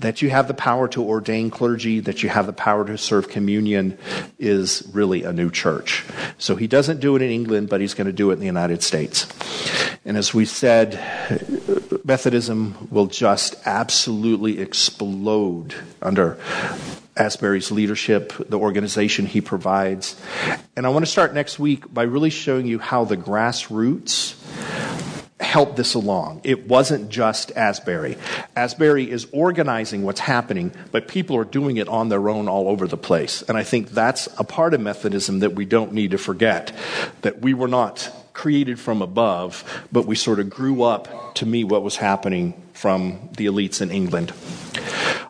That 0.00 0.20
you 0.20 0.28
have 0.28 0.48
the 0.48 0.54
power 0.54 0.86
to 0.88 1.02
ordain 1.02 1.50
clergy, 1.50 2.00
that 2.00 2.22
you 2.22 2.28
have 2.28 2.46
the 2.46 2.52
power 2.52 2.84
to 2.84 2.98
serve 2.98 3.28
communion 3.28 3.96
is 4.38 4.86
really 4.92 5.22
a 5.22 5.32
new 5.32 5.50
church. 5.50 6.04
So 6.36 6.56
he 6.56 6.66
doesn't 6.66 7.00
do 7.00 7.16
it 7.16 7.22
in 7.22 7.30
England, 7.30 7.70
but 7.70 7.80
he's 7.80 7.94
going 7.94 8.06
to 8.06 8.12
do 8.12 8.30
it 8.30 8.34
in 8.34 8.40
the 8.40 8.46
United 8.46 8.82
States. 8.82 9.26
And 10.04 10.18
as 10.18 10.34
we 10.34 10.44
said, 10.44 11.00
Methodism 12.04 12.88
will 12.90 13.06
just 13.06 13.56
absolutely 13.64 14.60
explode 14.60 15.74
under 16.02 16.38
Asbury's 17.16 17.70
leadership, 17.70 18.32
the 18.48 18.58
organization 18.58 19.26
he 19.26 19.40
provides. 19.40 20.20
And 20.76 20.86
I 20.86 20.88
want 20.88 21.04
to 21.04 21.10
start 21.10 21.34
next 21.34 21.58
week 21.58 21.92
by 21.92 22.02
really 22.02 22.30
showing 22.30 22.66
you 22.66 22.78
how 22.78 23.04
the 23.04 23.16
grassroots 23.16 24.34
help 25.40 25.76
this 25.76 25.94
along. 25.94 26.40
It 26.42 26.66
wasn't 26.66 27.10
just 27.10 27.52
Asbury. 27.52 28.16
Asbury 28.56 29.08
is 29.08 29.28
organizing 29.32 30.02
what's 30.02 30.20
happening, 30.20 30.72
but 30.90 31.06
people 31.06 31.36
are 31.36 31.44
doing 31.44 31.76
it 31.76 31.86
on 31.86 32.08
their 32.08 32.28
own 32.28 32.48
all 32.48 32.68
over 32.68 32.88
the 32.88 32.96
place. 32.96 33.42
And 33.42 33.56
I 33.56 33.62
think 33.62 33.90
that's 33.90 34.26
a 34.38 34.44
part 34.44 34.74
of 34.74 34.80
Methodism 34.80 35.40
that 35.40 35.54
we 35.54 35.64
don't 35.64 35.92
need 35.92 36.10
to 36.10 36.18
forget. 36.18 36.72
That 37.22 37.40
we 37.40 37.54
were 37.54 37.68
not 37.68 38.10
created 38.32 38.80
from 38.80 39.00
above, 39.00 39.86
but 39.92 40.06
we 40.06 40.16
sort 40.16 40.40
of 40.40 40.50
grew 40.50 40.82
up 40.82 41.34
to 41.36 41.46
meet 41.46 41.64
what 41.64 41.84
was 41.84 41.96
happening 41.96 42.60
from 42.72 43.30
the 43.36 43.46
elites 43.46 43.80
in 43.80 43.92
England. 43.92 44.32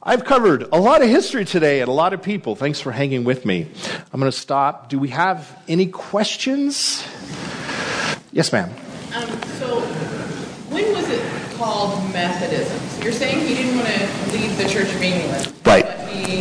I've 0.07 0.26
covered 0.26 0.68
a 0.70 0.78
lot 0.78 1.00
of 1.00 1.09
history 1.09 1.46
today 1.46 1.80
and 1.80 1.88
a 1.88 1.92
lot 1.92 2.12
of 2.12 2.20
people. 2.20 2.57
Thanks 2.57 2.78
for 2.78 2.92
hanging 2.92 3.24
with 3.24 3.46
me. 3.46 3.66
I'm 4.12 4.20
going 4.20 4.30
to 4.30 4.38
stop. 4.38 4.90
Do 4.90 4.98
we 4.98 5.09
have 5.09 5.59
any 5.66 5.86
questions? 5.86 7.02
Yes, 8.30 8.52
ma'am. 8.52 8.68
Um, 9.14 9.26
so, 9.59 9.80
when 10.68 10.92
was 10.92 11.09
it 11.09 11.22
called 11.57 11.98
Methodism? 12.12 12.78
So 12.90 13.02
you're 13.02 13.12
saying 13.14 13.46
he 13.46 13.55
didn't 13.55 13.76
want 13.76 13.88
to 13.88 14.32
leave 14.36 14.59
the 14.59 14.68
Church 14.68 14.92
of 14.94 15.00
England. 15.00 15.50
Right. 15.64 15.86
But 15.86 16.09
he, 16.11 16.40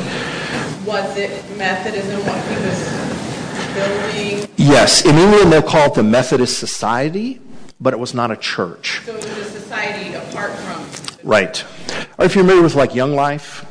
was 0.85 1.15
it 1.15 1.29
Methodism 1.57 2.19
what 2.25 2.43
he 2.49 2.55
was 2.65 3.73
building? 3.75 4.49
Yes, 4.57 5.05
in 5.05 5.15
England 5.15 5.53
they'll 5.53 5.61
call 5.61 5.87
it 5.87 5.93
the 5.93 6.03
Methodist 6.03 6.59
Society, 6.59 7.39
but 7.79 7.93
it 7.93 7.99
was 7.99 8.13
not 8.13 8.29
a 8.29 8.35
church. 8.35 9.01
So 9.05 9.15
it 9.15 9.23
was 9.23 9.25
a 9.25 9.45
society 9.45 10.15
apart 10.15 10.51
from. 10.51 11.02
Right. 11.23 11.63
Or 12.17 12.25
if 12.25 12.35
you're 12.35 12.43
familiar 12.43 12.61
with 12.61 12.75
like 12.75 12.93
Young 12.93 13.15
Life, 13.15 13.65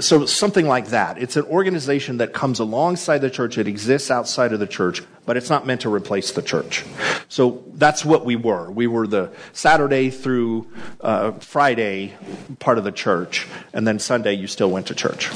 so 0.00 0.26
something 0.26 0.66
like 0.66 0.88
that. 0.88 1.16
It's 1.18 1.36
an 1.36 1.44
organization 1.44 2.16
that 2.18 2.32
comes 2.32 2.58
alongside 2.60 3.18
the 3.18 3.30
church. 3.30 3.58
It 3.58 3.66
exists 3.66 4.12
outside 4.12 4.52
of 4.52 4.60
the 4.60 4.66
church, 4.66 5.02
but 5.26 5.36
it's 5.36 5.50
not 5.50 5.66
meant 5.66 5.80
to 5.80 5.92
replace 5.92 6.30
the 6.32 6.42
church. 6.42 6.84
So 7.28 7.64
that's 7.74 8.04
what 8.04 8.24
we 8.24 8.36
were. 8.36 8.70
We 8.70 8.86
were 8.86 9.08
the 9.08 9.32
Saturday 9.52 10.10
through 10.10 10.68
uh, 11.00 11.32
Friday 11.32 12.14
part 12.60 12.78
of 12.78 12.84
the 12.84 12.92
church, 12.92 13.48
and 13.72 13.84
then 13.86 13.98
Sunday 13.98 14.34
you 14.34 14.46
still 14.46 14.70
went 14.70 14.86
to 14.86 14.94
church. 14.94 15.30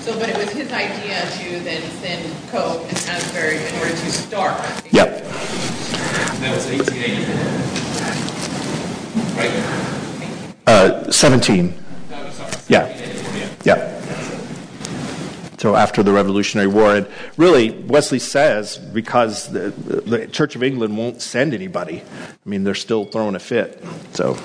So, 0.00 0.18
but 0.18 0.30
it 0.30 0.36
was 0.36 0.50
his 0.50 0.72
idea 0.72 1.20
to 1.20 1.60
then 1.60 1.80
send 2.00 2.24
Coke 2.50 2.82
and 2.88 2.96
Asbury 2.96 3.58
in 3.58 3.74
order 3.76 3.90
to 3.90 4.10
start. 4.10 4.60
Yep. 4.90 5.22
That 6.40 6.56
was 6.56 6.66
1884. 6.66 9.38
Right? 9.38 9.91
Uh, 10.72 11.12
17. 11.12 11.74
Yeah. 12.66 12.88
Yeah. 13.62 14.00
So 15.58 15.76
after 15.76 16.02
the 16.02 16.12
Revolutionary 16.12 16.66
War, 16.66 16.96
and 16.96 17.06
really 17.36 17.72
Wesley 17.82 18.18
says 18.18 18.78
because 18.78 19.52
the, 19.52 19.68
the 19.68 20.26
Church 20.28 20.56
of 20.56 20.62
England 20.62 20.96
won't 20.96 21.20
send 21.20 21.52
anybody. 21.52 22.00
I 22.00 22.48
mean, 22.48 22.64
they're 22.64 22.74
still 22.74 23.04
throwing 23.04 23.34
a 23.34 23.38
fit. 23.38 23.84
So, 24.14 24.38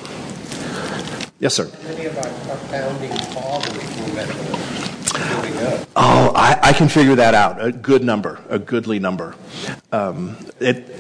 yes, 1.40 1.54
sir. 1.54 1.72
many 1.84 2.08
of 2.08 2.18
our, 2.18 2.28
our 2.28 2.58
founding 2.68 3.18
fathers 3.34 4.02
were 4.02 4.14
Methodists. 4.14 5.88
Oh, 5.96 6.34
I, 6.36 6.60
I 6.62 6.74
can 6.74 6.90
figure 6.90 7.16
that 7.16 7.36
out. 7.36 7.64
A 7.64 7.72
good 7.72 8.04
number, 8.04 8.42
a 8.50 8.60
goodly 8.60 9.00
number. 9.00 9.34
Um, 9.94 10.36
it, 10.60 10.94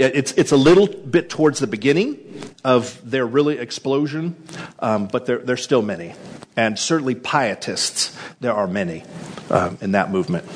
it's 0.00 0.32
it's 0.32 0.52
a 0.52 0.56
little 0.56 0.86
bit 0.86 1.30
towards 1.30 1.58
the 1.58 1.66
beginning 1.66 2.18
of 2.64 3.00
their 3.08 3.26
really 3.26 3.58
explosion, 3.58 4.36
um, 4.78 5.06
but 5.06 5.26
there 5.26 5.38
there's 5.38 5.62
still 5.62 5.82
many, 5.82 6.14
and 6.56 6.78
certainly 6.78 7.14
pietists. 7.14 8.16
There 8.40 8.52
are 8.52 8.66
many 8.66 9.04
um, 9.50 9.78
in 9.80 9.92
that 9.92 10.10
movement. 10.10 10.46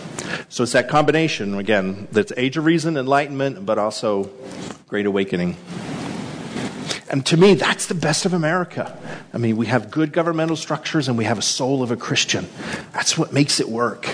So 0.48 0.62
it's 0.62 0.72
that 0.72 0.88
combination 0.88 1.54
again. 1.58 2.08
That's 2.12 2.32
age 2.36 2.56
of 2.56 2.64
reason, 2.64 2.96
enlightenment, 2.96 3.66
but 3.66 3.78
also 3.78 4.30
great 4.88 5.06
awakening. 5.06 5.56
And 7.10 7.24
to 7.26 7.36
me, 7.36 7.54
that's 7.54 7.86
the 7.86 7.94
best 7.94 8.26
of 8.26 8.32
America. 8.32 8.98
I 9.32 9.38
mean, 9.38 9.56
we 9.56 9.66
have 9.66 9.90
good 9.90 10.12
governmental 10.12 10.56
structures 10.56 11.06
and 11.08 11.18
we 11.18 11.24
have 11.24 11.38
a 11.38 11.42
soul 11.42 11.82
of 11.82 11.90
a 11.90 11.96
Christian. 11.96 12.48
That's 12.92 13.18
what 13.18 13.32
makes 13.32 13.60
it 13.60 13.68
work. 13.68 14.06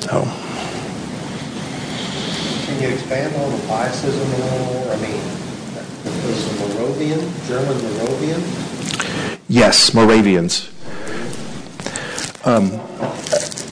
So, 0.00 0.24
Can 2.74 2.82
you 2.82 2.88
expand 2.88 3.36
on 3.36 3.52
the 3.52 3.66
pietism 3.68 4.32
a 4.32 4.36
little 4.36 4.74
more? 4.74 4.92
I 4.92 4.96
mean, 4.96 5.22
was 6.26 6.58
the 6.58 6.74
Moravian, 6.74 7.20
German 7.46 7.80
Moravian? 7.84 8.42
yes, 9.48 9.94
Moravians. 9.94 10.72
Um, 12.44 12.72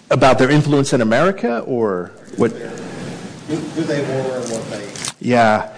about 0.08 0.38
their 0.38 0.50
influence 0.50 0.92
in 0.92 1.00
America 1.00 1.60
or 1.66 2.12
what? 2.36 2.52
Who, 2.52 3.56
who 3.56 3.82
they 3.82 4.02
were 4.02 4.38
and 4.40 4.48
what 4.52 4.70
they. 4.70 4.88
Yeah. 5.18 5.76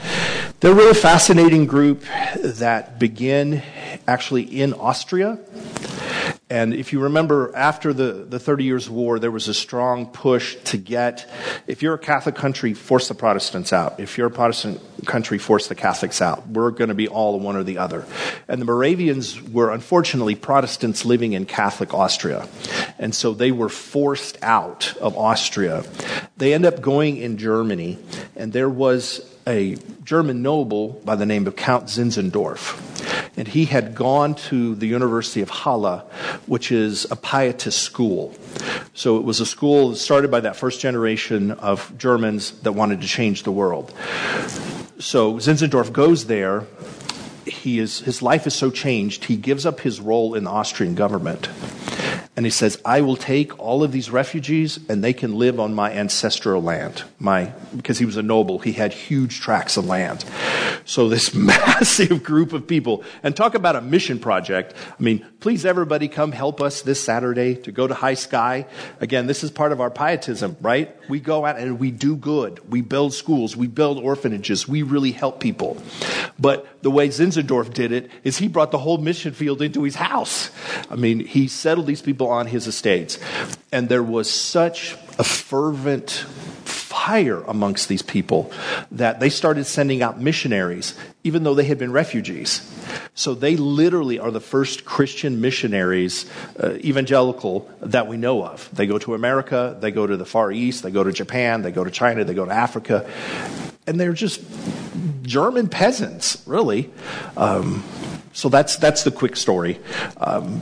They're 0.61 0.73
a 0.73 0.75
really 0.75 0.93
fascinating 0.93 1.65
group 1.65 2.05
that 2.37 2.99
begin 2.99 3.63
actually 4.07 4.43
in 4.43 4.75
Austria. 4.75 5.39
And 6.51 6.75
if 6.75 6.93
you 6.93 7.01
remember, 7.01 7.53
after 7.57 7.95
the, 7.95 8.13
the 8.29 8.39
30 8.39 8.65
Years' 8.65 8.91
War, 8.91 9.19
there 9.19 9.31
was 9.31 9.49
a 9.49 9.55
strong 9.55 10.07
push 10.07 10.57
to 10.65 10.77
get, 10.77 11.29
if 11.67 11.83
you're 11.83 11.95
a 11.95 11.99
Catholic 11.99 12.35
country, 12.35 12.75
force 12.75 13.09
the 13.09 13.15
Protestants 13.15 13.73
out. 13.73 13.99
If 13.99 14.19
you're 14.19 14.27
a 14.27 14.31
Protestant 14.31 14.81
country, 15.07 15.39
force 15.39 15.69
the 15.69 15.75
Catholics 15.75 16.21
out. 16.21 16.47
We're 16.47 16.71
going 16.71 16.89
to 16.89 16.95
be 16.95 17.09
all 17.09 17.41
one 17.41 17.57
or 17.57 17.63
the 17.63 17.79
other. 17.79 18.05
And 18.47 18.61
the 18.61 18.67
Moravians 18.67 19.41
were 19.41 19.73
unfortunately 19.73 20.35
Protestants 20.35 21.07
living 21.07 21.33
in 21.33 21.47
Catholic 21.47 21.95
Austria. 21.95 22.47
And 22.99 23.15
so 23.15 23.33
they 23.33 23.51
were 23.51 23.71
forced 23.71 24.37
out 24.43 24.95
of 24.99 25.17
Austria. 25.17 25.83
They 26.37 26.53
end 26.53 26.67
up 26.67 26.83
going 26.83 27.17
in 27.17 27.39
Germany, 27.39 27.99
and 28.37 28.53
there 28.53 28.69
was 28.69 29.31
a 29.47 29.77
German 30.05 30.43
noble 30.43 31.01
by 31.05 31.17
the 31.17 31.27
name 31.27 31.47
of 31.47 31.57
Count 31.57 31.87
Zinzendorf. 31.87 33.14
And 33.37 33.49
he 33.49 33.65
had 33.65 33.95
gone 33.95 34.35
to 34.49 34.75
the 34.77 34.87
University 34.87 35.41
of 35.41 35.51
Halle, 35.51 35.99
which 36.47 36.71
is 36.71 37.05
a 37.11 37.17
pietist 37.17 37.81
school. 37.81 38.35
So 38.95 39.17
it 39.17 39.25
was 39.25 39.41
a 39.41 39.47
school 39.47 39.97
started 39.97 40.31
by 40.31 40.41
that 40.41 40.57
first 40.57 40.81
generation 40.81 41.51
of 41.51 41.97
Germans 41.99 42.53
that 42.61 42.73
wanted 42.73 43.01
to 43.01 43.09
change 43.09 43.43
the 43.43 43.53
world. 43.53 43.93
So 44.99 45.35
Zinzendorf 45.35 45.93
goes 45.93 46.27
there. 46.27 46.65
He 47.45 47.79
is, 47.79 48.01
his 48.01 48.23
life 48.23 48.47
is 48.47 48.55
so 48.55 48.71
changed, 48.71 49.25
he 49.25 49.37
gives 49.37 49.67
up 49.67 49.81
his 49.81 50.01
role 50.01 50.35
in 50.35 50.45
the 50.45 50.51
Austrian 50.51 50.95
government. 50.95 51.49
And 52.37 52.45
he 52.45 52.51
says, 52.51 52.81
I 52.85 53.01
will 53.01 53.17
take 53.17 53.59
all 53.61 53.85
of 53.85 53.93
these 53.93 54.11
refugees 54.11 54.81
and 54.89 55.05
they 55.05 55.13
can 55.13 55.37
live 55.37 55.61
on 55.61 55.73
my 55.73 55.93
ancestral 55.93 56.61
land. 56.61 57.05
My, 57.21 57.53
because 57.77 57.99
he 57.99 58.05
was 58.05 58.17
a 58.17 58.23
noble, 58.23 58.59
he 58.59 58.73
had 58.73 58.93
huge 58.93 59.41
tracts 59.41 59.77
of 59.77 59.87
land. 59.87 60.25
So 60.85 61.09
this 61.09 61.33
massive 61.35 62.25
group 62.25 62.53
of 62.53 62.67
people, 62.67 63.05
and 63.23 63.37
talk 63.37 63.55
about 63.55 63.77
a 63.77 63.81
mission 63.81 64.19
project. 64.19 64.75
I 64.99 65.03
mean, 65.03 65.25
please 65.39 65.65
everybody 65.65 66.09
come 66.09 66.33
help 66.33 66.61
us 66.61 66.83
this 66.83 67.01
Saturday 67.01 67.55
to 67.55 67.71
go 67.71 67.87
to 67.87 67.95
High 67.95 68.15
Sky. 68.15 68.67
Again, 69.01 69.29
this 69.29 69.45
is 69.45 69.53
part 69.53 69.71
of 69.71 69.81
our 69.81 69.91
pietism, 69.91 70.57
right? 70.61 70.95
We 71.09 71.21
go 71.21 71.47
out 71.47 71.57
and 71.57 71.79
we 71.79 71.93
do 71.93 72.17
good. 72.17 72.69
We 72.69 72.81
build 72.81 73.15
schools. 73.15 73.57
We 73.57 73.69
build 73.69 73.99
orphanages. 73.99 74.67
We 74.67 74.83
really 74.83 75.13
help 75.13 75.39
people. 75.39 75.81
But 76.39 76.67
the 76.85 76.91
way 76.91 77.09
Zinzendorf 77.09 77.73
did 77.73 77.93
it 77.93 78.11
is 78.25 78.37
he 78.37 78.47
brought 78.47 78.71
the 78.71 78.77
whole 78.77 78.99
mission 78.99 79.33
field 79.33 79.63
into 79.63 79.85
his 79.85 79.95
house. 79.95 80.51
I 80.91 80.97
mean, 80.97 81.19
he 81.19 81.49
settled 81.49 81.87
these 81.87 82.03
people 82.03 82.29
on 82.29 82.47
his 82.47 82.67
estates. 82.67 83.19
And 83.73 83.89
there 83.89 84.03
was 84.03 84.31
such 84.31 84.93
a 85.19 85.25
fervent 85.25 86.11
fire 86.11 87.41
amongst 87.45 87.89
these 87.89 88.03
people 88.03 88.53
that 88.91 89.19
they 89.19 89.31
started 89.31 89.65
sending 89.65 90.03
out 90.03 90.21
missionaries, 90.21 90.95
even 91.25 91.43
though 91.43 91.55
they 91.55 91.65
had 91.65 91.79
been 91.79 91.91
refugees. 91.91 92.71
So 93.15 93.33
they 93.33 93.57
literally 93.57 94.19
are 94.19 94.31
the 94.31 94.39
first 94.39 94.85
Christian 94.85 95.41
missionaries, 95.41 96.31
uh, 96.63 96.75
evangelical, 96.75 97.67
that 97.81 98.09
we 98.09 98.19
know 98.19 98.45
of. 98.45 98.69
They 98.75 98.87
go 98.87 98.99
to 98.99 99.15
America, 99.15 99.75
they 99.81 99.91
go 99.91 100.07
to 100.07 100.19
the 100.19 100.27
Far 100.27 100.53
East, 100.53 100.83
they 100.83 100.91
go 100.91 101.03
to 101.03 101.13
Japan, 101.13 101.63
they 101.63 101.73
go 101.73 101.83
to 101.83 101.91
China, 101.91 102.25
they 102.25 102.35
go 102.35 102.45
to 102.45 102.53
Africa. 102.53 103.11
And 103.87 103.99
they're 103.99 104.13
just 104.13 104.43
German 105.25 105.69
peasants, 105.69 106.43
really. 106.47 106.91
Um, 107.37 107.83
so 108.33 108.49
that's 108.49 108.77
that's 108.77 109.05
the 109.05 109.11
quick 109.11 109.37
story. 109.37 109.81
Um, 110.19 110.61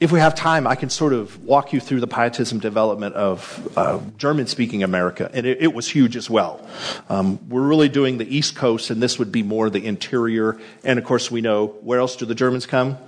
if 0.00 0.10
we 0.10 0.18
have 0.18 0.34
time, 0.34 0.66
I 0.66 0.74
can 0.74 0.90
sort 0.90 1.12
of 1.12 1.44
walk 1.44 1.72
you 1.72 1.78
through 1.78 2.00
the 2.00 2.08
pietism 2.08 2.58
development 2.58 3.14
of 3.14 3.72
uh, 3.76 4.00
German-speaking 4.18 4.82
America, 4.82 5.30
and 5.32 5.46
it, 5.46 5.62
it, 5.62 5.72
was 5.72 5.88
huge 5.88 6.16
as 6.16 6.28
well. 6.28 6.66
Um, 7.08 7.38
we're 7.48 7.62
really 7.62 7.88
doing 7.88 8.18
the 8.18 8.36
East 8.36 8.56
Coast, 8.56 8.90
and 8.90 9.00
this 9.00 9.20
would 9.20 9.30
be 9.30 9.44
more 9.44 9.70
the 9.70 9.86
interior. 9.86 10.58
And 10.82 10.98
of 10.98 11.04
course, 11.04 11.30
we 11.30 11.40
know 11.40 11.68
where 11.82 12.00
else 12.00 12.16
do 12.16 12.26
the 12.26 12.34
Germans 12.34 12.66
come? 12.66 12.98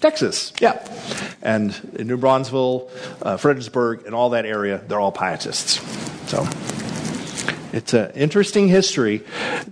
Texas, 0.00 0.54
yeah. 0.58 0.82
And 1.42 1.98
New 1.98 2.16
Braunfels, 2.16 2.90
uh, 3.20 3.36
Fredericksburg, 3.36 4.06
and 4.06 4.14
all 4.14 4.30
that 4.30 4.46
area, 4.46 4.82
they're 4.88 5.00
all 5.00 5.12
pietists. 5.12 5.80
So. 6.30 6.46
It's 7.72 7.92
an 7.94 8.12
interesting 8.12 8.68
history. 8.68 9.22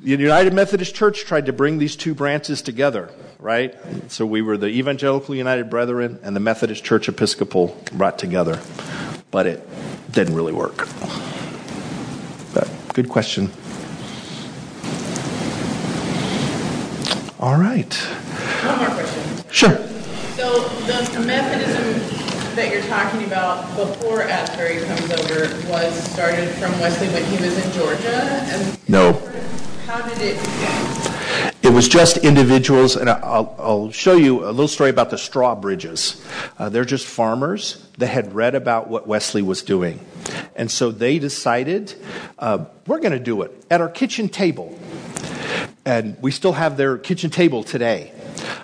The 0.02 0.10
United 0.10 0.52
Methodist 0.52 0.94
Church 0.94 1.24
tried 1.24 1.46
to 1.46 1.52
bring 1.52 1.78
these 1.78 1.96
two 1.96 2.14
branches 2.14 2.60
together, 2.60 3.10
right? 3.38 3.74
So 4.08 4.26
we 4.26 4.42
were 4.42 4.56
the 4.56 4.68
Evangelical 4.68 5.34
United 5.34 5.70
Brethren 5.70 6.18
and 6.22 6.34
the 6.34 6.40
Methodist 6.40 6.84
Church 6.84 7.08
Episcopal 7.08 7.80
brought 7.92 8.18
together, 8.18 8.60
but 9.30 9.46
it 9.46 9.66
didn't 10.10 10.34
really 10.34 10.52
work. 10.52 10.88
But 12.52 12.68
good 12.94 13.08
question. 13.08 13.50
All 17.40 17.56
right. 17.56 17.94
One 17.94 18.78
more 18.78 18.88
question. 18.88 19.50
Sure. 19.50 19.76
So 20.36 20.68
the 20.86 21.20
Methodism 21.26 22.03
that 22.54 22.72
you're 22.72 22.82
talking 22.82 23.24
about 23.24 23.66
before 23.76 24.22
Asbury 24.22 24.84
comes 24.86 25.10
over 25.12 25.70
was 25.70 25.94
started 26.12 26.48
from 26.50 26.70
Wesley 26.80 27.08
when 27.08 27.24
he 27.24 27.36
was 27.44 27.64
in 27.64 27.72
Georgia? 27.72 28.22
And 28.22 28.88
No. 28.88 29.12
how 29.86 30.00
did 30.02 30.18
it 30.20 30.38
begin? 30.38 31.14
It 31.62 31.72
was 31.72 31.88
just 31.88 32.18
individuals, 32.18 32.94
and 32.94 33.08
I'll, 33.10 33.56
I'll 33.58 33.90
show 33.90 34.14
you 34.14 34.44
a 34.44 34.50
little 34.50 34.68
story 34.68 34.90
about 34.90 35.10
the 35.10 35.16
Strawbridges. 35.16 36.22
Uh, 36.58 36.68
they're 36.68 36.84
just 36.84 37.06
farmers 37.06 37.86
that 37.98 38.08
had 38.08 38.34
read 38.34 38.54
about 38.54 38.88
what 38.88 39.06
Wesley 39.06 39.42
was 39.42 39.62
doing. 39.62 39.98
And 40.54 40.70
so 40.70 40.90
they 40.90 41.18
decided, 41.18 41.94
uh, 42.38 42.66
we're 42.86 43.00
going 43.00 43.12
to 43.12 43.18
do 43.18 43.42
it 43.42 43.64
at 43.70 43.80
our 43.80 43.88
kitchen 43.88 44.28
table. 44.28 44.78
And 45.84 46.16
we 46.22 46.30
still 46.30 46.52
have 46.52 46.76
their 46.76 46.96
kitchen 46.98 47.30
table 47.30 47.62
today. 47.62 48.12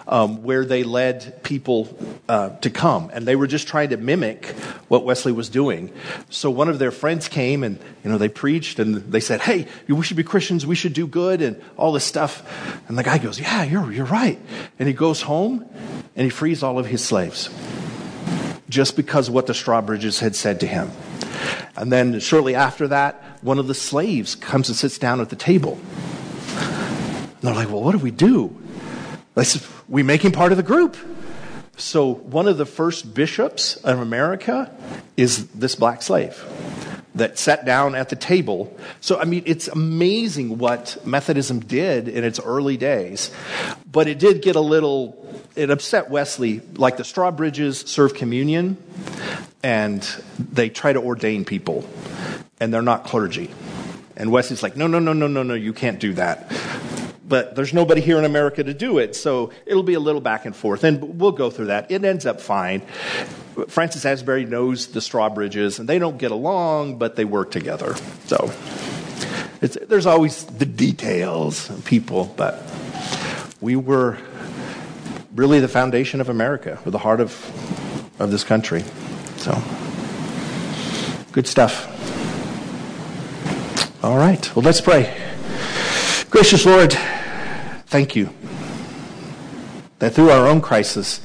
Um, 0.06 0.42
where 0.42 0.64
they 0.64 0.82
led 0.82 1.44
people 1.44 1.96
uh, 2.28 2.50
to 2.58 2.70
come, 2.70 3.10
and 3.12 3.26
they 3.26 3.36
were 3.36 3.46
just 3.46 3.68
trying 3.68 3.90
to 3.90 3.96
mimic 3.96 4.46
what 4.88 5.04
Wesley 5.04 5.30
was 5.30 5.48
doing. 5.48 5.92
So 6.30 6.50
one 6.50 6.68
of 6.68 6.80
their 6.80 6.90
friends 6.90 7.28
came, 7.28 7.62
and 7.62 7.78
you 8.02 8.10
know 8.10 8.18
they 8.18 8.28
preached, 8.28 8.80
and 8.80 8.96
they 8.96 9.20
said, 9.20 9.40
"Hey, 9.40 9.68
we 9.86 10.02
should 10.02 10.16
be 10.16 10.24
Christians. 10.24 10.66
We 10.66 10.74
should 10.74 10.94
do 10.94 11.06
good, 11.06 11.40
and 11.40 11.62
all 11.76 11.92
this 11.92 12.04
stuff." 12.04 12.42
And 12.88 12.98
the 12.98 13.04
guy 13.04 13.18
goes, 13.18 13.38
"Yeah, 13.38 13.62
you're 13.62 13.92
you're 13.92 14.04
right." 14.06 14.40
And 14.80 14.88
he 14.88 14.94
goes 14.94 15.22
home, 15.22 15.64
and 16.16 16.24
he 16.24 16.30
frees 16.30 16.64
all 16.64 16.80
of 16.80 16.86
his 16.86 17.04
slaves, 17.04 17.48
just 18.68 18.96
because 18.96 19.28
of 19.28 19.34
what 19.34 19.46
the 19.46 19.52
Strawbridges 19.52 20.18
had 20.18 20.34
said 20.34 20.58
to 20.60 20.66
him. 20.66 20.90
And 21.76 21.92
then 21.92 22.18
shortly 22.18 22.56
after 22.56 22.88
that, 22.88 23.38
one 23.42 23.60
of 23.60 23.68
the 23.68 23.74
slaves 23.74 24.34
comes 24.34 24.68
and 24.68 24.76
sits 24.76 24.98
down 24.98 25.20
at 25.20 25.28
the 25.28 25.36
table. 25.36 25.78
And 27.40 27.48
they're 27.48 27.54
like, 27.54 27.68
"Well, 27.68 27.82
what 27.82 27.92
do 27.92 27.98
we 27.98 28.10
do?" 28.10 28.56
They 29.34 29.44
said, 29.44 29.62
we 29.88 30.02
make 30.02 30.24
him 30.24 30.32
part 30.32 30.52
of 30.52 30.56
the 30.56 30.62
group. 30.62 30.96
So 31.76 32.12
one 32.14 32.46
of 32.46 32.58
the 32.58 32.66
first 32.66 33.14
bishops 33.14 33.76
of 33.76 33.98
America 33.98 34.70
is 35.16 35.46
this 35.48 35.74
black 35.74 36.02
slave 36.02 36.44
that 37.14 37.38
sat 37.38 37.64
down 37.64 37.94
at 37.94 38.08
the 38.08 38.16
table. 38.16 38.76
So, 39.00 39.18
I 39.18 39.24
mean, 39.24 39.42
it's 39.46 39.66
amazing 39.66 40.58
what 40.58 40.98
Methodism 41.04 41.60
did 41.60 42.06
in 42.06 42.22
its 42.22 42.38
early 42.38 42.76
days. 42.76 43.30
But 43.90 44.06
it 44.06 44.18
did 44.18 44.42
get 44.42 44.56
a 44.56 44.60
little, 44.60 45.16
it 45.56 45.70
upset 45.70 46.10
Wesley. 46.10 46.60
Like 46.74 46.98
the 46.98 47.02
Strawbridges 47.02 47.88
serve 47.88 48.14
communion, 48.14 48.76
and 49.62 50.02
they 50.38 50.68
try 50.68 50.92
to 50.92 51.00
ordain 51.00 51.44
people, 51.44 51.88
and 52.60 52.72
they're 52.72 52.82
not 52.82 53.04
clergy. 53.04 53.50
And 54.16 54.30
Wesley's 54.30 54.62
like, 54.62 54.76
no, 54.76 54.86
no, 54.86 54.98
no, 54.98 55.14
no, 55.14 55.26
no, 55.26 55.42
no, 55.42 55.54
you 55.54 55.72
can't 55.72 55.98
do 55.98 56.12
that 56.12 56.52
but 57.30 57.54
there's 57.54 57.72
nobody 57.72 58.00
here 58.00 58.18
in 58.18 58.24
America 58.24 58.62
to 58.62 58.74
do 58.74 58.98
it, 58.98 59.14
so 59.14 59.52
it'll 59.64 59.84
be 59.84 59.94
a 59.94 60.00
little 60.00 60.20
back 60.20 60.44
and 60.44 60.54
forth, 60.54 60.82
and 60.82 61.20
we'll 61.20 61.30
go 61.30 61.48
through 61.48 61.66
that. 61.66 61.88
It 61.90 62.04
ends 62.04 62.26
up 62.26 62.40
fine. 62.40 62.80
Francis 63.68 64.04
Asbury 64.04 64.44
knows 64.44 64.88
the 64.88 64.98
Strawbridges, 64.98 65.78
and 65.78 65.88
they 65.88 66.00
don't 66.00 66.18
get 66.18 66.32
along, 66.32 66.98
but 66.98 67.14
they 67.14 67.24
work 67.24 67.52
together. 67.52 67.94
So 68.26 68.52
there's 69.60 70.06
always 70.06 70.44
the 70.44 70.66
details 70.66 71.70
people, 71.84 72.34
but 72.36 72.60
we 73.60 73.76
were 73.76 74.18
really 75.34 75.60
the 75.60 75.68
foundation 75.68 76.20
of 76.20 76.28
America, 76.28 76.80
or 76.84 76.90
the 76.90 76.98
heart 76.98 77.20
of, 77.20 77.32
of 78.18 78.32
this 78.32 78.42
country. 78.42 78.82
So, 79.36 79.52
good 81.30 81.46
stuff. 81.46 81.86
All 84.02 84.16
right, 84.16 84.56
well, 84.56 84.64
let's 84.64 84.80
pray. 84.80 85.16
Gracious 86.30 86.64
Lord, 86.64 86.96
Thank 87.90 88.14
you 88.14 88.30
that 89.98 90.14
through 90.14 90.30
our 90.30 90.46
own 90.46 90.60
crisis, 90.60 91.20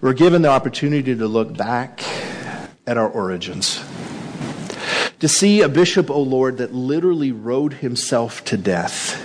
we're 0.00 0.12
given 0.12 0.42
the 0.42 0.48
opportunity 0.48 1.14
to 1.14 1.28
look 1.28 1.56
back 1.56 2.02
at 2.86 2.96
our 2.96 3.08
origins. 3.08 3.84
To 5.20 5.28
see 5.28 5.60
a 5.60 5.68
bishop, 5.68 6.10
O 6.10 6.14
oh 6.14 6.22
Lord, 6.22 6.56
that 6.58 6.74
literally 6.74 7.32
rode 7.32 7.74
himself 7.74 8.44
to 8.46 8.56
death. 8.56 9.22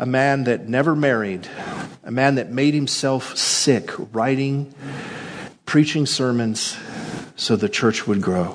A 0.00 0.04
man 0.04 0.44
that 0.44 0.68
never 0.68 0.96
married. 0.96 1.48
A 2.04 2.10
man 2.10 2.34
that 2.34 2.50
made 2.50 2.74
himself 2.74 3.36
sick, 3.36 3.90
writing, 4.12 4.74
preaching 5.66 6.04
sermons 6.04 6.76
so 7.36 7.54
the 7.54 7.68
church 7.68 8.08
would 8.08 8.20
grow. 8.20 8.52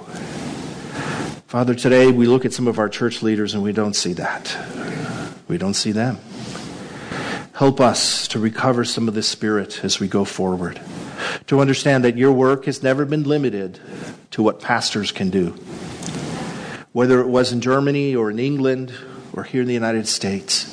Father, 1.47 1.73
today 1.73 2.11
we 2.11 2.27
look 2.27 2.43
at 2.43 2.51
some 2.51 2.67
of 2.67 2.77
our 2.77 2.89
church 2.89 3.23
leaders 3.23 3.53
and 3.53 3.63
we 3.63 3.71
don't 3.71 3.95
see 3.95 4.11
that. 4.13 4.55
We 5.47 5.57
don't 5.57 5.75
see 5.75 5.93
them. 5.93 6.19
Help 7.57 7.81
us 7.81 8.27
to 8.27 8.37
recover 8.37 8.85
some 8.85 9.07
of 9.07 9.15
this 9.15 9.27
spirit 9.27 9.83
as 9.83 9.99
we 9.99 10.07
go 10.07 10.23
forward. 10.23 10.79
To 11.47 11.59
understand 11.59 12.03
that 12.03 12.15
your 12.15 12.31
work 12.31 12.65
has 12.65 12.83
never 12.83 13.03
been 13.03 13.23
limited 13.23 13.79
to 14.29 14.43
what 14.43 14.61
pastors 14.61 15.11
can 15.11 15.31
do. 15.31 15.55
Whether 16.91 17.19
it 17.19 17.27
was 17.27 17.51
in 17.51 17.59
Germany 17.59 18.15
or 18.15 18.29
in 18.29 18.37
England 18.37 18.93
or 19.33 19.41
here 19.41 19.61
in 19.61 19.67
the 19.67 19.73
United 19.73 20.07
States, 20.07 20.71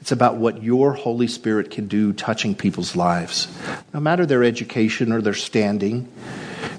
it's 0.00 0.10
about 0.10 0.36
what 0.36 0.60
your 0.60 0.94
Holy 0.94 1.28
Spirit 1.28 1.70
can 1.70 1.86
do 1.86 2.12
touching 2.12 2.56
people's 2.56 2.96
lives. 2.96 3.46
No 3.92 4.00
matter 4.00 4.26
their 4.26 4.42
education 4.42 5.12
or 5.12 5.22
their 5.22 5.34
standing, 5.34 6.12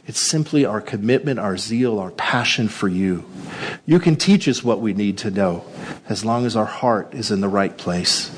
it's 0.06 0.20
simply 0.20 0.66
our 0.66 0.82
commitment, 0.82 1.40
our 1.40 1.56
zeal, 1.56 1.98
our 1.98 2.12
passion 2.12 2.68
for 2.68 2.90
you. 2.90 3.24
You 3.86 4.02
can 4.02 4.18
teach 4.18 4.50
us 4.50 4.66
what 4.66 4.82
we 4.82 4.94
need 4.94 5.18
to 5.20 5.32
know 5.32 5.64
as 6.10 6.26
long 6.26 6.46
as 6.46 6.58
our 6.58 6.66
heart 6.66 7.14
is 7.14 7.32
in 7.32 7.40
the 7.40 7.48
right 7.48 7.78
place. 7.78 8.35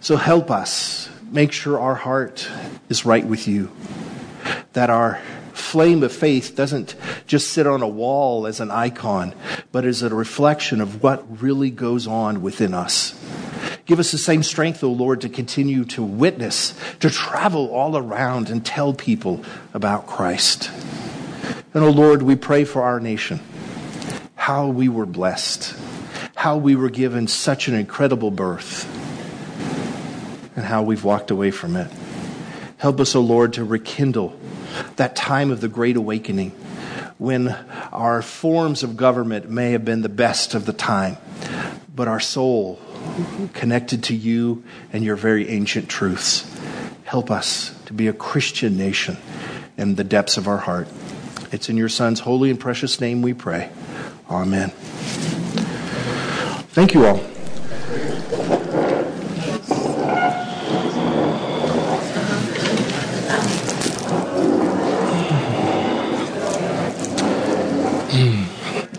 So 0.00 0.16
help 0.16 0.50
us 0.50 1.08
make 1.30 1.52
sure 1.52 1.80
our 1.80 1.94
heart 1.94 2.48
is 2.88 3.04
right 3.04 3.26
with 3.26 3.48
you, 3.48 3.70
that 4.74 4.90
our 4.90 5.20
flame 5.52 6.02
of 6.02 6.12
faith 6.12 6.54
doesn't 6.54 6.94
just 7.26 7.52
sit 7.52 7.66
on 7.66 7.82
a 7.82 7.88
wall 7.88 8.46
as 8.46 8.60
an 8.60 8.70
icon, 8.70 9.34
but 9.72 9.84
is 9.84 10.02
a 10.02 10.14
reflection 10.14 10.80
of 10.80 11.02
what 11.02 11.42
really 11.42 11.70
goes 11.70 12.06
on 12.06 12.42
within 12.42 12.74
us. 12.74 13.18
Give 13.86 13.98
us 13.98 14.12
the 14.12 14.18
same 14.18 14.42
strength, 14.42 14.82
O 14.82 14.90
Lord, 14.90 15.20
to 15.22 15.28
continue 15.28 15.84
to 15.86 16.02
witness, 16.02 16.74
to 17.00 17.10
travel 17.10 17.68
all 17.70 17.96
around 17.96 18.48
and 18.48 18.64
tell 18.64 18.92
people 18.94 19.44
about 19.74 20.06
Christ. 20.06 20.70
And, 21.74 21.84
O 21.84 21.90
Lord, 21.90 22.22
we 22.22 22.36
pray 22.36 22.64
for 22.64 22.82
our 22.82 23.00
nation, 23.00 23.40
how 24.36 24.68
we 24.68 24.88
were 24.88 25.06
blessed, 25.06 25.74
how 26.36 26.56
we 26.56 26.76
were 26.76 26.90
given 26.90 27.26
such 27.26 27.68
an 27.68 27.74
incredible 27.74 28.30
birth 28.30 28.88
and 30.64 30.70
how 30.70 30.82
we've 30.82 31.04
walked 31.04 31.30
away 31.30 31.50
from 31.50 31.76
it. 31.76 31.92
Help 32.78 32.98
us, 32.98 33.14
O 33.14 33.20
oh 33.20 33.22
Lord, 33.22 33.52
to 33.52 33.64
rekindle 33.64 34.34
that 34.96 35.14
time 35.14 35.50
of 35.50 35.60
the 35.60 35.68
Great 35.68 35.94
Awakening 35.94 36.52
when 37.18 37.48
our 37.92 38.22
forms 38.22 38.82
of 38.82 38.96
government 38.96 39.50
may 39.50 39.72
have 39.72 39.84
been 39.84 40.00
the 40.00 40.08
best 40.08 40.54
of 40.54 40.64
the 40.64 40.72
time, 40.72 41.18
but 41.94 42.08
our 42.08 42.18
soul 42.18 42.80
connected 43.52 44.04
to 44.04 44.14
you 44.14 44.64
and 44.90 45.04
your 45.04 45.16
very 45.16 45.50
ancient 45.50 45.90
truths. 45.90 46.50
Help 47.04 47.30
us 47.30 47.78
to 47.84 47.92
be 47.92 48.08
a 48.08 48.14
Christian 48.14 48.78
nation 48.78 49.18
in 49.76 49.96
the 49.96 50.04
depths 50.04 50.38
of 50.38 50.48
our 50.48 50.56
heart. 50.56 50.88
It's 51.52 51.68
in 51.68 51.76
your 51.76 51.90
Son's 51.90 52.20
holy 52.20 52.48
and 52.48 52.58
precious 52.58 53.02
name 53.02 53.20
we 53.20 53.34
pray. 53.34 53.68
Amen. 54.30 54.70
Thank 56.70 56.94
you 56.94 57.04
all. 57.04 57.33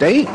Tem? 0.05 0.27